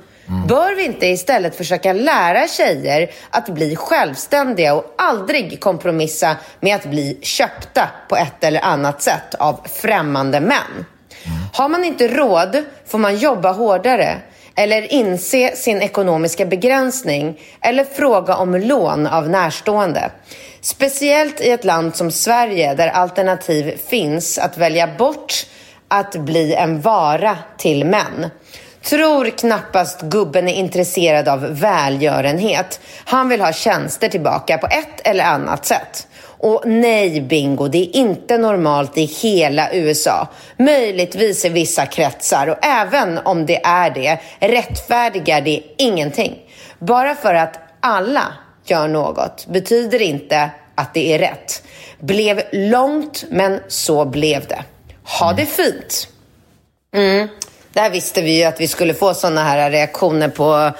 Bör 0.48 0.74
vi 0.74 0.84
inte 0.84 1.06
istället 1.06 1.56
försöka 1.56 1.92
lära 1.92 2.48
tjejer 2.48 3.10
att 3.30 3.48
bli 3.48 3.76
självständiga 3.76 4.74
och 4.74 4.94
aldrig 4.98 5.60
kompromissa 5.60 6.36
med 6.60 6.76
att 6.76 6.86
bli 6.86 7.18
köpta 7.22 7.90
på 8.08 8.16
ett 8.16 8.44
eller 8.44 8.60
annat 8.60 9.02
sätt 9.02 9.34
av 9.34 9.60
främmande 9.74 10.40
män? 10.40 10.84
Har 11.52 11.68
man 11.68 11.84
inte 11.84 12.08
råd 12.08 12.64
får 12.86 12.98
man 12.98 13.16
jobba 13.16 13.52
hårdare 13.52 14.18
eller 14.54 14.92
inse 14.92 15.56
sin 15.56 15.82
ekonomiska 15.82 16.46
begränsning 16.46 17.40
eller 17.60 17.84
fråga 17.84 18.36
om 18.36 18.54
lån 18.54 19.06
av 19.06 19.28
närstående. 19.28 20.10
Speciellt 20.60 21.40
i 21.40 21.50
ett 21.50 21.64
land 21.64 21.96
som 21.96 22.10
Sverige 22.10 22.74
där 22.74 22.88
alternativ 22.88 23.78
finns 23.88 24.38
att 24.38 24.58
välja 24.58 24.86
bort 24.98 25.46
att 25.88 26.16
bli 26.16 26.54
en 26.54 26.80
vara 26.80 27.38
till 27.58 27.84
män. 27.84 28.26
Tror 28.82 29.30
knappast 29.30 30.02
gubben 30.02 30.48
är 30.48 30.54
intresserad 30.54 31.28
av 31.28 31.40
välgörenhet. 31.60 32.80
Han 33.04 33.28
vill 33.28 33.40
ha 33.40 33.52
tjänster 33.52 34.08
tillbaka 34.08 34.58
på 34.58 34.66
ett 34.66 35.00
eller 35.04 35.24
annat 35.24 35.66
sätt. 35.66 36.08
Och 36.42 36.62
nej, 36.64 37.20
bingo, 37.20 37.68
det 37.68 37.78
är 37.78 37.96
inte 37.96 38.38
normalt 38.38 38.98
i 38.98 39.04
hela 39.04 39.72
USA. 39.72 40.28
Möjligtvis 40.56 41.44
i 41.44 41.48
vissa 41.48 41.86
kretsar 41.86 42.46
och 42.46 42.64
även 42.64 43.18
om 43.18 43.46
det 43.46 43.60
är 43.64 43.90
det 43.90 44.18
rättfärdigar 44.40 45.40
det 45.40 45.62
ingenting. 45.78 46.38
Bara 46.78 47.14
för 47.14 47.34
att 47.34 47.60
alla 47.80 48.32
gör 48.64 48.88
något 48.88 49.46
betyder 49.46 50.02
inte 50.02 50.50
att 50.74 50.94
det 50.94 51.14
är 51.14 51.18
rätt. 51.18 51.62
Blev 51.98 52.42
långt, 52.52 53.24
men 53.30 53.60
så 53.68 54.04
blev 54.04 54.46
det. 54.46 54.64
Ha 55.20 55.32
det 55.32 55.46
fint! 55.46 56.08
Mm. 56.94 57.28
Där 57.72 57.90
visste 57.90 58.22
vi 58.22 58.38
ju 58.38 58.44
att 58.44 58.60
vi 58.60 58.68
skulle 58.68 58.94
få 58.94 59.14
såna 59.14 59.44
här 59.44 59.70
reaktioner 59.70 60.28
på, 60.28 60.70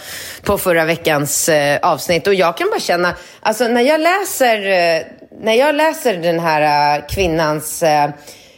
på 0.42 0.58
förra 0.58 0.84
veckans 0.84 1.48
eh, 1.48 1.78
avsnitt. 1.82 2.26
Och 2.26 2.34
jag 2.34 2.56
kan 2.56 2.70
bara 2.70 2.80
känna, 2.80 3.14
alltså 3.40 3.68
när 3.68 3.82
jag 3.82 4.00
läser, 4.00 4.70
eh, 4.70 5.02
när 5.42 5.54
jag 5.54 5.74
läser 5.74 6.16
den 6.16 6.40
här 6.40 6.96
äh, 6.98 7.06
kvinnans 7.06 7.82
äh, 7.82 8.10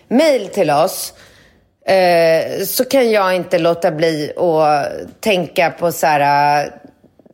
mail 0.09 0.49
till 0.49 0.70
oss 0.70 1.12
äh, 1.87 2.64
så 2.64 2.85
kan 2.85 3.11
jag 3.11 3.37
inte 3.37 3.59
låta 3.59 3.91
bli 3.91 4.32
att 4.37 5.20
tänka 5.20 5.70
på 5.70 5.93
så 5.93 6.07
här... 6.07 6.64
Äh, 6.64 6.72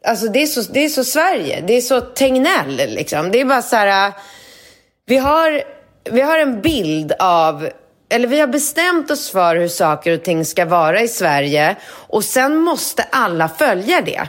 Alltså 0.04 0.28
det 0.28 0.42
är, 0.42 0.46
så, 0.46 0.72
det 0.72 0.84
är 0.84 0.88
så 0.88 1.04
Sverige, 1.04 1.64
det 1.66 1.72
är 1.76 1.80
så 1.80 2.00
Tegnell 2.00 2.76
liksom. 2.76 3.30
Det 3.30 3.40
är 3.40 3.44
bara 3.44 3.62
så 3.62 3.76
här... 3.76 4.06
Äh, 4.08 4.14
vi 5.06 5.16
har, 5.16 5.62
vi 6.10 6.20
har 6.20 6.38
en 6.38 6.60
bild 6.60 7.12
av, 7.18 7.68
eller 8.08 8.28
vi 8.28 8.40
har 8.40 8.46
bestämt 8.46 9.10
oss 9.10 9.30
för 9.30 9.56
hur 9.56 9.68
saker 9.68 10.14
och 10.14 10.22
ting 10.22 10.44
ska 10.44 10.64
vara 10.64 11.00
i 11.00 11.08
Sverige 11.08 11.76
och 11.90 12.24
sen 12.24 12.56
måste 12.56 13.02
alla 13.10 13.48
följa 13.48 14.00
det. 14.00 14.28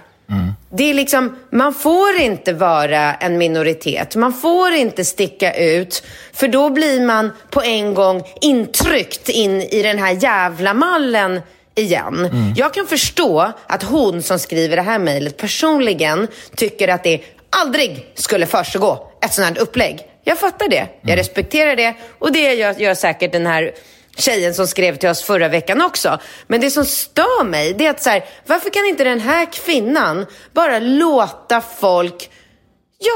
Det 0.69 0.89
är 0.89 0.93
liksom, 0.93 1.35
man 1.49 1.73
får 1.73 2.15
inte 2.19 2.53
vara 2.53 3.13
en 3.13 3.37
minoritet. 3.37 4.15
Man 4.15 4.33
får 4.33 4.71
inte 4.71 5.05
sticka 5.05 5.53
ut. 5.53 6.03
För 6.33 6.47
då 6.47 6.69
blir 6.69 7.05
man 7.05 7.31
på 7.49 7.61
en 7.61 7.93
gång 7.93 8.23
intryckt 8.41 9.29
in 9.29 9.61
i 9.61 9.81
den 9.83 9.99
här 9.99 10.23
jävla 10.23 10.73
mallen 10.73 11.41
igen. 11.75 12.53
Jag 12.55 12.73
kan 12.73 12.87
förstå 12.87 13.51
att 13.67 13.83
hon 13.83 14.21
som 14.21 14.39
skriver 14.39 14.75
det 14.75 14.81
här 14.81 14.99
mejlet 14.99 15.37
personligen 15.37 16.27
tycker 16.55 16.87
att 16.87 17.03
det 17.03 17.21
aldrig 17.49 18.11
skulle 18.15 18.45
försiggå 18.45 19.11
ett 19.21 19.33
sånt 19.33 19.47
här 19.47 19.63
upplägg. 19.63 19.99
Jag 20.23 20.39
fattar 20.39 20.69
det. 20.69 20.87
Jag 21.01 21.17
respekterar 21.17 21.75
det. 21.75 21.93
Och 22.19 22.31
det 22.31 22.53
gör, 22.53 22.73
gör 22.73 22.93
säkert 22.93 23.31
den 23.31 23.45
här 23.45 23.71
tjejen 24.17 24.53
som 24.53 24.67
skrev 24.67 24.95
till 24.95 25.09
oss 25.09 25.23
förra 25.23 25.47
veckan 25.47 25.81
också. 25.81 26.19
Men 26.47 26.61
det 26.61 26.71
som 26.71 26.85
stör 26.85 27.43
mig, 27.43 27.73
det 27.73 27.85
är 27.85 27.89
att 27.89 28.03
så 28.03 28.09
här, 28.09 28.25
varför 28.45 28.69
kan 28.69 28.85
inte 28.85 29.03
den 29.03 29.19
här 29.19 29.45
kvinnan 29.45 30.25
bara 30.53 30.79
låta 30.79 31.61
folk 31.61 32.29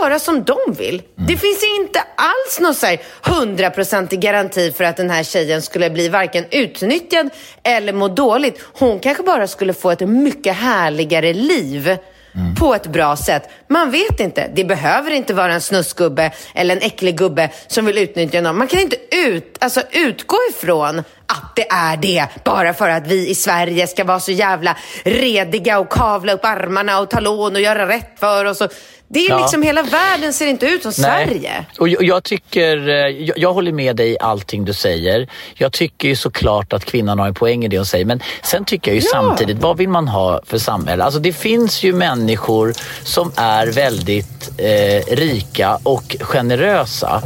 göra 0.02 0.20
som 0.20 0.44
de 0.44 0.58
vill. 0.78 1.02
Det 1.16 1.38
finns 1.38 1.64
inte 1.64 2.00
alls 2.16 2.60
någon 2.60 2.76
så 2.76 2.86
här 2.86 3.02
hundraprocentig 3.22 4.20
garanti 4.20 4.72
för 4.72 4.84
att 4.84 4.98
den 4.98 5.10
här 5.10 5.24
tjejen 5.24 5.62
skulle 5.62 5.90
bli 5.90 6.10
varken 6.10 6.46
utnyttjad 6.52 7.30
eller 7.64 7.94
må 7.94 8.08
dåligt. 8.08 8.62
Hon 8.74 9.00
kanske 9.00 9.24
bara 9.24 9.48
skulle 9.48 9.74
få 9.74 9.92
ett 9.92 10.10
mycket 10.10 10.56
härligare 10.56 11.34
liv 11.34 11.98
mm. 12.36 12.56
på 12.56 12.76
ett 12.76 12.88
bra 12.88 13.16
sätt. 13.16 13.50
Man 13.68 13.92
vet 13.92 14.20
inte. 14.20 14.52
Det 14.56 14.64
behöver 14.64 15.12
inte 15.12 15.34
vara 15.34 15.54
en 15.54 15.62
snuskgubbe 15.62 16.32
eller 16.54 16.76
en 16.76 16.82
äcklig 16.82 17.18
gubbe 17.18 17.50
som 17.68 17.86
vill 17.86 17.98
utnyttja 17.98 18.42
någon. 18.42 18.58
Man 18.58 18.68
kan 18.68 18.80
inte 18.80 18.98
ut, 19.12 19.58
alltså, 19.60 19.82
utgå 19.92 20.38
ifrån 20.50 21.04
att 21.28 21.56
det 21.56 21.72
är 21.72 21.98
det 21.98 22.28
bara 22.44 22.74
för 22.74 22.90
att 22.90 23.08
vi 23.08 23.30
i 23.30 23.36
Sverige 23.36 23.88
ska 23.88 24.04
vara 24.04 24.20
så 24.20 24.32
jävla 24.32 24.78
rediga 25.04 25.80
och 25.80 25.90
kavla 25.90 26.34
upp 26.34 26.46
armarna 26.46 27.00
och 27.00 27.10
ta 27.10 27.20
lån 27.20 27.56
och 27.56 27.62
göra 27.62 27.88
rätt 27.88 28.20
för 28.20 28.46
oss. 28.46 28.62
Och 28.62 28.72
det 29.08 29.26
är 29.26 29.30
ja. 29.30 29.40
liksom, 29.40 29.64
hela 29.64 29.84
världen 29.84 30.34
ser 30.34 30.48
inte 30.48 30.66
ut 30.66 30.82
som 30.82 30.94
Nej. 30.98 31.28
Sverige. 31.28 31.66
Och 31.80 31.90
jag, 31.90 32.04
jag 32.04 32.24
tycker, 32.24 32.90
eh, 32.90 32.96
jag, 32.96 33.38
jag, 33.38 33.54
håller 33.54 33.72
med 33.72 33.96
dig 33.96 34.12
i 34.12 34.18
allting 34.20 34.66
du 34.66 34.74
säger. 34.74 35.30
Jag 35.54 35.74
tycker 35.74 36.08
ju 36.08 36.16
såklart 36.16 36.74
att 36.74 36.86
kvinnan 36.86 37.20
har 37.20 37.28
en 37.28 37.34
poäng 37.34 37.66
i 37.66 37.68
det 37.68 37.78
hon 37.78 37.86
säger. 37.86 38.06
Men 38.06 38.20
sen 38.44 38.66
tycker 38.66 38.92
jag 38.92 38.96
ju 38.96 39.02
ja. 39.06 39.12
samtidigt, 39.12 39.58
vad 39.58 39.78
vill 39.78 39.90
man 39.90 40.08
ha 40.08 40.42
för 40.46 40.58
samhälle? 40.58 41.04
Alltså 41.04 41.20
det 41.20 41.34
finns 41.34 41.84
ju 41.84 41.94
människor 41.94 42.74
som 43.04 43.32
är 43.36 43.68
väldigt 43.68 44.52
eh, 44.58 45.16
rika 45.16 45.80
och 45.84 46.16
generösa. 46.20 47.24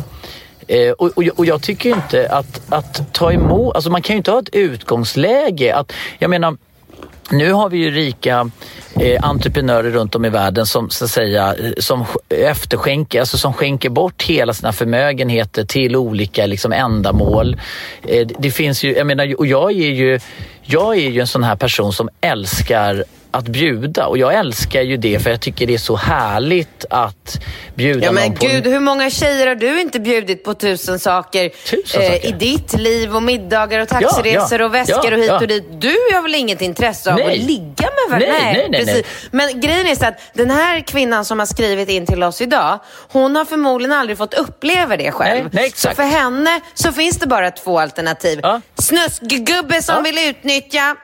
Eh, 0.69 0.91
och, 0.91 1.17
och, 1.17 1.23
och, 1.35 1.45
jag 1.45 1.61
tycker 1.61 1.89
inte 1.89 2.29
att, 2.31 2.61
att 2.69 3.13
ta 3.13 3.31
emot, 3.31 3.75
alltså 3.75 3.89
man 3.89 4.01
kan 4.01 4.13
ju 4.13 4.17
inte 4.17 4.31
ha 4.31 4.39
ett 4.39 4.55
utgångsläge 4.55 5.75
att, 5.75 5.93
jag 6.19 6.29
menar 6.29 6.57
nu 7.31 7.51
har 7.51 7.69
vi 7.69 7.77
ju 7.77 7.91
rika 7.91 8.49
eh, 8.99 9.23
entreprenörer 9.23 9.91
runt 9.91 10.15
om 10.15 10.25
i 10.25 10.29
världen 10.29 10.65
som 10.65 10.89
så 10.89 11.05
att 11.05 11.11
säga 11.11 11.55
eh, 11.55 11.71
som 11.77 12.05
efterskänker, 12.29 13.19
alltså 13.19 13.37
som 13.37 13.53
skänker 13.53 13.89
bort 13.89 14.23
hela 14.23 14.53
sina 14.53 14.73
förmögenheter 14.73 15.65
till 15.65 15.95
olika 15.95 16.45
liksom, 16.45 16.73
ändamål. 16.73 17.57
Eh, 18.01 18.27
det 18.39 18.51
finns 18.51 18.83
ju, 18.83 18.95
jag 18.95 19.07
menar, 19.07 19.39
och 19.39 19.47
jag 19.47 19.71
är 19.71 19.91
ju 19.91 20.19
jag 20.61 20.97
är 20.97 21.09
ju 21.09 21.21
en 21.21 21.27
sån 21.27 21.43
här 21.43 21.55
person 21.55 21.93
som 21.93 22.09
älskar 22.21 23.03
att 23.31 23.47
bjuda 23.47 24.07
och 24.07 24.17
jag 24.17 24.33
älskar 24.33 24.81
ju 24.81 24.97
det 24.97 25.19
för 25.19 25.29
jag 25.29 25.41
tycker 25.41 25.67
det 25.67 25.73
är 25.73 25.77
så 25.77 25.95
härligt 25.95 26.85
att 26.89 27.39
bjuda 27.75 28.05
ja, 28.05 28.11
men 28.11 28.27
någon 28.27 28.37
på... 28.37 28.45
Gud, 28.45 28.67
hur 28.67 28.79
många 28.79 29.09
tjejer 29.09 29.47
har 29.47 29.55
du 29.55 29.81
inte 29.81 29.99
bjudit 29.99 30.43
på 30.43 30.53
tusen 30.53 30.99
saker, 30.99 31.49
tusen 31.49 32.01
eh, 32.01 32.25
i 32.25 32.31
ditt 32.31 32.79
liv 32.79 33.15
och 33.15 33.23
middagar 33.23 33.79
och 33.79 33.87
taxiresor 33.87 34.51
ja, 34.51 34.57
ja, 34.59 34.65
och 34.65 34.73
väskor 34.73 35.13
och 35.13 35.19
hit 35.19 35.31
och 35.31 35.47
dit. 35.47 35.81
Du 35.81 35.95
har 36.13 36.21
väl 36.21 36.35
inget 36.35 36.61
intresse 36.61 37.11
av 37.11 37.15
nej. 37.15 37.25
att 37.25 37.47
ligga 37.47 37.89
med 37.89 38.09
varandra? 38.09 38.27
Nej, 38.41 38.53
nej, 38.53 38.85
nej, 38.85 38.85
nej, 38.85 39.03
Men 39.31 39.61
grejen 39.61 39.87
är 39.87 39.95
så 39.95 40.05
att 40.05 40.19
den 40.33 40.49
här 40.49 40.79
kvinnan 40.79 41.25
som 41.25 41.39
har 41.39 41.45
skrivit 41.45 41.89
in 41.89 42.05
till 42.05 42.23
oss 42.23 42.41
idag, 42.41 42.79
hon 43.09 43.35
har 43.35 43.45
förmodligen 43.45 43.93
aldrig 43.93 44.17
fått 44.17 44.33
uppleva 44.33 44.97
det 44.97 45.11
själv. 45.11 45.43
Nej, 45.43 45.49
nej, 45.53 45.65
exakt. 45.65 45.95
Så 45.95 46.01
för 46.01 46.09
henne 46.09 46.61
så 46.73 46.91
finns 46.91 47.17
det 47.17 47.27
bara 47.27 47.51
två 47.51 47.79
alternativ. 47.79 48.39
Ja. 48.43 48.61
Snuskgubbe 48.77 49.81
som 49.81 50.03
vill 50.03 50.17
utnyttja 50.29 50.95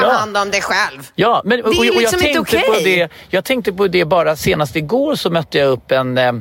Ta 0.00 0.06
ja. 0.06 0.12
hand 0.12 0.36
om 0.36 0.50
dig 0.50 0.62
själv. 0.62 1.10
Ja, 1.14 1.42
men, 1.44 1.58
det 1.58 1.62
är 1.62 1.66
och, 1.66 1.76
och, 1.78 2.00
liksom 2.00 2.20
jag 2.20 2.28
inte 2.28 2.40
okej. 2.40 2.80
Okay. 2.80 3.08
jag 3.28 3.44
tänkte 3.44 3.72
på 3.72 3.88
det 3.88 4.04
bara 4.04 4.36
senast 4.36 4.76
igår 4.76 5.14
så 5.14 5.30
mötte 5.30 5.58
jag 5.58 5.68
upp 5.68 5.90
en 5.90 6.18
eh, 6.18 6.32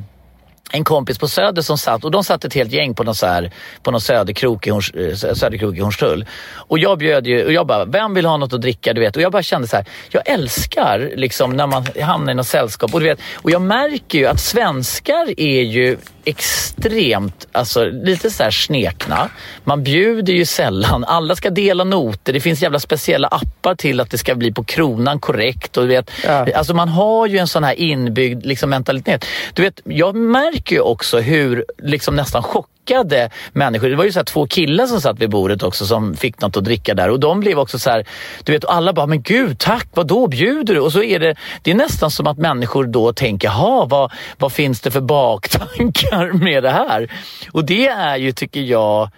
en 0.75 0.83
kompis 0.83 1.17
på 1.17 1.27
Söder 1.27 1.61
som 1.61 1.77
satt 1.77 2.03
och 2.03 2.11
de 2.11 2.23
satt 2.23 2.45
ett 2.45 2.53
helt 2.53 2.71
gäng 2.71 2.93
på 2.93 3.03
någon, 3.03 3.15
så 3.15 3.25
här, 3.25 3.51
på 3.83 3.91
någon 3.91 4.01
söderkrok 4.01 4.67
i, 4.67 4.69
Horns, 4.69 4.89
eh, 4.89 5.33
söderkrok 5.33 5.75
i 5.75 5.79
Hornstull. 5.79 6.25
Och 6.53 6.79
jag 6.79 6.97
bjöd 6.97 7.27
ju, 7.27 7.45
och 7.45 7.53
jag 7.53 7.67
bara, 7.67 7.85
vem 7.85 8.13
vill 8.13 8.25
ha 8.25 8.37
något 8.37 8.53
att 8.53 8.61
dricka? 8.61 8.93
Du 8.93 9.01
vet. 9.01 9.15
Och 9.15 9.21
jag 9.21 9.31
bara 9.31 9.43
kände 9.43 9.67
så 9.67 9.75
här, 9.75 9.85
jag 10.09 10.29
älskar 10.29 11.11
liksom 11.15 11.51
när 11.51 11.67
man 11.67 11.85
hamnar 12.01 12.31
i 12.31 12.35
något 12.35 12.47
sällskap. 12.47 12.93
Och, 12.93 12.99
du 12.99 13.05
vet, 13.05 13.19
och 13.35 13.51
jag 13.51 13.61
märker 13.61 14.19
ju 14.19 14.25
att 14.25 14.39
svenskar 14.39 15.39
är 15.39 15.61
ju 15.61 15.97
extremt, 16.25 17.47
alltså 17.51 17.85
lite 17.85 18.31
så 18.31 18.43
här 18.43 18.51
snekna. 18.51 19.29
Man 19.63 19.83
bjuder 19.83 20.33
ju 20.33 20.45
sällan, 20.45 21.03
alla 21.03 21.35
ska 21.35 21.49
dela 21.49 21.83
noter. 21.83 22.33
Det 22.33 22.39
finns 22.39 22.61
jävla 22.61 22.79
speciella 22.79 23.27
appar 23.27 23.75
till 23.75 23.99
att 23.99 24.11
det 24.11 24.17
ska 24.17 24.35
bli 24.35 24.53
på 24.53 24.63
kronan 24.63 25.19
korrekt. 25.19 25.77
Och 25.77 25.83
du 25.83 25.89
vet, 25.89 26.11
ja. 26.23 26.47
Alltså 26.55 26.73
man 26.73 26.89
har 26.89 27.27
ju 27.27 27.37
en 27.37 27.47
sån 27.47 27.63
här 27.63 27.73
inbyggd 27.73 28.45
liksom, 28.45 28.69
mentalitet. 28.69 29.25
Du 29.53 29.61
vet, 29.61 29.81
jag 29.83 30.15
märker 30.15 30.64
ju 30.71 30.79
också 30.79 31.19
hur 31.19 31.65
liksom 31.77 32.15
nästan 32.15 32.43
chockade 32.43 33.29
människor. 33.53 33.89
Det 33.89 33.95
var 33.95 34.03
ju 34.03 34.11
så 34.11 34.23
två 34.23 34.47
killar 34.47 34.85
som 34.85 35.01
satt 35.01 35.19
vid 35.19 35.29
bordet 35.29 35.63
också 35.63 35.85
som 35.85 36.15
fick 36.15 36.41
något 36.41 36.57
att 36.57 36.63
dricka 36.63 36.93
där 36.93 37.09
och 37.09 37.19
de 37.19 37.39
blev 37.39 37.59
också 37.59 37.79
så 37.79 37.89
här, 37.89 38.05
du 38.43 38.51
vet, 38.51 38.65
alla 38.65 38.93
bara, 38.93 39.05
men 39.05 39.21
gud, 39.21 39.59
tack, 39.59 39.87
vad 39.93 40.07
då 40.07 40.27
bjuder 40.27 40.73
du? 40.73 40.79
Och 40.79 40.91
så 40.91 41.03
är 41.03 41.19
det, 41.19 41.35
det 41.61 41.71
är 41.71 41.75
nästan 41.75 42.11
som 42.11 42.27
att 42.27 42.37
människor 42.37 42.83
då 42.83 43.13
tänker, 43.13 43.49
ha 43.49 43.85
vad, 43.85 44.11
vad 44.37 44.51
finns 44.51 44.81
det 44.81 44.91
för 44.91 45.01
baktankar 45.01 46.31
med 46.43 46.63
det 46.63 46.71
här? 46.71 47.11
Och 47.51 47.65
det 47.65 47.87
är 47.87 48.17
ju, 48.17 48.31
tycker 48.31 48.61
jag, 48.61 49.09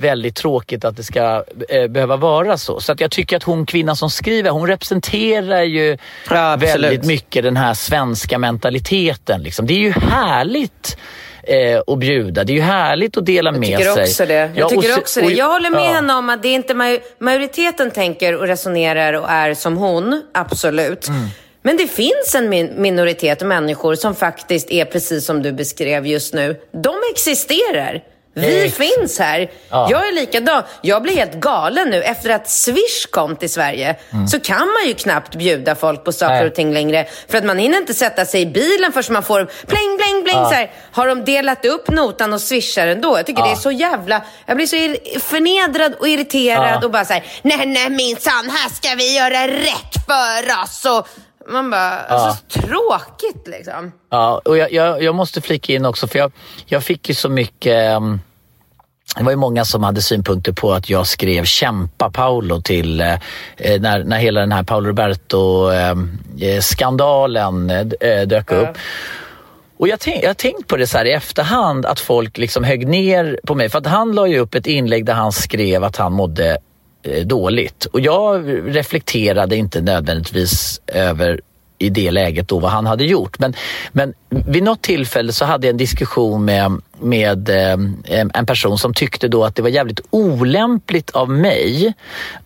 väldigt 0.00 0.36
tråkigt 0.36 0.84
att 0.84 0.96
det 0.96 1.02
ska 1.02 1.44
eh, 1.68 1.86
behöva 1.86 2.16
vara 2.16 2.58
så. 2.58 2.80
Så 2.80 2.92
att 2.92 3.00
jag 3.00 3.10
tycker 3.10 3.36
att 3.36 3.42
hon 3.42 3.66
kvinnan 3.66 3.96
som 3.96 4.10
skriver, 4.10 4.50
hon 4.50 4.66
representerar 4.66 5.62
ju 5.62 5.98
ja, 6.30 6.56
väldigt 6.56 7.04
mycket 7.04 7.42
den 7.42 7.56
här 7.56 7.74
svenska 7.74 8.38
mentaliteten. 8.38 9.42
Liksom. 9.42 9.66
Det 9.66 9.74
är 9.74 9.78
ju 9.78 9.92
härligt 9.92 10.96
eh, 11.42 11.78
och 11.78 11.98
bjuda. 11.98 12.44
Det 12.44 12.52
är 12.52 12.54
ju 12.54 12.60
härligt 12.60 13.16
att 13.16 13.26
dela 13.26 13.52
med 13.52 13.62
sig. 13.62 13.72
Jag 13.72 13.94
tycker 13.94 14.02
också 14.02 14.26
det. 14.26 14.34
Jag, 14.34 14.50
ja, 14.54 14.68
tycker 14.68 14.98
också 14.98 15.20
det. 15.20 15.32
jag 15.32 15.48
håller 15.48 15.70
med 15.70 15.80
ja. 15.80 15.92
henne 15.92 16.14
om 16.14 16.30
att 16.30 16.42
det 16.42 16.48
är 16.48 16.54
inte 16.54 16.74
maj 16.74 17.02
majoriteten 17.18 17.90
tänker 17.90 18.36
och 18.36 18.46
resonerar 18.46 19.12
och 19.12 19.30
är 19.30 19.54
som 19.54 19.76
hon, 19.76 20.22
absolut. 20.34 21.08
Mm. 21.08 21.26
Men 21.62 21.76
det 21.76 21.86
finns 21.86 22.34
en 22.34 22.48
min 22.48 22.82
minoritet 22.82 23.42
människor 23.42 23.94
som 23.94 24.14
faktiskt 24.14 24.70
är 24.70 24.84
precis 24.84 25.24
som 25.24 25.42
du 25.42 25.52
beskrev 25.52 26.06
just 26.06 26.34
nu. 26.34 26.56
De 26.72 26.94
existerar. 27.12 28.02
Vi 28.34 28.64
Ex. 28.64 28.76
finns 28.76 29.18
här. 29.18 29.50
Ja. 29.68 29.88
Jag 29.90 30.08
är 30.08 30.12
likadan. 30.12 30.62
Jag 30.82 31.02
blir 31.02 31.16
helt 31.16 31.34
galen 31.34 31.90
nu. 31.90 32.02
Efter 32.02 32.30
att 32.30 32.50
Swish 32.50 33.06
kom 33.10 33.36
till 33.36 33.50
Sverige 33.50 33.96
mm. 34.12 34.28
så 34.28 34.40
kan 34.40 34.58
man 34.58 34.86
ju 34.86 34.94
knappt 34.94 35.34
bjuda 35.34 35.74
folk 35.74 36.04
på 36.04 36.12
saker 36.12 36.34
Nej. 36.34 36.46
och 36.46 36.54
ting 36.54 36.72
längre. 36.72 37.06
För 37.28 37.38
att 37.38 37.44
man 37.44 37.58
hinner 37.58 37.78
inte 37.78 37.94
sätta 37.94 38.24
sig 38.24 38.40
i 38.40 38.46
bilen 38.46 38.92
förrän 38.92 39.12
man 39.12 39.22
får 39.22 39.44
pling, 39.44 39.98
pling, 39.98 40.24
pling. 40.24 40.36
Ja. 40.36 40.48
Så 40.48 40.54
här. 40.54 40.70
Har 40.92 41.06
de 41.06 41.24
delat 41.24 41.64
upp 41.64 41.90
notan 41.90 42.32
och 42.32 42.40
swishar 42.40 42.86
ändå? 42.86 43.18
Jag 43.18 43.26
tycker 43.26 43.40
ja. 43.40 43.46
det 43.46 43.52
är 43.52 43.56
så 43.56 43.70
jävla... 43.70 44.22
Jag 44.46 44.56
blir 44.56 44.66
så 44.66 44.96
förnedrad 45.20 45.94
och 45.94 46.08
irriterad 46.08 46.84
och 46.84 46.90
bara 46.90 47.04
så 47.04 47.12
här, 47.12 47.24
nej, 47.42 47.66
nej 47.66 47.90
minsann, 47.90 48.50
här 48.50 48.68
ska 48.68 48.94
vi 48.94 49.16
göra 49.16 49.48
rätt 49.48 49.94
för 50.06 50.62
oss. 50.62 50.84
Och 50.84 51.08
man 51.48 51.70
bara, 51.70 51.90
alltså 51.90 52.28
ja. 52.28 52.36
tråkigt 52.60 53.48
liksom. 53.48 53.92
Ja, 54.10 54.40
och 54.44 54.58
jag, 54.58 54.72
jag, 54.72 55.02
jag, 55.02 55.14
måste 55.14 55.40
flika 55.40 55.72
in 55.72 55.84
också 55.84 56.06
för 56.06 56.18
jag, 56.18 56.32
jag 56.66 56.84
fick 56.84 57.08
ju 57.08 57.14
så 57.14 57.28
mycket 57.28 57.96
um... 57.96 58.20
Det 59.16 59.24
var 59.24 59.30
ju 59.30 59.36
många 59.36 59.64
som 59.64 59.82
hade 59.82 60.02
synpunkter 60.02 60.52
på 60.52 60.72
att 60.72 60.90
jag 60.90 61.06
skrev 61.06 61.44
Kämpa 61.44 62.10
Paolo 62.10 62.60
till 62.60 63.00
eh, 63.00 63.12
eh 63.56 63.80
när, 63.80 64.04
när 64.04 64.18
hela 64.18 64.40
den 64.40 64.52
här 64.52 64.62
Paolo 64.62 64.88
Roberto-skandalen 64.88 67.70
eh, 67.70 67.86
eh, 68.00 68.26
dök 68.26 68.52
upp. 68.52 68.68
Och 69.78 69.88
jag, 69.88 70.00
tänk, 70.00 70.22
jag 70.22 70.28
har 70.28 70.34
tänkt 70.34 70.68
på 70.68 70.76
det 70.76 70.86
så 70.86 71.04
i 71.04 71.12
efterhand 71.12 71.86
att 71.86 72.00
folk 72.00 72.38
liksom 72.38 72.64
högg 72.64 72.86
ner 72.86 73.40
på 73.46 73.54
mig. 73.54 73.68
För 73.68 73.78
att 73.78 73.86
han 73.86 74.12
la 74.12 74.26
ju 74.26 74.38
upp 74.38 74.54
ett 74.54 74.66
inlägg 74.66 75.04
där 75.04 75.14
han 75.14 75.32
skrev 75.32 75.84
att 75.84 75.96
han 75.96 76.12
mådde 76.12 76.50
Eh, 76.50 76.56
Eh, 77.02 77.26
dåligt. 77.26 77.84
Och 77.84 78.00
jag 78.00 78.44
reflekterade 78.76 79.56
inte 79.56 79.80
nödvändigtvis 79.80 80.80
över 80.86 81.40
i 81.78 81.88
det 81.88 82.10
läget 82.10 82.48
då 82.48 82.58
vad 82.58 82.70
han 82.70 82.86
hade 82.86 83.04
gjort. 83.04 83.38
Men, 83.38 83.54
men 83.92 84.14
vid 84.28 84.62
något 84.62 84.82
tillfälle 84.82 85.32
så 85.32 85.44
hade 85.44 85.66
jag 85.66 85.70
en 85.70 85.76
diskussion 85.76 86.44
med, 86.44 86.80
med 87.00 87.48
eh, 87.48 87.76
en 88.34 88.46
person 88.46 88.78
som 88.78 88.94
tyckte 88.94 89.28
då 89.28 89.44
att 89.44 89.56
det 89.56 89.62
var 89.62 89.68
jävligt 89.68 90.00
olämpligt 90.10 91.10
av 91.10 91.30
mig 91.30 91.92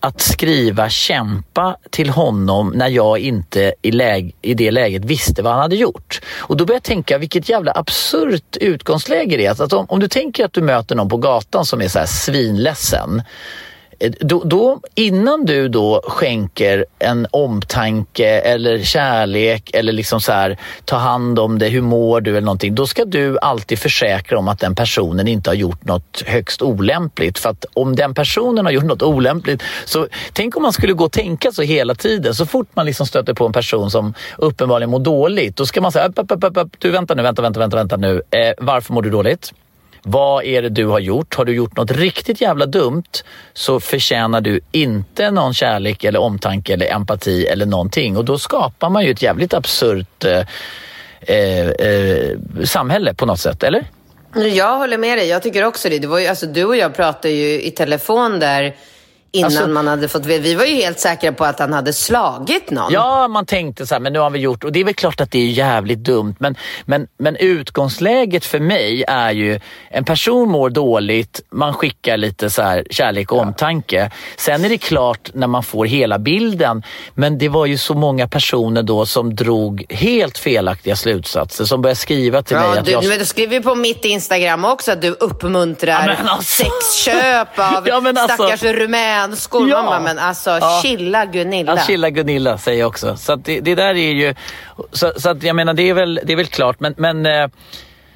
att 0.01 0.21
skriva 0.21 0.89
kämpa 0.89 1.77
till 1.91 2.11
honom 2.11 2.73
när 2.75 2.89
jag 2.89 3.19
inte 3.19 3.75
i, 3.83 3.91
läge, 3.91 4.33
i 4.43 4.55
det 4.55 4.71
läget 4.71 5.05
visste 5.05 5.43
vad 5.43 5.53
han 5.53 5.63
hade 5.63 5.77
gjort. 5.77 6.21
Och 6.37 6.57
då 6.57 6.65
började 6.65 6.77
jag 6.77 6.83
tänka 6.83 7.19
vilket 7.19 7.49
jävla 7.49 7.73
absurt 7.73 8.57
utgångsläge 8.57 9.37
det 9.37 9.47
är. 9.47 9.63
Att 9.63 9.73
om, 9.73 9.87
om 9.89 10.01
du 10.01 10.09
tänker 10.09 10.45
att 10.45 10.53
du 10.53 10.63
möter 10.63 10.97
någon 10.97 11.09
på 11.09 11.17
gatan 11.17 11.65
som 11.65 11.83
är 11.83 11.89
så 11.89 11.99
här 11.99 12.07
svinledsen 12.07 13.23
då, 14.09 14.43
då, 14.45 14.81
innan 14.95 15.45
du 15.45 15.69
då 15.69 16.03
skänker 16.05 16.85
en 16.99 17.27
omtanke 17.31 18.29
eller 18.29 18.79
kärlek 18.79 19.71
eller 19.75 19.93
liksom 19.93 20.21
så 20.21 20.33
här, 20.33 20.59
ta 20.85 20.97
hand 20.97 21.39
om 21.39 21.59
det, 21.59 21.69
hur 21.69 21.83
mår 21.83 22.21
du 22.21 22.31
eller 22.31 22.41
någonting. 22.41 22.75
Då 22.75 22.87
ska 22.87 23.05
du 23.05 23.39
alltid 23.39 23.79
försäkra 23.79 24.39
om 24.39 24.49
att 24.49 24.61
den 24.61 24.75
personen 24.75 25.29
inte 25.29 25.51
har 25.51 25.55
gjort 25.55 25.85
något 25.85 26.23
högst 26.27 26.63
olämpligt. 26.63 27.39
För 27.39 27.51
att 27.51 27.65
om 27.75 27.97
den 27.97 28.15
personen 28.15 28.65
har 28.65 28.73
gjort 28.73 28.85
något 28.85 29.03
olämpligt 29.03 29.63
så 29.85 30.07
tänk 30.33 30.57
om 30.57 30.63
man 30.63 30.73
skulle 30.73 30.93
gå 30.93 31.05
och 31.05 31.13
tänka 31.13 31.53
så 31.53 31.63
hela 31.63 31.95
tiden. 31.95 32.35
Så 32.35 32.47
fort 32.47 32.69
man 32.75 32.87
liksom 32.87 33.07
stöter 33.07 33.35
på 33.35 33.47
en 33.47 33.53
person 33.53 33.91
som 33.91 34.15
uppenbarligen 34.39 34.91
mår 34.91 34.99
dåligt, 34.99 35.57
då 35.57 35.67
ska 35.67 35.81
man 35.81 35.93
säga, 35.93 36.07
upp, 36.07 36.19
upp, 36.19 36.45
upp, 36.45 36.57
upp, 36.57 36.77
du 36.79 36.91
vänta 36.91 37.15
nu, 37.15 37.23
vänta, 37.23 37.43
vänta, 37.43 37.61
vänta, 37.61 37.77
vänta 37.77 37.97
nu. 37.97 38.23
Eh, 38.31 38.53
varför 38.59 38.93
mår 38.93 39.03
du 39.03 39.11
dåligt? 39.11 39.53
Vad 40.07 40.45
är 40.45 40.63
det 40.63 40.69
du 40.69 40.87
har 40.87 41.01
gjort? 41.01 41.35
Har 41.35 41.45
du 41.45 41.55
gjort 41.55 41.77
något 41.77 41.91
riktigt 41.91 42.41
jävla 42.41 42.67
dumt 42.67 43.03
så 43.53 43.81
förtjänar 43.81 44.41
du 44.41 44.61
inte 44.73 45.31
någon 45.31 45.55
kärlek 45.55 46.05
eller 46.05 46.21
omtanke 46.21 46.73
eller 46.73 46.93
empati 46.93 47.47
eller 47.47 47.67
någonting. 47.67 48.17
Och 48.17 48.25
då 48.25 48.39
skapar 48.39 48.91
man 48.91 49.05
ju 49.05 49.11
ett 49.11 49.23
jävligt 49.23 49.55
absurt 49.55 50.25
eh, 50.25 50.43
eh, 51.21 51.69
eh 51.69 52.39
samhälle 52.65 53.15
på 53.15 53.27
något 53.27 53.41
sätt, 53.41 53.63
eller? 53.63 53.85
Jag 54.35 54.79
håller 54.79 54.99
med 54.99 55.19
dig. 55.19 55.29
Jag 55.29 55.43
tycker 55.43 55.65
också 55.65 55.89
det. 55.89 55.99
det 55.99 56.07
var 56.07 56.19
ju, 56.19 56.27
alltså, 56.27 56.47
du 56.47 56.65
och 56.65 56.77
jag 56.77 56.95
pratade 56.95 57.35
ju 57.35 57.63
i 57.63 57.71
telefon 57.71 58.41
där 58.41 58.75
Innan 59.35 59.47
Alltså- 59.47 59.69
man 59.69 59.87
hade 59.87 60.09
fått 60.09 60.27
veta. 60.27 60.43
Vi 60.43 60.55
var 60.55 60.65
ju 60.65 60.75
helt 60.75 61.01
säkra 61.01 61.33
på 61.33 61.45
att 61.45 61.59
han 61.59 61.73
hade 61.73 61.93
slagit 61.93 62.71
någon. 62.71 62.93
Ja, 62.93 63.29
man 63.29 63.47
tänkte 63.47 63.87
så 63.87 63.95
här, 63.95 64.01
men 64.01 64.13
nu 64.13 64.19
har 64.19 64.31
vi 64.31 64.39
gjort, 64.39 64.65
och 64.65 64.73
det 64.73 64.81
är 64.81 64.85
väl 64.85 64.95
klart 64.95 65.21
att 65.21 65.31
det 65.31 65.39
är 65.39 65.47
jävligt 65.47 65.99
dumt, 65.99 66.35
men, 66.39 66.57
men, 66.85 67.07
men 67.19 67.37
utgångsläget 67.37 68.45
för 68.45 68.61
mig 68.61 69.05
är 69.09 69.31
ju, 69.33 69.61
en 69.91 70.05
person 70.05 70.49
mår 70.51 70.71
dåligt, 70.71 71.41
man 71.51 71.75
skickar 71.75 72.17
lite 72.17 72.51
så 72.51 72.63
här 72.63 72.85
kärlek 72.91 73.33
och 73.33 73.39
omtanke. 73.39 74.11
Sen 74.37 74.65
är 74.65 74.69
det 74.69 74.79
klart 74.79 75.31
när 75.35 75.47
man 75.47 75.63
får 75.63 75.87
hela 75.87 76.19
bilden, 76.19 76.83
men 77.15 77.39
det 77.39 77.49
var 77.49 77.67
ju 77.67 77.79
så 77.79 77.95
många 77.95 78.29
personer 78.29 78.83
då 78.83 79.07
som 79.07 79.35
drog 79.35 79.85
helt 79.91 80.39
felaktiga 80.39 80.97
slutsatser, 80.97 81.65
som 81.65 81.83
började 81.83 82.01
skriva 82.01 82.43
till 82.43 82.57
mig 82.57 82.67
Ja, 82.75 82.79
att 82.79 82.85
du, 82.87 82.93
jag... 82.93 83.05
men 83.09 83.19
du 83.19 83.25
skriver 83.25 83.55
ju 83.57 83.63
på 83.63 83.75
mitt 83.75 84.05
Instagram 84.05 84.65
också 84.65 84.93
att 84.93 85.03
du 85.03 85.11
uppmuntrar 85.11 86.19
Ja, 86.25 86.31
alltså. 86.31 86.65
sexköp 86.65 87.59
av 87.59 87.89
Ja, 87.89 88.01
men 88.01 88.19
alltså. 88.19 88.37
stackars 88.37 88.63
rumänskor. 89.27 89.69
Ja. 89.69 90.01
Men 90.05 90.19
alltså 90.19 90.51
Ja. 90.51 90.81
chilla 90.83 91.25
Gunilla. 91.27 91.77
Ja, 91.77 91.83
chilla 91.83 92.11
Gunilla 92.11 92.59
säger 92.59 92.81
jag 92.81 92.89
också. 92.89 93.17
Så 93.17 93.37
det, 93.37 93.61
det 93.61 93.75
där 93.75 93.95
är 93.95 94.13
ju... 94.13 94.35
Så, 94.93 95.13
så 95.17 95.31
att 95.31 95.43
jag 95.43 95.57
menar, 95.57 95.75
det 95.75 95.83
är 95.83 95.95
väl, 95.95 96.21
det 96.25 96.33
är 96.33 96.37
väl 96.37 96.47
klart. 96.47 96.81
Men, 96.81 96.95
men 96.97 97.27
eh, 97.27 97.49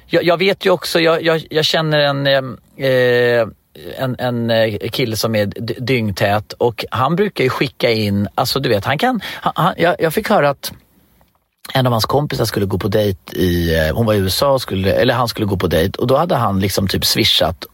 jag, 0.07 0.23
jag 0.23 0.37
vet 0.37 0.65
ju 0.65 0.69
också, 0.69 0.99
jag, 0.99 1.23
jag, 1.23 1.47
jag 1.49 1.65
känner 1.65 1.99
en, 1.99 2.27
eh, 2.27 2.87
eh, 2.89 3.47
en, 3.97 4.15
en 4.19 4.49
eh, 4.49 4.89
kille 4.89 5.17
som 5.17 5.35
är 5.35 5.45
dyngtät 5.81 6.53
och 6.53 6.85
han 6.91 7.15
brukar 7.15 7.43
ju 7.43 7.49
skicka 7.49 7.91
in, 7.91 8.27
alltså 8.35 8.59
du 8.59 8.69
vet, 8.69 8.85
han 8.85 8.97
kan... 8.97 9.21
Han, 9.25 9.53
han, 9.55 9.73
jag, 9.77 9.95
jag 9.99 10.13
fick 10.13 10.29
höra 10.29 10.49
att 10.49 10.71
en 11.73 11.85
av 11.85 11.91
hans 11.91 12.05
kompisar 12.05 12.45
skulle 12.45 12.65
gå 12.65 12.77
på 12.77 12.87
dejt 12.87 13.37
i, 13.37 13.89
hon 13.93 14.05
var 14.05 14.13
i 14.13 14.17
USA, 14.17 14.59
skulle, 14.59 14.91
eller 14.91 15.13
han 15.13 15.27
skulle 15.27 15.45
gå 15.45 15.57
på 15.57 15.67
dejt 15.67 15.99
och 15.99 16.07
då 16.07 16.17
hade 16.17 16.35
han 16.35 16.59
liksom 16.59 16.87
typ 16.87 17.05
swishat, 17.05 17.65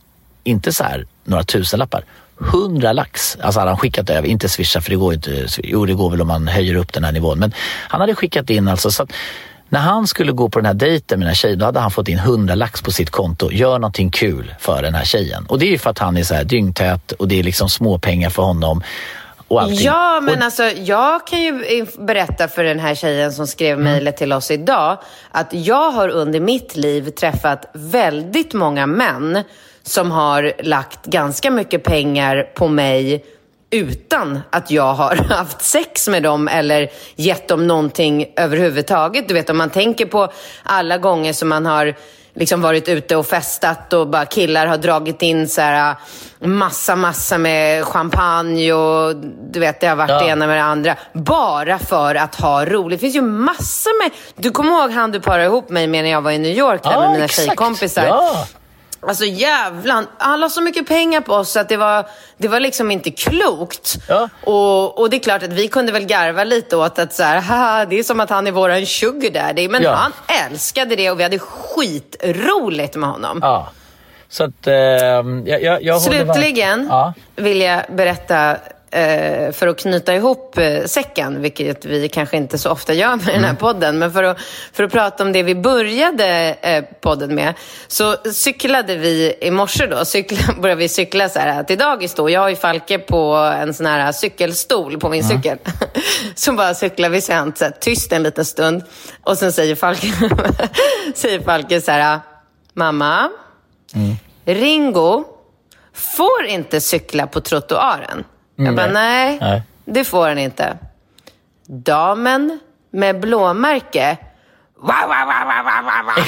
inte 0.43 0.73
så 0.73 0.83
här 0.83 1.07
några 1.23 1.43
tusenlappar, 1.43 2.03
hundra 2.37 2.93
lax. 2.93 3.37
Alltså 3.41 3.59
hade 3.59 3.71
han 3.71 3.77
skickat 3.77 4.09
över, 4.09 4.27
inte 4.27 4.49
swisha 4.49 4.81
för 4.81 4.89
det 4.89 4.95
går 4.95 5.13
inte, 5.13 5.47
jo 5.63 5.85
det 5.85 5.93
går 5.93 6.09
väl 6.09 6.21
om 6.21 6.27
man 6.27 6.47
höjer 6.47 6.75
upp 6.75 6.93
den 6.93 7.03
här 7.03 7.11
nivån. 7.11 7.39
Men 7.39 7.53
han 7.89 8.01
hade 8.01 8.15
skickat 8.15 8.49
in 8.49 8.67
alltså 8.67 8.91
så 8.91 9.03
att 9.03 9.11
när 9.69 9.79
han 9.79 10.07
skulle 10.07 10.31
gå 10.31 10.49
på 10.49 10.59
den 10.59 10.65
här 10.65 10.73
dejten 10.73 11.19
med 11.19 11.25
den 11.25 11.29
här 11.29 11.35
tjejen, 11.35 11.59
då 11.59 11.65
hade 11.65 11.79
han 11.79 11.91
fått 11.91 12.07
in 12.07 12.19
hundra 12.19 12.55
lax 12.55 12.81
på 12.81 12.91
sitt 12.91 13.09
konto. 13.09 13.51
Gör 13.51 13.79
någonting 13.79 14.11
kul 14.11 14.55
för 14.59 14.81
den 14.81 14.95
här 14.95 15.05
tjejen. 15.05 15.45
Och 15.45 15.59
det 15.59 15.65
är 15.65 15.71
ju 15.71 15.77
för 15.77 15.89
att 15.89 15.99
han 15.99 16.17
är 16.17 16.23
så 16.23 16.33
här 16.33 16.43
dyngtät 16.43 17.11
och 17.11 17.27
det 17.27 17.39
är 17.39 17.43
liksom 17.43 17.69
småpengar 17.69 18.29
för 18.29 18.43
honom. 18.43 18.83
Ja, 19.69 20.19
men 20.21 20.43
alltså 20.43 20.63
jag 20.63 21.27
kan 21.27 21.41
ju 21.41 21.85
berätta 21.99 22.47
för 22.47 22.63
den 22.63 22.79
här 22.79 22.95
tjejen 22.95 23.33
som 23.33 23.47
skrev 23.47 23.79
Mm. 23.79 23.83
mejlet 23.91 24.17
till 24.17 24.33
oss 24.33 24.51
idag 24.51 24.97
att 25.31 25.47
jag 25.51 25.91
har 25.91 26.09
under 26.09 26.39
mitt 26.39 26.75
liv 26.75 27.09
träffat 27.09 27.65
väldigt 27.73 28.53
många 28.53 28.85
män 28.87 29.43
som 29.85 30.11
har 30.11 30.53
lagt 30.59 31.05
ganska 31.05 31.51
mycket 31.51 31.83
pengar 31.83 32.47
på 32.55 32.67
mig 32.67 33.25
utan 33.69 34.39
att 34.49 34.71
jag 34.71 34.93
har 34.93 35.15
haft 35.29 35.61
sex 35.61 36.07
med 36.07 36.23
dem 36.23 36.47
eller 36.47 36.89
gett 37.15 37.47
dem 37.47 37.67
någonting 37.67 38.25
överhuvudtaget. 38.35 39.27
Du 39.27 39.33
vet, 39.33 39.49
om 39.49 39.57
man 39.57 39.69
tänker 39.69 40.05
på 40.05 40.31
alla 40.63 40.97
gånger 40.97 41.33
som 41.33 41.49
man 41.49 41.65
har 41.65 41.95
liksom 42.35 42.61
varit 42.61 42.89
ute 42.89 43.15
och 43.15 43.25
festat 43.27 43.93
och 43.93 44.07
bara 44.07 44.25
killar 44.25 44.65
har 44.67 44.77
dragit 44.77 45.21
in 45.21 45.47
så 45.47 45.61
här 45.61 45.95
massa, 46.39 46.95
massa 46.95 47.37
med 47.37 47.85
champagne 47.85 48.73
och 48.73 49.15
du 49.51 49.59
vet, 49.59 49.79
det 49.79 49.87
har 49.87 49.95
varit 49.95 50.09
Ja. 50.09 50.19
det 50.19 50.25
ena 50.25 50.47
med 50.47 50.57
det 50.57 50.63
andra. 50.63 50.95
Bara 51.13 51.79
för 51.79 52.15
att 52.15 52.35
ha 52.35 52.65
roligt. 52.65 52.99
Det 52.99 53.01
finns 53.01 53.15
ju 53.15 53.21
massor 53.21 54.03
med... 54.03 54.11
Du 54.35 54.51
kommer 54.51 54.71
ihåg 54.71 54.91
han 54.91 55.11
du 55.11 55.19
parade 55.19 55.45
ihop 55.45 55.69
mig 55.69 55.87
med 55.87 56.03
när 56.03 56.11
jag 56.11 56.21
var 56.21 56.31
i 56.31 56.37
New 56.37 56.57
York 56.57 56.83
där 56.83 56.99
med 56.99 57.11
mina 57.11 57.25
exakt. 57.25 57.47
tjejkompisar? 57.47 58.05
Ja. 58.05 58.47
Alltså 59.01 59.25
jävlan, 59.25 60.07
alla 60.17 60.43
har 60.45 60.49
så 60.49 60.61
mycket 60.61 60.87
pengar 60.87 61.21
på 61.21 61.33
oss 61.33 61.51
så 61.51 61.59
att 61.59 61.69
det 61.69 61.77
var, 61.77 62.05
det 62.37 62.47
var 62.47 62.59
liksom 62.59 62.91
inte 62.91 63.11
klokt. 63.11 63.95
Ja. 64.09 64.29
Och, 64.43 64.99
och 64.99 65.09
det 65.09 65.17
är 65.17 65.19
klart 65.19 65.43
att 65.43 65.53
vi 65.53 65.67
kunde 65.67 65.91
väl 65.91 66.05
garva 66.05 66.43
lite 66.43 66.77
åt 66.77 66.99
att 66.99 67.13
så 67.13 67.23
här, 67.23 67.41
haha, 67.41 67.85
det 67.85 67.99
är 67.99 68.03
som 68.03 68.19
att 68.19 68.29
han 68.29 68.47
är 68.47 68.51
våran 68.51 68.85
sugar 68.85 69.29
daddy. 69.31 69.67
Men 69.69 69.83
Ja. 69.83 69.93
han 69.93 70.11
älskade 70.51 70.95
det 70.95 71.11
och 71.11 71.19
vi 71.19 71.23
hade 71.23 71.39
skitroligt 71.39 72.95
med 72.95 73.09
honom. 73.09 73.39
Ja. 73.41 73.69
Så 74.29 74.43
att 74.43 74.67
eh, 74.67 74.73
jag, 74.73 75.63
jag, 75.63 75.83
jag 75.83 75.99
håller 75.99 76.25
var- 76.25 76.33
Slutligen 76.33 76.87
Ja. 76.89 77.13
vill 77.35 77.61
jag 77.61 77.81
berätta 77.89 78.57
för 79.53 79.67
att 79.67 79.77
knyta 79.79 80.15
ihop 80.15 80.57
eh, 80.57 80.83
säcken, 80.85 81.41
vilket 81.41 81.85
vi 81.85 82.09
kanske 82.09 82.37
inte 82.37 82.57
så 82.57 82.71
ofta 82.71 82.93
gör 82.93 83.15
med 83.15 83.25
den 83.25 83.35
Mm. 83.35 83.43
här 83.43 83.55
podden, 83.55 83.99
men 83.99 84.11
för 84.11 84.23
att, 84.23 84.37
för 84.73 84.83
att 84.83 84.91
prata 84.91 85.23
om 85.23 85.31
det 85.31 85.43
vi 85.43 85.55
började 85.55 86.55
eh, 86.61 86.83
podden 87.01 87.35
med, 87.35 87.53
så 87.87 88.15
cyklade 88.33 88.95
vi 88.95 89.37
i 89.41 89.51
morse 89.51 89.85
då, 89.87 90.05
cykla, 90.05 90.37
började 90.61 90.79
vi 90.79 90.89
cykla 90.89 91.29
så 91.29 91.39
här 91.39 91.63
till 91.63 91.77
dagis 91.77 92.13
då. 92.13 92.29
Jag 92.29 92.41
har 92.41 92.49
ju 92.49 92.55
Falke 92.55 92.99
på 92.99 93.33
en 93.35 93.73
sån 93.73 93.85
här 93.85 94.11
cykelstol 94.11 94.99
på 94.99 95.09
min 95.09 95.23
cykel. 95.23 95.57
så 96.35 96.53
bara 96.53 96.73
cyklar 96.73 97.09
vi 97.09 97.21
sen 97.21 97.53
så 97.55 97.65
här, 97.65 97.71
tyst 97.71 98.11
en 98.11 98.23
liten 98.23 98.45
stund 98.45 98.83
och 99.23 99.37
sen 99.37 99.51
säger 99.51 99.75
Falke, 99.75 100.07
säger 101.15 101.39
Falke 101.39 101.81
så 101.81 101.91
här, 101.91 102.19
mamma, 102.73 103.29
Ringo 104.45 105.23
får 105.93 106.45
inte 106.47 106.81
cykla 106.81 107.27
på 107.27 107.41
trottoaren. 107.41 108.23
Jag 108.55 108.75
bara, 108.75 108.87
nej, 108.87 109.37
Nej. 109.41 109.61
det 109.85 110.03
får 110.03 110.27
han 110.27 110.37
inte. 110.37 110.77
Damen 111.65 112.59
med 112.91 113.19
blåmärke. 113.19 114.17
Wow, 114.77 114.87
wow, 114.87 115.25
wow, 115.25 115.63
wow, 115.65 115.83
wow, 115.83 116.15
wow. 116.15 116.23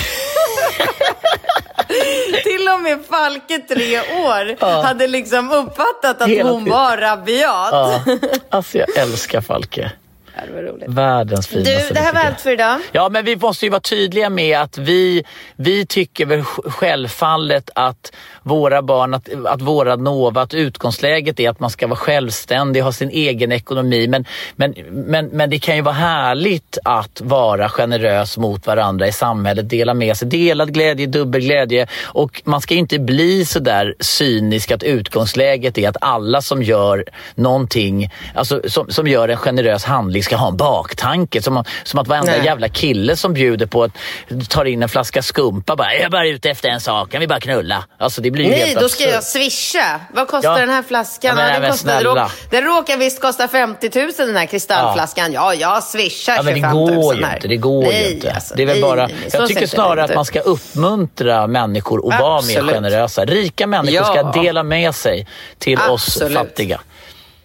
Till 2.44 2.68
och 2.74 2.80
med 2.80 3.06
Falke, 3.10 3.60
tre 3.60 4.00
år, 4.00 4.82
hade 4.84 5.08
liksom 5.08 5.52
uppfattat 5.52 6.22
att 6.22 6.28
Hela 6.28 6.50
hon 6.52 6.64
tiden. 6.64 6.78
var 6.80 6.98
rabiat. 6.98 7.70
Ja. 7.72 8.02
Alltså 8.50 8.78
jag 8.78 8.98
älskar 8.98 9.42
Falke. 9.42 9.92
Det 10.46 10.54
var 10.54 10.62
roligt. 10.62 10.90
Världens 10.90 11.48
finaste. 11.48 11.88
Du, 11.88 11.94
det 11.94 12.00
här 12.00 12.14
var 12.14 12.22
allt 12.22 12.42
för 12.42 12.52
idag. 12.52 12.80
Ja, 12.92 13.10
men 13.10 13.26
vi 13.26 13.36
måste 13.36 13.66
ju 13.66 13.70
vara 13.70 13.82
tydliga 13.82 14.30
med 14.30 14.60
att 14.60 14.78
vi, 14.78 15.24
vi 15.56 15.86
tycker 15.86 16.26
väl 16.26 16.42
sj- 16.42 16.70
självfallet 16.70 17.70
att 17.76 18.12
våra 18.44 18.82
barn, 18.82 19.14
att, 19.14 19.30
att 19.46 19.62
våra 19.62 19.96
Nova, 19.96 20.42
att 20.42 20.54
utgångsläget 20.54 21.40
är 21.40 21.50
att 21.50 21.60
man 21.60 21.70
ska 21.70 21.88
vara 21.88 21.98
självständig, 21.98 22.82
ha 22.82 22.92
sin 22.92 23.10
egen 23.10 23.52
ekonomi. 23.52 24.08
Men, 24.08 24.26
men, 24.56 24.74
men, 24.90 25.28
men 25.28 25.50
det 25.50 25.60
kan 25.60 25.76
ju 25.76 25.82
vara 25.82 25.96
härligt 25.96 26.78
att 26.84 27.22
vara 27.24 27.70
generös 27.70 28.38
mot 28.38 28.68
varandra 28.68 29.08
i 29.08 29.12
samhället, 29.12 29.70
dela 29.70 29.94
med 29.94 30.18
sig. 30.18 30.28
Delad 30.28 30.74
glädje, 30.74 31.08
dubbel 31.08 31.42
glädje. 31.42 31.88
Och 32.04 32.42
man 32.46 32.62
ska 32.62 32.76
inte 32.76 33.00
bli 33.00 33.46
så 33.46 33.60
där 33.60 33.96
cynisk 34.00 34.72
att 34.72 34.84
utgångsläget 34.84 35.78
är 35.78 35.90
att 35.90 35.98
alla 36.02 36.42
som 36.42 36.64
gör 36.64 37.06
någonting, 37.36 38.10
alltså 38.36 38.62
som, 38.68 38.92
som 38.92 39.08
gör 39.08 39.30
en 39.30 39.38
generös 39.38 39.84
handling 39.84 40.24
ska 40.28 40.36
ha 40.36 40.48
en 40.48 40.58
baktanke. 40.58 41.42
Som, 41.42 41.64
som 41.84 42.00
att 42.00 42.08
varenda 42.08 42.32
Nej. 42.32 42.46
jävla 42.46 42.70
kille 42.70 43.16
som 43.16 43.34
bjuder 43.34 43.66
på 43.66 43.84
att 43.84 43.92
tar 44.50 44.66
in 44.66 44.84
en 44.84 44.90
flaska 44.90 45.22
skumpa 45.22 45.76
bara, 45.76 45.94
jag 45.94 46.04
är 46.04 46.10
bara 46.10 46.28
ute 46.28 46.50
efter 46.50 46.70
en 46.70 46.82
sak, 46.82 47.12
kan 47.12 47.20
vi 47.22 47.28
bara 47.28 47.40
knulla? 47.40 47.84
Alltså 48.00 48.22
det 48.22 48.32
blir 48.32 48.44
ju 48.46 48.50
Nej, 48.52 48.60
helt 48.60 48.80
då 48.80 48.90
ska 48.90 49.04
absurt. 49.04 49.14
jag 49.14 49.24
swisha. 49.24 50.00
Vad 50.14 50.28
kostar 50.28 50.52
Ja. 50.52 50.58
den 50.58 50.70
här 50.70 50.84
flaskan? 50.84 51.30
Ja, 51.30 51.36
men 51.44 51.54
Ja, 51.54 51.60
den, 51.60 51.72
kostar, 51.72 52.02
råk, 52.02 52.32
den 52.52 52.64
råkar 52.64 52.98
visst 52.98 53.22
kosta 53.22 53.48
50 53.48 53.92
000 54.00 54.12
den 54.18 54.36
här 54.36 54.46
kristallflaskan. 54.46 55.34
Ja, 55.34 55.54
jag 55.54 55.84
swishar 55.84 56.36
Ja, 56.36 56.42
men 56.44 56.54
25 56.56 56.72
det 56.72 56.78
000 56.78 56.96
går 56.96 57.16
ju 57.16 57.26
här. 57.26 57.36
inte. 57.36 57.48
Det 57.48 57.58
går 57.58 57.84
nej, 57.84 58.04
ju 58.08 58.14
inte. 58.14 58.34
Alltså, 58.34 58.56
det 58.56 58.62
är 58.62 58.66
väl 58.68 58.76
nej, 58.76 58.82
bara, 58.90 59.08
nej, 59.08 59.16
jag 59.34 59.48
tycker 59.48 59.68
snarare 59.68 60.04
att 60.04 60.16
man 60.16 60.26
ska 60.26 60.40
uppmuntra 60.40 61.48
människor 61.48 62.14
att 62.14 62.20
vara 62.20 62.42
mer 62.42 62.58
Absolut. 62.58 62.76
generösa. 62.76 63.26
Rika 63.26 63.68
människor 63.68 63.96
Ja. 63.96 64.32
ska 64.32 64.42
dela 64.42 64.64
med 64.64 64.96
sig 64.96 65.28
till 65.58 65.78
oss 65.80 66.08
Absolut. 66.22 66.38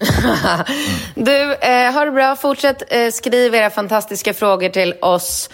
Du, 1.14 1.54
eh, 1.54 1.92
ha 1.92 2.04
det 2.04 2.10
bra. 2.10 2.36
Fortsätt 2.36 2.82
eh, 2.88 3.10
skriv 3.10 3.54
era 3.54 3.70
fantastiska 3.70 4.34
frågor 4.34 4.68
till 4.68 4.94
oss 5.00 5.50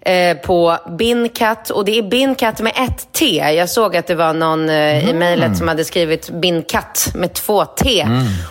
eh, 0.00 0.36
på 0.36 0.78
Binkat. 0.98 1.70
Och 1.70 1.84
det 1.84 1.98
är 1.98 2.02
Binkat 2.02 2.60
med 2.60 2.72
ett 2.76 3.12
T. 3.12 3.36
Jag 3.36 3.70
såg 3.70 3.96
att 3.96 4.06
det 4.06 4.14
var 4.14 4.34
någon 4.34 4.68
eh, 4.68 5.10
i 5.10 5.14
mejlet 5.14 5.56
som 5.56 5.68
hade 5.68 5.84
skrivit 5.84 6.30
Binkat 6.30 7.08
med 7.14 7.32
två 7.32 7.64
T. 7.64 8.06